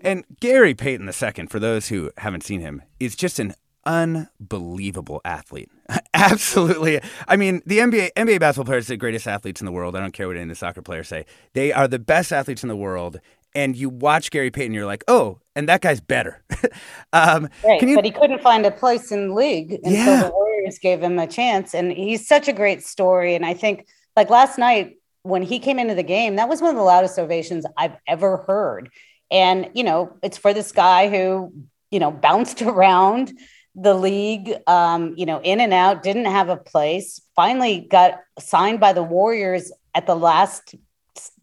And 0.00 0.24
Gary 0.40 0.74
Payton 0.74 1.08
II, 1.08 1.46
for 1.46 1.58
those 1.58 1.88
who 1.88 2.10
haven't 2.18 2.44
seen 2.44 2.60
him, 2.60 2.82
is 3.00 3.16
just 3.16 3.38
an 3.38 3.54
unbelievable 3.86 5.20
athlete. 5.24 5.70
Absolutely. 6.14 7.00
I 7.28 7.36
mean, 7.36 7.62
the 7.66 7.78
NBA 7.78 8.12
NBA 8.16 8.40
basketball 8.40 8.66
players 8.66 8.88
are 8.88 8.92
the 8.94 8.96
greatest 8.96 9.26
athletes 9.26 9.60
in 9.60 9.64
the 9.66 9.72
world. 9.72 9.96
I 9.96 10.00
don't 10.00 10.12
care 10.12 10.26
what 10.26 10.36
any 10.36 10.44
of 10.44 10.48
the 10.50 10.54
soccer 10.54 10.82
players 10.82 11.08
say. 11.08 11.26
They 11.52 11.72
are 11.72 11.88
the 11.88 11.98
best 11.98 12.32
athletes 12.32 12.62
in 12.62 12.68
the 12.68 12.76
world. 12.76 13.20
And 13.56 13.76
you 13.76 13.88
watch 13.88 14.32
Gary 14.32 14.50
Payton, 14.50 14.74
you're 14.74 14.84
like, 14.86 15.04
oh, 15.06 15.38
and 15.54 15.68
that 15.68 15.80
guy's 15.80 16.00
better. 16.00 16.42
um, 17.12 17.48
Right, 17.64 17.80
you, 17.80 17.94
but 17.94 18.04
he 18.04 18.10
couldn't 18.10 18.42
find 18.42 18.66
a 18.66 18.70
place 18.72 19.12
in 19.12 19.28
the 19.28 19.34
league 19.34 19.72
until 19.72 19.92
Yeah. 19.92 20.22
the 20.24 20.30
Warriors 20.30 20.78
gave 20.80 21.00
him 21.00 21.18
a 21.20 21.26
chance. 21.28 21.72
And 21.72 21.92
he's 21.92 22.26
such 22.26 22.48
a 22.48 22.52
great 22.52 22.82
story. 22.84 23.36
And 23.36 23.46
I 23.46 23.54
think, 23.54 23.86
like 24.16 24.28
last 24.28 24.58
night 24.58 24.96
when 25.22 25.42
he 25.42 25.58
came 25.60 25.78
into 25.78 25.94
the 25.94 26.02
game, 26.02 26.36
that 26.36 26.48
was 26.48 26.60
one 26.60 26.70
of 26.70 26.76
the 26.76 26.82
loudest 26.82 27.16
ovations 27.18 27.64
I've 27.76 27.96
ever 28.08 28.38
heard. 28.38 28.90
And 29.30 29.70
you 29.74 29.84
know, 29.84 30.12
it's 30.22 30.36
for 30.36 30.52
this 30.52 30.72
guy 30.72 31.08
who 31.08 31.52
you 31.92 32.00
know 32.00 32.10
bounced 32.10 32.60
around 32.72 33.32
the 33.74 33.94
league, 33.94 34.54
um, 34.66 35.14
you 35.16 35.26
know, 35.26 35.40
in 35.42 35.60
and 35.60 35.74
out, 35.74 36.02
didn't 36.02 36.26
have 36.26 36.48
a 36.48 36.56
place. 36.56 37.20
Finally, 37.34 37.86
got 37.90 38.20
signed 38.38 38.80
by 38.80 38.92
the 38.92 39.02
Warriors 39.02 39.72
at 39.94 40.06
the 40.06 40.14
last 40.14 40.74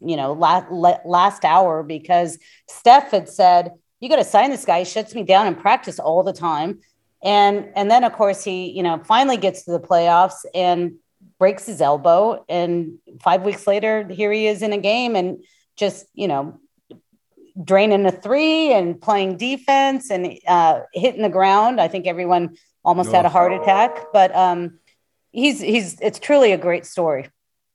you 0.01 0.17
know 0.17 0.33
last 0.33 0.67
last 1.05 1.45
hour 1.45 1.83
because 1.83 2.37
Steph 2.67 3.11
had 3.11 3.29
said 3.29 3.71
you 3.99 4.09
got 4.09 4.17
to 4.17 4.23
sign 4.23 4.49
this 4.49 4.65
guy 4.65 4.79
he 4.79 4.85
shuts 4.85 5.15
me 5.15 5.23
down 5.23 5.47
in 5.47 5.55
practice 5.55 5.99
all 5.99 6.23
the 6.23 6.33
time 6.33 6.79
and 7.23 7.69
and 7.75 7.89
then 7.89 8.03
of 8.03 8.13
course 8.13 8.43
he 8.43 8.69
you 8.71 8.83
know 8.83 9.01
finally 9.05 9.37
gets 9.37 9.63
to 9.63 9.71
the 9.71 9.79
playoffs 9.79 10.45
and 10.53 10.95
breaks 11.39 11.65
his 11.65 11.81
elbow 11.81 12.43
and 12.49 12.97
5 13.21 13.43
weeks 13.43 13.65
later 13.65 14.05
here 14.09 14.31
he 14.31 14.47
is 14.47 14.61
in 14.61 14.73
a 14.73 14.77
game 14.77 15.15
and 15.15 15.43
just 15.77 16.05
you 16.13 16.27
know 16.27 16.59
draining 17.63 18.05
a 18.05 18.11
3 18.11 18.73
and 18.73 18.99
playing 19.01 19.37
defense 19.37 20.09
and 20.09 20.37
uh 20.47 20.81
hitting 20.93 21.21
the 21.21 21.29
ground. 21.29 21.79
I 21.79 21.87
think 21.87 22.07
everyone 22.07 22.55
almost 22.83 23.11
had 23.11 23.25
a 23.25 23.29
heart 23.29 23.53
attack 23.53 24.05
but 24.11 24.35
um 24.35 24.79
he's 25.31 25.59
he's 25.59 25.99
it's 26.01 26.19
truly 26.19 26.51
a 26.51 26.57
great 26.57 26.85
story. 26.85 27.29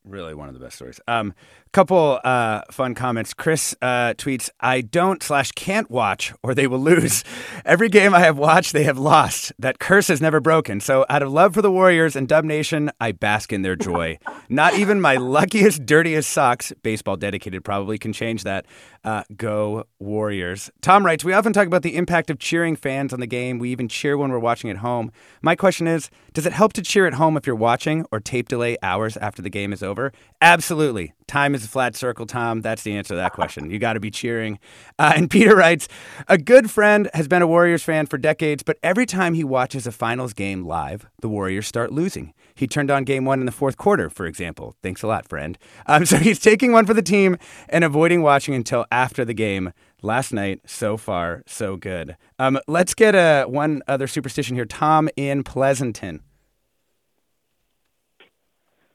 Really 0.05 0.35
one 0.35 0.49
of 0.49 0.55
the 0.55 0.61
best 0.61 0.77
stories. 0.77 1.01
Um, 1.09 1.35
couple 1.77 2.19
uh, 2.25 2.63
fun 2.71 2.95
comments. 2.95 3.35
Chris 3.35 3.77
uh, 3.83 4.15
tweets, 4.15 4.49
I 4.61 4.81
don't 4.81 5.23
slash 5.23 5.53
can't 5.53 5.91
watch 5.91 6.33
or 6.43 6.55
they 6.55 6.67
will 6.67 6.79
lose. 6.79 7.23
Every 7.67 7.91
game 7.91 8.15
I 8.15 8.21
have 8.21 8.39
watched, 8.39 8.73
they 8.73 8.85
have 8.85 8.97
lost. 8.97 9.53
That 9.59 9.79
curse 9.79 10.09
is 10.09 10.23
never 10.23 10.41
broken. 10.41 10.81
So 10.81 11.05
out 11.11 11.23
of 11.23 11.31
love 11.31 11.53
for 11.53 11.61
the 11.61 11.71
Warriors 11.71 12.17
and 12.17 12.27
Dub 12.27 12.47
Nation, 12.47 12.91
I 12.99 13.13
bask 13.13 13.53
in 13.53 13.61
their 13.61 13.77
joy. 13.77 14.19
Not 14.49 14.79
even 14.79 15.03
my 15.03 15.17
luckiest, 15.17 15.85
dirtiest 15.85 16.33
socks, 16.33 16.73
baseball 16.83 17.17
dedicated 17.17 17.63
probably, 17.63 17.99
can 17.99 18.15
change 18.15 18.43
that. 18.45 18.65
Uh, 19.05 19.25
go 19.37 19.85
Warriors. 19.99 20.71
Tom 20.81 21.05
writes, 21.05 21.25
we 21.25 21.35
often 21.35 21.53
talk 21.53 21.67
about 21.67 21.83
the 21.83 21.95
impact 21.95 22.31
of 22.31 22.39
cheering 22.39 22.75
fans 22.75 23.13
on 23.13 23.21
the 23.21 23.27
game. 23.27 23.59
We 23.59 23.71
even 23.71 23.87
cheer 23.87 24.17
when 24.17 24.33
we're 24.33 24.39
watching 24.39 24.71
at 24.71 24.79
home. 24.79 25.13
My 25.43 25.55
question 25.55 25.87
is, 25.87 26.09
does 26.33 26.47
it 26.47 26.55
help 26.55 26.73
to 26.73 26.83
cheer 26.83 27.07
at 27.07 27.15
home 27.15 27.37
if 27.37 27.47
you're 27.47 27.55
watching 27.55 28.07
or 28.11 28.19
tape 28.19 28.49
delay 28.49 28.79
hours 28.83 29.19
after 29.19 29.43
the 29.43 29.51
game 29.51 29.75
is 29.75 29.83
over? 29.83 30.11
Absolutely. 30.41 31.13
Time 31.27 31.55
is 31.55 31.66
a 31.67 31.69
flat 31.69 31.95
circle, 31.95 32.27
Tom? 32.27 32.63
That's 32.63 32.83
the 32.83 32.97
answer 32.97 33.09
to 33.09 33.17
that 33.17 33.33
question. 33.33 33.71
You 33.71 33.79
got 33.79 33.93
to 33.93 34.01
be 34.01 34.11
cheering. 34.11 34.59
Uh, 34.99 35.13
and 35.17 35.31
Peter 35.31 35.55
writes 35.55 35.89
A 36.29 36.39
good 36.39 36.71
friend 36.71 37.11
has 37.13 37.29
been 37.29 37.43
a 37.43 37.47
Warriors 37.47 37.83
fan 37.83 38.07
for 38.07 38.17
decades, 38.17 38.63
but 38.63 38.79
every 38.83 39.05
time 39.05 39.35
he 39.35 39.45
watches 39.45 39.87
a 39.87 39.93
finals 39.93 40.33
game 40.33 40.65
live, 40.65 41.07
the 41.21 41.29
Warriors 41.29 41.67
start 41.67 41.93
losing. 41.93 42.33
He 42.55 42.67
turned 42.67 42.91
on 42.91 43.05
game 43.05 43.25
one 43.25 43.41
in 43.41 43.47
the 43.47 43.53
fourth 43.53 43.77
quarter, 43.77 44.09
for 44.09 44.27
example. 44.27 44.75
Thanks 44.83 45.03
a 45.03 45.07
lot, 45.07 45.29
friend. 45.29 45.59
Um, 45.87 46.07
so 46.07 46.17
he's 46.17 46.39
taking 46.39 46.73
one 46.73 46.87
for 46.87 46.95
the 46.95 47.03
team 47.03 47.37
and 47.69 47.85
avoiding 47.85 48.23
watching 48.23 48.55
until 48.55 48.87
after 48.91 49.25
the 49.25 49.35
game. 49.35 49.73
Last 50.03 50.33
night, 50.33 50.61
so 50.67 50.97
far, 50.97 51.43
so 51.47 51.77
good. 51.77 52.17
Um, 52.39 52.59
let's 52.69 52.95
get 52.95 53.15
a, 53.15 53.45
one 53.49 53.83
other 53.89 54.07
superstition 54.07 54.55
here. 54.55 54.67
Tom 54.67 55.09
in 55.17 55.43
Pleasanton. 55.43 56.21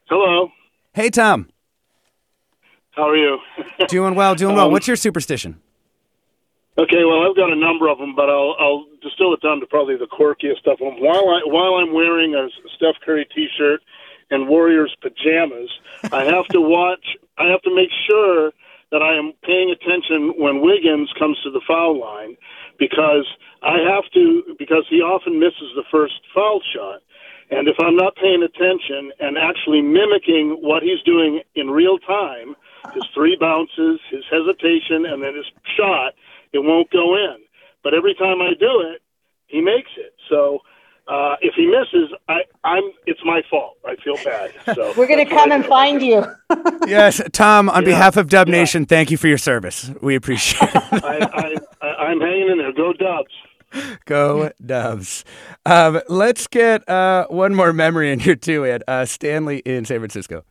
Hello. 0.08 0.50
Hey, 0.94 1.10
Tom. 1.10 1.48
How 2.92 3.08
are 3.08 3.16
you? 3.16 3.38
doing 3.88 4.14
well, 4.14 4.34
doing 4.34 4.54
well. 4.54 4.66
Um, 4.66 4.72
What's 4.72 4.86
your 4.86 4.96
superstition? 4.96 5.60
Okay, 6.78 7.04
well, 7.04 7.28
I've 7.28 7.36
got 7.36 7.52
a 7.52 7.56
number 7.56 7.88
of 7.88 7.98
them, 7.98 8.14
but 8.16 8.30
I'll 8.30 8.56
I'll 8.58 8.84
distill 9.02 9.34
it 9.34 9.42
down 9.42 9.60
to 9.60 9.66
probably 9.66 9.96
the 9.96 10.06
quirkiest 10.06 10.58
stuff. 10.60 10.78
While 10.80 11.28
I 11.28 11.40
while 11.44 11.74
I'm 11.74 11.92
wearing 11.92 12.34
a 12.34 12.48
Steph 12.76 12.96
Curry 13.04 13.26
T-shirt 13.34 13.80
and 14.30 14.48
Warriors 14.48 14.94
pajamas, 15.02 15.70
I 16.12 16.24
have 16.24 16.46
to 16.48 16.60
watch. 16.60 17.04
I 17.36 17.48
have 17.48 17.60
to 17.62 17.74
make 17.74 17.90
sure 18.08 18.52
that 18.90 19.02
I 19.02 19.16
am 19.16 19.32
paying 19.42 19.70
attention 19.70 20.34
when 20.38 20.60
Wiggins 20.62 21.10
comes 21.18 21.38
to 21.44 21.50
the 21.50 21.60
foul 21.66 21.98
line, 21.98 22.36
because 22.78 23.26
I 23.62 23.76
have 23.88 24.04
to 24.14 24.56
because 24.58 24.86
he 24.88 25.00
often 25.00 25.38
misses 25.38 25.72
the 25.76 25.84
first 25.90 26.14
foul 26.34 26.60
shot. 26.74 27.00
And 27.50 27.68
if 27.68 27.76
I'm 27.80 27.96
not 27.96 28.16
paying 28.16 28.42
attention 28.42 29.12
and 29.20 29.36
actually 29.36 29.82
mimicking 29.82 30.56
what 30.62 30.82
he's 30.82 31.02
doing 31.04 31.42
in 31.54 31.68
real 31.68 31.98
time, 31.98 32.56
his 32.94 33.04
three 33.14 33.36
bounces, 33.40 34.00
his 34.10 34.24
hesitation, 34.30 35.06
and 35.06 35.22
then 35.22 35.34
his 35.36 35.46
shot, 35.76 36.14
it 36.52 36.58
won't 36.60 36.90
go 36.90 37.14
in. 37.16 37.36
But 37.82 37.94
every 37.94 38.14
time 38.14 38.40
I 38.42 38.52
do 38.58 38.82
it, 38.92 39.02
he 39.46 39.60
makes 39.60 39.90
it. 39.96 40.14
So 40.28 40.60
uh, 41.08 41.36
if 41.40 41.54
he 41.56 41.66
misses, 41.66 42.10
I, 42.28 42.40
I'm 42.64 42.84
it's 43.06 43.20
my 43.24 43.42
fault. 43.50 43.76
I 43.84 43.96
feel 44.04 44.16
bad. 44.24 44.52
So 44.74 44.92
We're 44.96 45.08
going 45.08 45.26
to 45.26 45.32
come 45.34 45.52
and 45.52 45.64
find 45.66 46.00
you. 46.02 46.24
yes, 46.86 47.20
Tom, 47.32 47.68
on 47.70 47.84
Yeah, 47.84 47.86
behalf 47.86 48.16
of 48.16 48.28
Dub 48.28 48.48
Nation, 48.48 48.86
thank 48.86 49.10
you 49.10 49.16
for 49.16 49.28
your 49.28 49.38
service. 49.38 49.90
We 50.00 50.14
appreciate 50.14 50.74
it. 50.74 50.84
I, 51.02 51.18
I, 51.32 51.86
I, 51.86 51.88
I'm 52.06 52.20
hanging 52.20 52.50
in 52.50 52.58
there. 52.58 52.72
Go 52.72 52.92
Dubs. 52.92 53.32
Go 54.06 54.50
Dubs. 54.64 55.24
Um, 55.66 56.00
let's 56.08 56.46
get 56.46 56.88
uh, 56.88 57.26
one 57.28 57.54
more 57.54 57.72
memory 57.72 58.12
in 58.12 58.20
here, 58.20 58.36
too, 58.36 58.66
Ed. 58.66 58.82
Uh, 58.88 59.04
Stanley 59.06 59.58
in 59.60 59.84
San 59.84 59.98
Francisco. 59.98 60.44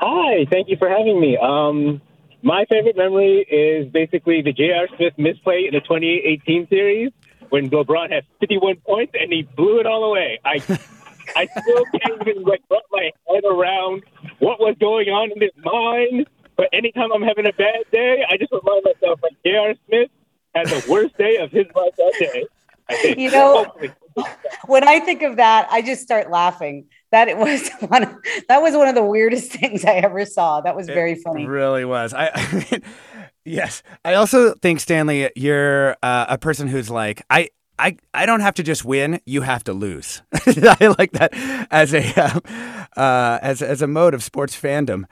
Hi, 0.00 0.46
thank 0.50 0.68
you 0.68 0.76
for 0.76 0.88
having 0.88 1.20
me. 1.20 1.36
Um, 1.36 2.00
my 2.42 2.64
favorite 2.66 2.96
memory 2.96 3.40
is 3.50 3.90
basically 3.90 4.42
the 4.42 4.52
J.R. 4.52 4.86
Smith 4.96 5.14
misplay 5.16 5.64
in 5.66 5.74
the 5.74 5.80
2018 5.80 6.68
series 6.68 7.10
when 7.48 7.68
LeBron 7.68 8.12
had 8.12 8.24
51 8.40 8.76
points 8.86 9.14
and 9.18 9.32
he 9.32 9.42
blew 9.42 9.80
it 9.80 9.86
all 9.86 10.04
away. 10.04 10.38
I 10.44 10.62
I 11.36 11.46
still 11.46 11.84
can't 12.00 12.26
even 12.26 12.44
like 12.44 12.62
wrap 12.70 12.82
my 12.92 13.10
head 13.28 13.44
around 13.44 14.04
what 14.38 14.60
was 14.60 14.76
going 14.80 15.08
on 15.08 15.32
in 15.32 15.40
his 15.40 15.50
mind. 15.64 16.26
But 16.56 16.68
anytime 16.72 17.12
I'm 17.12 17.22
having 17.22 17.46
a 17.46 17.52
bad 17.52 17.84
day, 17.92 18.24
I 18.28 18.36
just 18.36 18.52
remind 18.52 18.84
myself 18.84 19.20
like 19.22 19.34
J.R. 19.44 19.74
Smith 19.86 20.10
had 20.54 20.66
the 20.68 20.84
worst 20.88 21.16
day 21.18 21.36
of 21.38 21.50
his 21.50 21.66
life 21.74 21.94
that 21.96 22.14
day. 22.18 22.46
I 22.88 22.94
think. 22.96 23.18
You 23.18 23.30
know, 23.30 23.66
when 24.66 24.86
I 24.88 25.00
think 25.00 25.22
of 25.22 25.36
that, 25.36 25.68
I 25.70 25.82
just 25.82 26.02
start 26.02 26.30
laughing. 26.30 26.86
That 27.10 27.28
it 27.28 27.38
was 27.38 27.70
one. 27.80 28.04
Of, 28.04 28.16
that 28.48 28.62
was 28.62 28.74
one 28.74 28.88
of 28.88 28.94
the 28.94 29.04
weirdest 29.04 29.52
things 29.60 29.84
I 29.84 29.94
ever 29.94 30.24
saw. 30.24 30.60
That 30.60 30.76
was 30.76 30.86
very 30.86 31.14
funny. 31.14 31.46
Really 31.46 31.84
was. 31.84 32.12
I, 32.12 32.30
I 32.34 32.52
mean, 32.70 32.82
yes. 33.44 33.82
I 34.04 34.14
also 34.14 34.54
think 34.54 34.80
Stanley, 34.80 35.30
you're 35.36 35.96
uh, 36.02 36.26
a 36.28 36.38
person 36.38 36.68
who's 36.68 36.90
like, 36.90 37.22
I, 37.30 37.50
I, 37.78 37.96
I 38.12 38.26
don't 38.26 38.40
have 38.40 38.54
to 38.54 38.62
just 38.62 38.84
win. 38.84 39.20
You 39.24 39.42
have 39.42 39.62
to 39.64 39.72
lose. 39.72 40.22
I 40.34 40.94
like 40.98 41.12
that 41.12 41.30
as 41.70 41.94
a 41.94 42.02
uh, 42.20 42.40
uh, 43.00 43.38
as 43.40 43.62
as 43.62 43.82
a 43.82 43.86
mode 43.86 44.14
of 44.14 44.24
sports 44.24 44.60
fandom. 44.60 45.04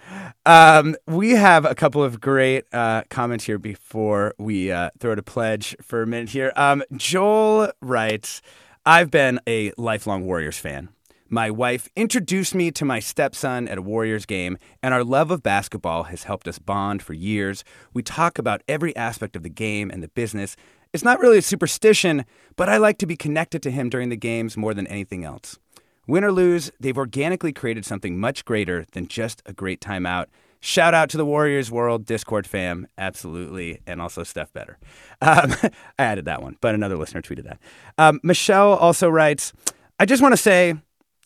Um, 0.45 0.97
we 1.07 1.31
have 1.33 1.65
a 1.65 1.77
couple 1.77 2.03
of 2.03 2.21
great 2.21 2.65
uh, 2.73 3.03
comments 3.09 3.45
here 3.45 3.59
before 3.59 4.35
we 4.37 4.73
uh, 4.73 4.91
throw 4.99 5.15
to 5.15 5.23
pledge 5.23 5.77
for 5.81 6.03
a 6.03 6.07
minute 6.09 6.31
here. 6.31 6.53
Um, 6.57 6.83
Joel 6.97 7.71
writes, 7.81 8.43
"I've 8.85 9.13
been 9.13 9.39
a 9.47 9.73
lifelong 9.79 10.25
Warriors 10.27 10.59
fan." 10.59 10.89
My 11.29 11.51
wife 11.51 11.89
introduced 11.97 12.55
me 12.55 12.71
to 12.71 12.85
my 12.85 13.01
stepson 13.01 13.67
at 13.67 13.79
a 13.79 13.83
Warriors 13.83 14.27
game, 14.27 14.59
and 14.81 14.95
our 14.95 15.03
love 15.03 15.33
of 15.33 15.43
basketball 15.43 16.05
has 16.05 16.23
helped 16.23 16.47
us 16.47 16.61
bond 16.61 17.03
for 17.03 17.15
years. 17.15 17.65
We 17.93 18.05
talk 18.05 18.39
about 18.39 18.63
every 18.69 18.95
aspect 18.95 19.35
of 19.35 19.43
the 19.43 19.49
game 19.49 19.91
and 19.91 20.05
the 20.05 20.09
business. 20.09 20.57
It's 20.93 21.03
not 21.03 21.19
really 21.19 21.39
a 21.39 21.43
superstition, 21.43 22.25
but 22.55 22.69
I 22.69 22.77
like 22.77 22.99
to 22.99 23.07
be 23.07 23.17
connected 23.17 23.61
to 23.65 23.73
him 23.73 23.89
during 23.91 24.09
the 24.09 24.17
games 24.17 24.57
more 24.57 24.73
than 24.73 24.87
anything 24.87 25.25
else. 25.25 25.59
Win 26.07 26.23
or 26.23 26.31
lose, 26.31 26.71
they've 26.79 26.97
organically 26.97 27.53
created 27.53 27.85
something 27.85 28.21
much 28.21 28.45
greater 28.45 28.87
than 28.93 29.09
just 29.09 29.43
a 29.47 29.53
great 29.53 29.81
timeout. 29.81 30.27
Shout 30.61 30.95
out 30.95 31.11
to 31.11 31.17
the 31.17 31.27
Warriors 31.27 31.73
World 31.73 32.07
Discord 32.07 32.47
fam, 32.47 32.87
absolutely, 32.97 33.81
and 33.85 34.01
also 34.01 34.23
Steph 34.23 34.53
Better. 34.53 34.79
Um, 35.21 35.53
I 35.99 36.05
added 36.05 36.27
that 36.27 36.41
one, 36.41 36.57
but 36.61 36.77
another 36.77 36.97
listener 36.97 37.21
tweeted 37.21 37.45
that. 37.45 37.59
Um, 37.99 38.21
Michelle 38.23 38.75
also 38.75 39.09
writes, 39.09 39.53
I 39.99 40.07
just 40.07 40.23
want 40.23 40.33
to 40.33 40.37
say 40.37 40.77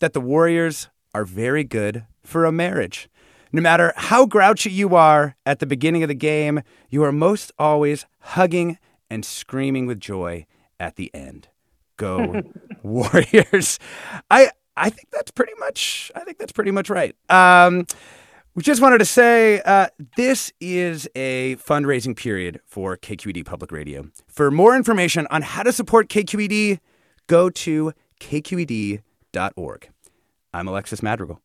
that 0.01 0.13
the 0.13 0.19
Warriors 0.21 0.89
are 1.13 1.23
very 1.23 1.63
good 1.63 2.05
for 2.23 2.43
a 2.43 2.51
marriage. 2.51 3.09
No 3.53 3.61
matter 3.61 3.93
how 3.95 4.25
grouchy 4.25 4.71
you 4.71 4.95
are 4.95 5.35
at 5.45 5.59
the 5.59 5.65
beginning 5.65 6.03
of 6.03 6.09
the 6.09 6.15
game, 6.15 6.61
you 6.89 7.03
are 7.03 7.11
most 7.11 7.51
always 7.59 8.05
hugging 8.19 8.77
and 9.09 9.23
screaming 9.23 9.85
with 9.85 9.99
joy 9.99 10.45
at 10.79 10.95
the 10.95 11.11
end. 11.13 11.49
Go 11.97 12.41
Warriors. 12.83 13.77
I 14.29 14.49
I 14.75 14.89
think 14.89 15.09
that's 15.11 15.31
pretty 15.31 15.53
much 15.59 16.11
I 16.15 16.21
think 16.21 16.37
that's 16.37 16.53
pretty 16.53 16.71
much 16.71 16.89
right. 16.89 17.15
Um, 17.29 17.85
we 18.55 18.63
just 18.63 18.81
wanted 18.81 18.97
to 18.97 19.05
say 19.05 19.61
uh, 19.61 19.87
this 20.17 20.51
is 20.59 21.07
a 21.15 21.55
fundraising 21.57 22.15
period 22.15 22.59
for 22.65 22.97
KQED 22.97 23.45
Public 23.45 23.71
Radio. 23.71 24.09
For 24.27 24.49
more 24.49 24.75
information 24.75 25.27
on 25.29 25.41
how 25.41 25.63
to 25.63 25.71
support 25.71 26.09
KQED, 26.09 26.79
go 27.27 27.49
to 27.49 27.93
kqed.org. 29.31 29.89
I'm 30.53 30.67
Alexis 30.67 31.01
Madrigal. 31.01 31.41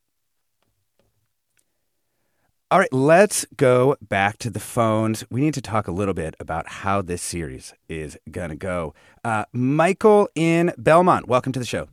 All 2.68 2.80
right, 2.80 2.92
let's 2.92 3.46
go 3.56 3.96
back 4.02 4.38
to 4.38 4.50
the 4.50 4.58
phones. 4.58 5.24
We 5.30 5.40
need 5.40 5.54
to 5.54 5.60
talk 5.60 5.86
a 5.86 5.92
little 5.92 6.14
bit 6.14 6.34
about 6.40 6.68
how 6.68 7.00
this 7.00 7.22
series 7.22 7.72
is 7.88 8.18
going 8.28 8.50
to 8.50 8.56
go. 8.56 8.92
Uh, 9.22 9.44
Michael 9.52 10.28
in 10.34 10.72
Belmont, 10.76 11.28
welcome 11.28 11.52
to 11.52 11.60
the 11.60 11.64
show. 11.64 11.86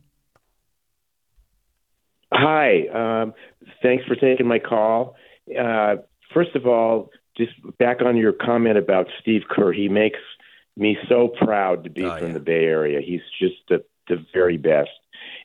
Hi. 2.32 2.88
Um, 2.88 3.34
thanks 3.82 4.04
for 4.06 4.16
taking 4.16 4.48
my 4.48 4.58
call. 4.58 5.14
Uh, 5.56 5.96
first 6.32 6.56
of 6.56 6.66
all, 6.66 7.10
just 7.36 7.52
back 7.78 8.02
on 8.02 8.16
your 8.16 8.32
comment 8.32 8.76
about 8.76 9.06
Steve 9.20 9.42
Kerr, 9.48 9.72
he 9.72 9.88
makes 9.88 10.18
me 10.76 10.98
so 11.08 11.28
proud 11.28 11.84
to 11.84 11.90
be 11.90 12.04
Oh, 12.04 12.18
from 12.18 12.32
the 12.32 12.40
Bay 12.40 12.64
Area. 12.64 13.00
He's 13.00 13.20
just 13.40 13.54
the, 13.68 13.84
the 14.08 14.24
very 14.32 14.56
best. 14.56 14.90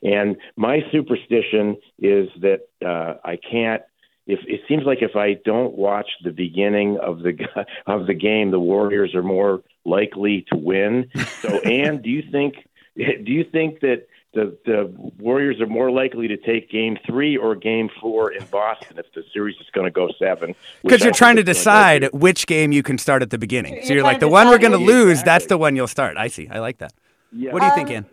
And 0.02 0.36
my 0.56 0.80
superstition 0.92 1.76
is 1.98 2.28
that 2.40 2.68
uh, 2.84 3.14
I 3.24 3.36
can't. 3.36 3.82
If 4.26 4.38
it 4.46 4.60
seems 4.68 4.84
like 4.84 4.98
if 5.02 5.16
I 5.16 5.34
don't 5.44 5.74
watch 5.76 6.08
the 6.24 6.30
beginning 6.30 6.98
of 6.98 7.18
the 7.22 7.36
of 7.86 8.06
the 8.06 8.14
game, 8.14 8.50
the 8.50 8.60
Warriors 8.60 9.14
are 9.14 9.22
more 9.22 9.62
likely 9.84 10.46
to 10.52 10.56
win. 10.58 11.10
So, 11.42 11.48
Ann, 11.64 12.00
do 12.02 12.08
you 12.10 12.22
think 12.30 12.54
do 12.96 13.32
you 13.32 13.44
think 13.44 13.80
that 13.80 14.06
the 14.32 14.56
the 14.64 14.94
Warriors 15.18 15.60
are 15.60 15.66
more 15.66 15.90
likely 15.90 16.28
to 16.28 16.36
take 16.36 16.70
Game 16.70 16.96
Three 17.06 17.36
or 17.36 17.54
Game 17.56 17.90
Four 18.00 18.30
in 18.32 18.44
Boston 18.46 18.98
if 18.98 19.12
the 19.14 19.24
series 19.34 19.56
is 19.56 19.66
going 19.72 19.86
to 19.86 19.90
go 19.90 20.08
seven? 20.18 20.54
Because 20.82 21.02
you're 21.02 21.12
trying 21.12 21.36
to 21.36 21.40
it's 21.42 21.64
gonna 21.64 21.98
go 21.98 22.04
decide 22.08 22.12
which 22.20 22.46
game 22.46 22.70
you 22.72 22.82
can 22.84 22.96
start 22.98 23.22
at 23.22 23.30
the 23.30 23.38
beginning. 23.38 23.80
So 23.82 23.88
You're 23.88 23.96
you're 23.96 24.04
like, 24.04 24.20
the 24.20 24.28
one 24.28 24.48
we're 24.48 24.58
going 24.58 24.72
to 24.72 24.78
which- 24.78 24.86
lose, 24.86 25.22
that's 25.24 25.46
the 25.46 25.58
one 25.58 25.74
you'll 25.76 25.88
start. 25.88 26.16
I 26.16 26.28
see. 26.28 26.48
I 26.48 26.60
like 26.60 26.78
that. 26.78 26.92
Yeah. 27.32 27.52
What 27.52 27.60
do 27.60 27.66
you 27.66 27.74
think, 27.74 27.88
Um, 27.90 27.94
Ann? 27.96 28.06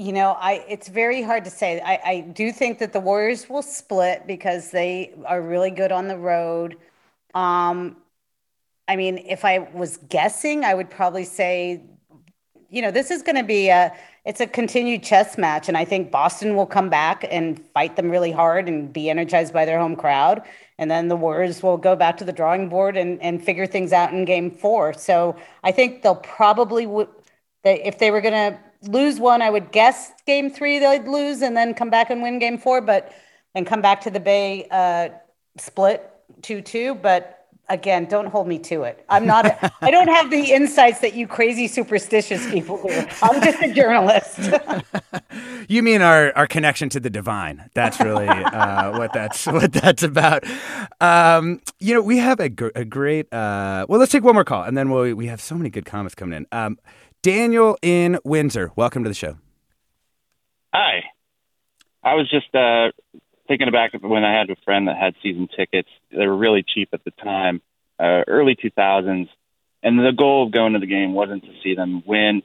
You 0.00 0.14
know, 0.14 0.30
I 0.40 0.64
it's 0.66 0.88
very 0.88 1.20
hard 1.20 1.44
to 1.44 1.50
say. 1.50 1.78
I, 1.78 2.00
I 2.02 2.20
do 2.20 2.52
think 2.52 2.78
that 2.78 2.94
the 2.94 3.00
Warriors 3.00 3.50
will 3.50 3.60
split 3.60 4.26
because 4.26 4.70
they 4.70 5.12
are 5.26 5.42
really 5.42 5.70
good 5.70 5.92
on 5.92 6.08
the 6.08 6.16
road. 6.16 6.78
Um, 7.34 7.98
I 8.88 8.96
mean, 8.96 9.18
if 9.18 9.44
I 9.44 9.58
was 9.58 9.98
guessing, 9.98 10.64
I 10.64 10.72
would 10.72 10.88
probably 10.88 11.24
say, 11.24 11.82
you 12.70 12.80
know, 12.80 12.90
this 12.90 13.10
is 13.10 13.20
going 13.20 13.36
to 13.36 13.44
be 13.44 13.68
a 13.68 13.92
it's 14.24 14.40
a 14.40 14.46
continued 14.46 15.02
chess 15.02 15.36
match, 15.36 15.68
and 15.68 15.76
I 15.76 15.84
think 15.84 16.10
Boston 16.10 16.56
will 16.56 16.64
come 16.64 16.88
back 16.88 17.26
and 17.30 17.62
fight 17.74 17.96
them 17.96 18.10
really 18.10 18.32
hard 18.32 18.68
and 18.68 18.90
be 18.90 19.10
energized 19.10 19.52
by 19.52 19.66
their 19.66 19.78
home 19.78 19.96
crowd, 19.96 20.40
and 20.78 20.90
then 20.90 21.08
the 21.08 21.16
Warriors 21.16 21.62
will 21.62 21.76
go 21.76 21.94
back 21.94 22.16
to 22.16 22.24
the 22.24 22.32
drawing 22.32 22.70
board 22.70 22.96
and 22.96 23.20
and 23.20 23.44
figure 23.44 23.66
things 23.66 23.92
out 23.92 24.14
in 24.14 24.24
Game 24.24 24.50
Four. 24.50 24.94
So 24.94 25.36
I 25.62 25.72
think 25.72 26.00
they'll 26.00 26.14
probably 26.14 26.86
they 27.64 27.82
if 27.82 27.98
they 27.98 28.10
were 28.10 28.22
going 28.22 28.54
to 28.54 28.58
lose 28.82 29.18
one, 29.18 29.42
I 29.42 29.50
would 29.50 29.72
guess 29.72 30.12
game 30.26 30.50
three 30.50 30.78
they'd 30.78 31.06
lose 31.06 31.42
and 31.42 31.56
then 31.56 31.74
come 31.74 31.90
back 31.90 32.10
and 32.10 32.22
win 32.22 32.38
game 32.38 32.58
four, 32.58 32.80
but 32.80 33.12
and 33.54 33.66
come 33.66 33.82
back 33.82 34.00
to 34.02 34.10
the 34.10 34.20
Bay 34.20 34.66
uh, 34.70 35.10
split 35.56 36.08
2 36.42 36.60
2, 36.60 36.94
but 36.96 37.36
again, 37.68 38.04
don't 38.06 38.26
hold 38.26 38.48
me 38.48 38.58
to 38.58 38.82
it. 38.82 39.04
I'm 39.08 39.26
not, 39.26 39.46
a, 39.46 39.72
I 39.80 39.90
don't 39.90 40.08
have 40.08 40.30
the 40.30 40.52
insights 40.52 41.00
that 41.00 41.14
you 41.14 41.26
crazy 41.26 41.68
superstitious 41.68 42.48
people 42.50 42.82
do. 42.82 43.06
I'm 43.22 43.42
just 43.42 43.62
a 43.62 43.72
journalist. 43.72 44.50
you 45.68 45.82
mean 45.82 46.02
our, 46.02 46.36
our 46.36 46.46
connection 46.46 46.88
to 46.90 47.00
the 47.00 47.10
divine. 47.10 47.70
That's 47.74 48.00
really 48.00 48.26
uh, 48.28 48.98
what 48.98 49.12
that's 49.12 49.46
what 49.46 49.72
that's 49.72 50.02
about. 50.02 50.44
Um, 51.00 51.60
you 51.78 51.94
know, 51.94 52.02
we 52.02 52.18
have 52.18 52.40
a, 52.40 52.48
gr- 52.48 52.68
a 52.74 52.84
great, 52.84 53.32
uh, 53.32 53.86
well, 53.88 54.00
let's 54.00 54.12
take 54.12 54.24
one 54.24 54.34
more 54.34 54.44
call 54.44 54.64
and 54.64 54.76
then 54.76 54.90
we'll, 54.90 55.14
we 55.14 55.26
have 55.26 55.40
so 55.40 55.54
many 55.54 55.70
good 55.70 55.86
comments 55.86 56.14
coming 56.14 56.36
in. 56.36 56.46
Um, 56.52 56.78
Daniel 57.22 57.76
in 57.82 58.18
Windsor, 58.24 58.72
welcome 58.76 59.02
to 59.02 59.10
the 59.10 59.14
show. 59.14 59.36
Hi. 60.72 61.04
I 62.02 62.14
was 62.14 62.30
just 62.30 62.54
uh, 62.54 62.92
thinking 63.46 63.70
back 63.70 63.92
when 64.00 64.24
I 64.24 64.32
had 64.32 64.48
a 64.48 64.56
friend 64.64 64.88
that 64.88 64.96
had 64.96 65.14
season 65.22 65.46
tickets. 65.54 65.90
They 66.10 66.26
were 66.26 66.36
really 66.36 66.64
cheap 66.66 66.88
at 66.94 67.04
the 67.04 67.10
time, 67.10 67.60
uh, 67.98 68.24
early 68.26 68.56
2000s, 68.56 69.28
and 69.82 69.98
the 69.98 70.12
goal 70.16 70.46
of 70.46 70.52
going 70.52 70.72
to 70.72 70.78
the 70.78 70.86
game 70.86 71.12
wasn't 71.12 71.44
to 71.44 71.52
see 71.62 71.74
them 71.74 72.02
win. 72.06 72.42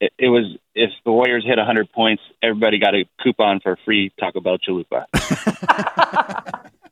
It, 0.00 0.14
it 0.18 0.28
was 0.28 0.56
if 0.74 0.90
the 1.04 1.12
Warriors 1.12 1.44
hit 1.44 1.58
100 1.58 1.92
points, 1.92 2.22
everybody 2.42 2.78
got 2.78 2.94
a 2.94 3.04
coupon 3.22 3.60
for 3.60 3.72
a 3.72 3.76
free 3.84 4.10
Taco 4.18 4.40
Bell 4.40 4.56
chalupa. 4.56 5.04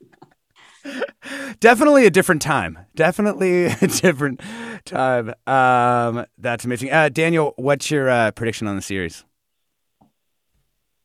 Definitely 1.60 2.06
a 2.06 2.10
different 2.10 2.42
time. 2.42 2.78
Definitely 2.94 3.64
a 3.80 3.86
different 3.86 4.40
time. 4.84 5.34
Um, 5.46 6.26
that's 6.38 6.64
amazing. 6.64 6.90
Uh, 6.90 7.08
Daniel, 7.08 7.54
what's 7.56 7.90
your 7.90 8.10
uh, 8.10 8.30
prediction 8.32 8.66
on 8.66 8.76
the 8.76 8.82
series? 8.82 9.24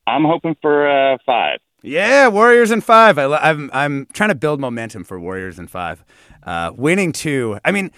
I'm 0.08 0.24
hoping 0.24 0.56
for 0.62 0.88
uh, 0.88 1.18
five. 1.26 1.60
Yeah, 1.84 2.28
Warriors 2.30 2.72
in 2.72 2.82
five. 2.82 3.18
I, 3.18 3.26
am 3.26 3.34
I'm, 3.34 3.70
I'm 3.74 4.08
trying 4.14 4.30
to 4.30 4.36
build 4.36 4.60
momentum 4.60 5.04
for 5.04 5.20
Warriors 5.20 5.60
in 5.60 5.68
five. 5.68 6.04
Uh, 6.44 6.72
winning 6.76 7.12
two. 7.12 7.60
I 7.64 7.72
mean, 7.72 7.92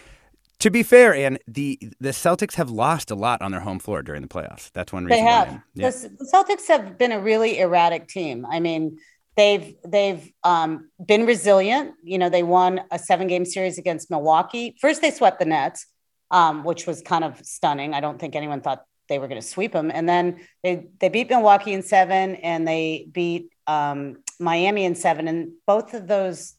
to 0.59 0.69
be 0.69 0.83
fair, 0.83 1.13
and 1.15 1.39
the 1.47 1.79
the 1.99 2.09
Celtics 2.09 2.55
have 2.55 2.69
lost 2.69 3.09
a 3.09 3.15
lot 3.15 3.41
on 3.41 3.51
their 3.51 3.61
home 3.61 3.79
floor 3.79 4.01
during 4.01 4.21
the 4.21 4.27
playoffs. 4.27 4.71
That's 4.73 4.91
one 4.91 5.05
reason. 5.05 5.23
They 5.23 5.31
have. 5.31 5.61
Yeah. 5.73 5.89
The, 5.89 6.09
the 6.19 6.25
Celtics 6.25 6.67
have 6.67 6.97
been 6.97 7.11
a 7.11 7.19
really 7.19 7.59
erratic 7.59 8.07
team. 8.07 8.45
I 8.45 8.59
mean, 8.59 8.97
they've 9.39 9.75
they've 9.87 10.31
um, 10.43 10.89
been 11.03 11.25
resilient. 11.25 11.93
You 12.03 12.17
know, 12.17 12.29
they 12.29 12.43
won 12.43 12.81
a 12.91 12.99
seven 12.99 13.27
game 13.27 13.45
series 13.45 13.77
against 13.77 14.11
Milwaukee. 14.11 14.75
First, 14.81 15.01
they 15.01 15.11
swept 15.11 15.39
the 15.39 15.45
Nets, 15.45 15.87
um, 16.29 16.65
which 16.65 16.85
was 16.85 17.01
kind 17.01 17.23
of 17.23 17.39
stunning. 17.45 17.93
I 17.93 18.01
don't 18.01 18.19
think 18.19 18.35
anyone 18.35 18.59
thought 18.59 18.83
they 19.07 19.17
were 19.17 19.29
going 19.29 19.41
to 19.41 19.47
sweep 19.47 19.71
them. 19.71 19.91
And 19.93 20.07
then 20.09 20.41
they 20.61 20.87
they 20.99 21.07
beat 21.07 21.29
Milwaukee 21.29 21.71
in 21.71 21.83
seven, 21.83 22.35
and 22.35 22.67
they 22.67 23.07
beat 23.11 23.49
um, 23.65 24.17
Miami 24.39 24.83
in 24.83 24.95
seven, 24.95 25.27
and 25.27 25.53
both 25.65 25.93
of 25.93 26.07
those. 26.07 26.55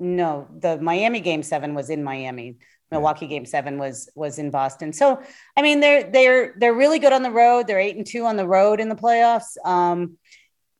No, 0.00 0.46
the 0.56 0.80
Miami 0.80 1.20
game 1.20 1.42
seven 1.42 1.74
was 1.74 1.90
in 1.90 2.04
Miami. 2.04 2.58
Milwaukee 2.90 3.26
game 3.26 3.44
seven 3.44 3.78
was 3.78 4.08
was 4.14 4.38
in 4.38 4.50
Boston. 4.50 4.92
So 4.92 5.20
I 5.56 5.62
mean 5.62 5.80
they're 5.80 6.10
they're 6.10 6.54
they're 6.56 6.74
really 6.74 6.98
good 6.98 7.12
on 7.12 7.22
the 7.22 7.30
road. 7.30 7.66
They're 7.66 7.80
eight 7.80 7.96
and 7.96 8.06
two 8.06 8.24
on 8.24 8.36
the 8.36 8.46
road 8.46 8.80
in 8.80 8.88
the 8.88 8.94
playoffs. 8.94 9.56
Um, 9.64 10.16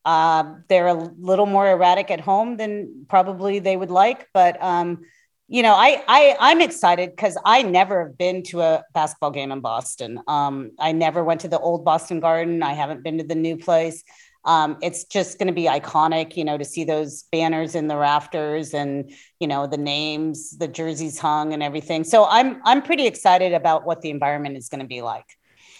uh, 0.05 0.55
they're 0.67 0.87
a 0.87 0.93
little 0.93 1.45
more 1.45 1.69
erratic 1.69 2.11
at 2.11 2.19
home 2.19 2.57
than 2.57 3.05
probably 3.09 3.59
they 3.59 3.77
would 3.77 3.91
like, 3.91 4.27
but 4.33 4.61
um, 4.61 5.01
you 5.47 5.63
know 5.63 5.73
I 5.73 6.03
I 6.07 6.37
I'm 6.39 6.61
excited 6.61 7.11
because 7.11 7.37
I 7.45 7.63
never 7.63 8.07
have 8.07 8.17
been 8.17 8.43
to 8.43 8.61
a 8.61 8.83
basketball 8.93 9.31
game 9.31 9.51
in 9.51 9.61
Boston. 9.61 10.21
Um, 10.27 10.71
I 10.79 10.91
never 10.91 11.23
went 11.23 11.41
to 11.41 11.47
the 11.47 11.59
old 11.59 11.83
Boston 11.83 12.19
Garden. 12.19 12.63
I 12.63 12.73
haven't 12.73 13.03
been 13.03 13.17
to 13.17 13.23
the 13.23 13.35
new 13.35 13.57
place 13.57 14.03
um, 14.45 14.77
it's 14.81 15.03
just 15.03 15.37
going 15.37 15.47
to 15.47 15.53
be 15.53 15.65
iconic, 15.65 16.37
you 16.37 16.45
know, 16.45 16.57
to 16.57 16.63
see 16.63 16.83
those 16.83 17.23
banners 17.31 17.75
in 17.75 17.87
the 17.87 17.97
rafters 17.97 18.73
and 18.73 19.11
you 19.39 19.47
know 19.47 19.67
the 19.67 19.77
names, 19.77 20.57
the 20.57 20.67
jerseys 20.67 21.19
hung, 21.19 21.53
and 21.53 21.61
everything. 21.61 22.03
So 22.03 22.25
I'm 22.25 22.61
I'm 22.63 22.81
pretty 22.81 23.05
excited 23.05 23.53
about 23.53 23.85
what 23.85 24.01
the 24.01 24.09
environment 24.09 24.57
is 24.57 24.69
going 24.69 24.81
to 24.81 24.87
be 24.87 25.01
like. 25.01 25.25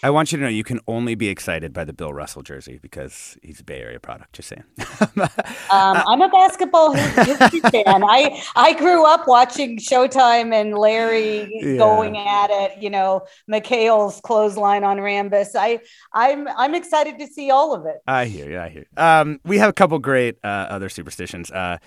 I 0.02 0.10
want 0.12 0.32
you 0.32 0.38
to 0.38 0.44
know 0.44 0.50
you 0.50 0.64
can 0.64 0.80
only 0.88 1.16
be 1.16 1.28
excited 1.28 1.74
by 1.74 1.84
the 1.84 1.92
Bill 1.92 2.14
Russell 2.14 2.42
jersey 2.42 2.80
because 2.82 3.38
he's 3.42 3.60
a 3.60 3.64
Bay 3.64 3.82
Area 3.82 4.00
product. 4.00 4.34
Just 4.34 4.50
saying. 4.50 4.64
um, 5.18 5.28
I'm 5.72 6.22
a 6.22 6.30
basketball 6.30 6.94
history 6.94 7.60
fan. 7.72 8.04
I 8.04 8.42
I 8.56 8.74
grew 8.74 9.06
up 9.06 9.28
watching 9.28 9.78
Showtime 9.78 10.54
and 10.54 10.78
Larry 10.78 11.50
yeah. 11.52 11.78
going 11.78 12.18
at 12.18 12.50
it. 12.50 12.82
You 12.82 12.90
know, 12.90 13.26
McHale's 13.52 14.22
clothesline 14.22 14.84
on 14.84 14.98
Rambis. 14.98 15.50
I 15.56 15.80
I'm 16.14 16.48
I'm 16.48 16.76
excited 16.76 17.20
to 17.20 17.28
see 17.28 17.52
all 17.52 17.76
of 17.76 17.86
it. 17.86 17.98
I 18.08 18.26
hear 18.26 18.50
you. 18.50 18.60
I 18.60 18.70
hear. 18.70 18.86
You. 18.98 19.04
Um, 19.04 19.40
we 19.44 19.58
have 19.58 19.70
a 19.70 19.74
couple 19.74 20.00
great 20.00 20.38
uh, 20.44 20.48
other 20.48 20.88
superstitions. 20.88 21.52
Uh, 21.52 21.78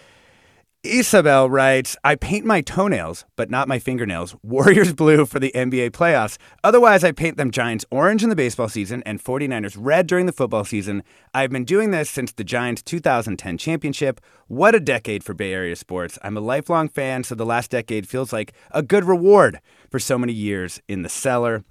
Isabel 0.85 1.49
writes, 1.49 1.97
I 2.03 2.17
paint 2.17 2.45
my 2.45 2.61
toenails, 2.61 3.25
but 3.37 3.49
not 3.49 3.69
my 3.69 3.79
fingernails, 3.79 4.35
Warriors 4.43 4.93
blue 4.93 5.27
for 5.27 5.39
the 5.39 5.53
NBA 5.55 5.91
playoffs. 5.93 6.39
Otherwise, 6.65 7.05
I 7.05 7.13
paint 7.13 7.37
them 7.37 7.53
Giants 7.53 7.85
orange 7.93 8.25
in 8.25 8.31
the 8.31 8.35
baseball 8.35 8.69
season 8.69 9.01
and 9.07 9.23
49ers 9.23 9.77
red 9.79 10.09
during 10.09 10.27
the 10.27 10.33
football 10.33 10.65
season. 10.65 11.05
I've 11.33 11.51
been 11.51 11.65
doing 11.65 11.93
this 11.93 12.11
since 12.11 12.33
the 12.33 12.43
Giants 12.43 12.83
2010 12.83 13.59
championship. 13.59 14.21
What 14.49 14.75
a 14.75 14.81
decade 14.81 15.23
for 15.23 15.35
Bay 15.35 15.53
Area 15.53 15.77
sports. 15.77 16.19
I'm 16.21 16.37
a 16.37 16.41
lifelong 16.41 16.89
fan, 16.89 17.23
so 17.23 17.37
the 17.37 17.47
last 17.47 17.71
decade 17.71 18.09
feels 18.09 18.33
like 18.33 18.53
a 18.73 18.83
good 18.83 19.05
reward 19.05 19.61
for 19.89 20.01
so 20.01 20.19
many 20.19 20.33
years 20.33 20.81
in 20.89 21.03
the 21.03 21.09
cellar. 21.09 21.63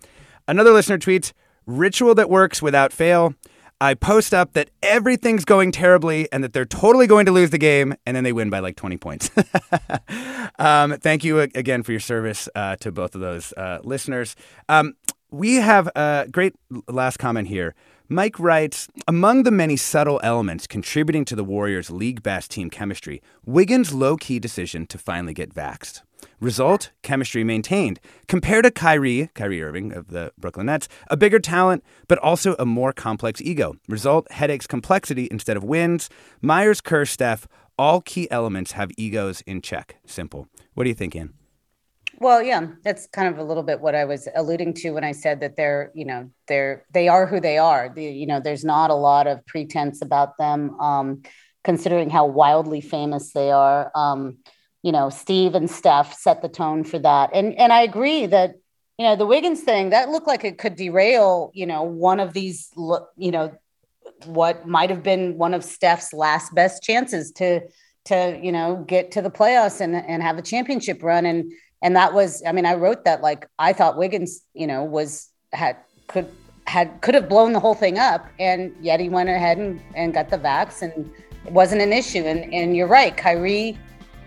Another 0.47 0.71
listener 0.71 0.97
tweets, 0.97 1.33
Ritual 1.65 2.15
that 2.15 2.29
works 2.29 2.61
without 2.61 2.93
fail. 2.93 3.35
I 3.81 3.95
post 3.95 4.31
up 4.31 4.53
that 4.53 4.69
everything's 4.83 5.43
going 5.43 5.71
terribly 5.71 6.31
and 6.31 6.43
that 6.43 6.53
they're 6.53 6.65
totally 6.65 7.07
going 7.07 7.25
to 7.25 7.31
lose 7.31 7.49
the 7.49 7.57
game, 7.57 7.95
and 8.05 8.15
then 8.15 8.23
they 8.23 8.31
win 8.31 8.51
by 8.51 8.59
like 8.59 8.75
20 8.75 8.97
points. 8.97 9.31
um, 10.59 10.99
thank 10.99 11.23
you 11.23 11.39
again 11.39 11.81
for 11.81 11.91
your 11.91 11.99
service 11.99 12.47
uh, 12.53 12.75
to 12.75 12.91
both 12.91 13.15
of 13.15 13.21
those 13.21 13.53
uh, 13.53 13.79
listeners. 13.83 14.35
Um, 14.69 14.93
we 15.31 15.55
have 15.55 15.89
a 15.95 16.27
great 16.29 16.53
last 16.87 17.17
comment 17.17 17.47
here. 17.47 17.73
Mike 18.07 18.37
writes 18.39 18.87
Among 19.07 19.43
the 19.43 19.51
many 19.51 19.77
subtle 19.77 20.19
elements 20.21 20.67
contributing 20.67 21.25
to 21.25 21.35
the 21.35 21.43
Warriors' 21.43 21.89
league 21.89 22.21
best 22.21 22.51
team 22.51 22.69
chemistry, 22.69 23.19
Wiggins' 23.45 23.93
low 23.95 24.15
key 24.15 24.37
decision 24.37 24.85
to 24.87 24.99
finally 24.99 25.33
get 25.33 25.55
vaxxed. 25.55 26.01
Result, 26.39 26.91
chemistry 27.01 27.43
maintained. 27.43 27.99
Compared 28.27 28.65
to 28.65 28.71
Kyrie, 28.71 29.29
Kyrie 29.33 29.61
Irving 29.61 29.93
of 29.93 30.07
the 30.09 30.31
Brooklyn 30.37 30.67
Nets, 30.67 30.87
a 31.09 31.17
bigger 31.17 31.39
talent, 31.39 31.83
but 32.07 32.17
also 32.19 32.55
a 32.57 32.65
more 32.65 32.93
complex 32.93 33.41
ego. 33.41 33.75
Result, 33.87 34.31
headaches 34.31 34.67
complexity 34.67 35.27
instead 35.31 35.57
of 35.57 35.63
wins. 35.63 36.09
Myers, 36.41 36.81
Kerr, 36.81 37.05
Steph, 37.05 37.47
all 37.77 38.01
key 38.01 38.29
elements 38.29 38.73
have 38.73 38.91
egos 38.97 39.41
in 39.41 39.61
check. 39.61 39.97
Simple. 40.05 40.47
What 40.73 40.83
do 40.83 40.89
you 40.89 40.95
think, 40.95 41.15
Ann? 41.15 41.33
Well, 42.21 42.43
yeah, 42.43 42.67
that's 42.83 43.07
kind 43.07 43.27
of 43.27 43.39
a 43.39 43.43
little 43.43 43.63
bit 43.63 43.81
what 43.81 43.95
I 43.95 44.05
was 44.05 44.27
alluding 44.35 44.75
to 44.75 44.91
when 44.91 45.03
I 45.03 45.11
said 45.11 45.39
that 45.39 45.55
they're, 45.55 45.91
you 45.95 46.05
know, 46.05 46.29
they're 46.47 46.85
they 46.93 47.07
are 47.07 47.25
who 47.25 47.39
they 47.39 47.57
are. 47.57 47.89
The, 47.89 48.03
you 48.03 48.27
know, 48.27 48.39
there's 48.39 48.63
not 48.63 48.91
a 48.91 48.95
lot 48.95 49.25
of 49.25 49.43
pretense 49.47 50.03
about 50.03 50.37
them, 50.37 50.79
um, 50.79 51.23
considering 51.63 52.11
how 52.11 52.27
wildly 52.27 52.79
famous 52.79 53.33
they 53.33 53.49
are. 53.49 53.91
Um, 53.95 54.37
you 54.83 54.91
know, 54.91 55.09
Steve 55.09 55.55
and 55.55 55.69
Steph 55.69 56.13
set 56.17 56.41
the 56.41 56.49
tone 56.49 56.83
for 56.83 56.99
that. 56.99 57.29
And 57.33 57.57
and 57.57 57.71
I 57.71 57.81
agree 57.81 58.25
that 58.25 58.55
you 58.97 59.05
know 59.05 59.15
the 59.15 59.25
Wiggins 59.25 59.61
thing 59.61 59.89
that 59.91 60.09
looked 60.09 60.27
like 60.27 60.43
it 60.43 60.57
could 60.57 60.75
derail 60.75 61.51
you 61.53 61.65
know 61.65 61.81
one 61.81 62.19
of 62.19 62.33
these 62.33 62.71
you 63.17 63.31
know 63.31 63.51
what 64.25 64.67
might 64.67 64.89
have 64.89 65.03
been 65.03 65.37
one 65.37 65.53
of 65.53 65.63
Steph's 65.63 66.13
last 66.13 66.53
best 66.53 66.83
chances 66.83 67.31
to 67.33 67.61
to 68.05 68.39
you 68.41 68.51
know 68.51 68.83
get 68.87 69.11
to 69.11 69.21
the 69.21 69.31
playoffs 69.31 69.81
and 69.81 69.95
and 69.95 70.23
have 70.23 70.37
a 70.37 70.41
championship 70.41 71.03
run. 71.03 71.25
And 71.25 71.51
and 71.81 71.95
that 71.95 72.13
was 72.13 72.43
I 72.45 72.51
mean 72.51 72.65
I 72.65 72.75
wrote 72.75 73.05
that 73.05 73.21
like 73.21 73.47
I 73.59 73.73
thought 73.73 73.97
Wiggins 73.97 74.41
you 74.53 74.67
know 74.67 74.83
was 74.83 75.29
had 75.53 75.77
could 76.07 76.29
had 76.65 77.01
could 77.01 77.15
have 77.15 77.29
blown 77.29 77.53
the 77.53 77.59
whole 77.59 77.75
thing 77.75 77.99
up. 77.99 78.27
And 78.39 78.75
yet 78.81 78.99
he 78.99 79.09
went 79.09 79.29
ahead 79.29 79.57
and, 79.57 79.81
and 79.95 80.13
got 80.13 80.29
the 80.29 80.37
vax 80.37 80.81
and 80.81 81.11
it 81.45 81.51
wasn't 81.51 81.81
an 81.81 81.93
issue. 81.93 82.23
And 82.23 82.51
and 82.53 82.75
you're 82.75 82.87
right 82.87 83.15
Kyrie 83.15 83.77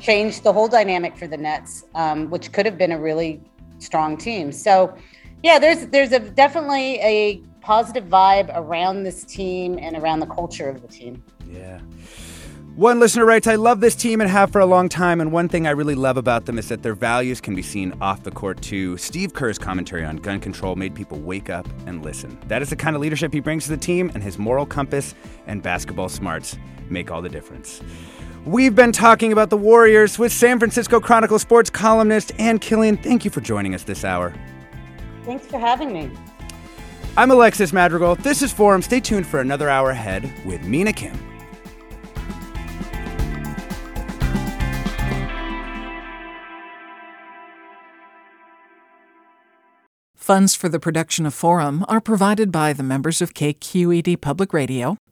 changed 0.00 0.42
the 0.42 0.52
whole 0.52 0.68
dynamic 0.68 1.16
for 1.16 1.26
the 1.26 1.36
Nets, 1.36 1.84
um, 1.94 2.30
which 2.30 2.52
could 2.52 2.66
have 2.66 2.76
been 2.78 2.92
a 2.92 2.98
really 2.98 3.40
strong 3.78 4.16
team. 4.16 4.52
So, 4.52 4.96
yeah, 5.42 5.58
there's 5.58 5.86
there's 5.86 6.12
a 6.12 6.20
definitely 6.20 6.96
a 7.00 7.42
positive 7.60 8.04
vibe 8.04 8.50
around 8.54 9.04
this 9.04 9.24
team 9.24 9.78
and 9.80 9.96
around 9.96 10.20
the 10.20 10.26
culture 10.26 10.68
of 10.68 10.82
the 10.82 10.88
team. 10.88 11.22
Yeah. 11.50 11.80
One 12.76 12.98
listener 12.98 13.24
writes, 13.24 13.46
I 13.46 13.54
love 13.54 13.78
this 13.78 13.94
team 13.94 14.20
and 14.20 14.28
have 14.28 14.50
for 14.50 14.60
a 14.60 14.66
long 14.66 14.88
time, 14.88 15.20
and 15.20 15.30
one 15.30 15.48
thing 15.48 15.64
I 15.64 15.70
really 15.70 15.94
love 15.94 16.16
about 16.16 16.46
them 16.46 16.58
is 16.58 16.68
that 16.70 16.82
their 16.82 16.96
values 16.96 17.40
can 17.40 17.54
be 17.54 17.62
seen 17.62 17.94
off 18.00 18.24
the 18.24 18.32
court 18.32 18.60
too. 18.60 18.96
Steve 18.96 19.32
Kerr's 19.32 19.58
commentary 19.58 20.04
on 20.04 20.16
gun 20.16 20.40
control 20.40 20.74
made 20.74 20.92
people 20.92 21.20
wake 21.20 21.48
up 21.48 21.68
and 21.86 22.04
listen. 22.04 22.36
That 22.48 22.62
is 22.62 22.70
the 22.70 22.76
kind 22.76 22.96
of 22.96 23.02
leadership 23.02 23.32
he 23.32 23.38
brings 23.38 23.62
to 23.66 23.70
the 23.70 23.76
team, 23.76 24.10
and 24.14 24.24
his 24.24 24.38
moral 24.38 24.66
compass 24.66 25.14
and 25.46 25.62
basketball 25.62 26.08
smarts 26.08 26.58
make 26.90 27.12
all 27.12 27.22
the 27.22 27.28
difference. 27.28 27.80
We've 28.46 28.74
been 28.74 28.92
talking 28.92 29.32
about 29.32 29.48
the 29.48 29.56
Warriors 29.56 30.18
with 30.18 30.30
San 30.30 30.58
Francisco 30.58 31.00
Chronicle 31.00 31.38
sports 31.38 31.70
columnist 31.70 32.30
Ann 32.38 32.58
Killion. 32.58 33.02
Thank 33.02 33.24
you 33.24 33.30
for 33.30 33.40
joining 33.40 33.74
us 33.74 33.84
this 33.84 34.04
hour. 34.04 34.34
Thanks 35.24 35.46
for 35.46 35.58
having 35.58 35.94
me. 35.94 36.10
I'm 37.16 37.30
Alexis 37.30 37.72
Madrigal. 37.72 38.16
This 38.16 38.42
is 38.42 38.52
Forum. 38.52 38.82
Stay 38.82 39.00
tuned 39.00 39.26
for 39.26 39.40
another 39.40 39.70
hour 39.70 39.88
ahead 39.88 40.30
with 40.44 40.62
Mina 40.64 40.92
Kim. 40.92 41.18
Funds 50.14 50.54
for 50.54 50.68
the 50.68 50.80
production 50.80 51.24
of 51.24 51.32
Forum 51.32 51.82
are 51.88 52.00
provided 52.00 52.52
by 52.52 52.74
the 52.74 52.82
members 52.82 53.22
of 53.22 53.32
KQED 53.32 54.20
Public 54.20 54.52
Radio 54.52 54.98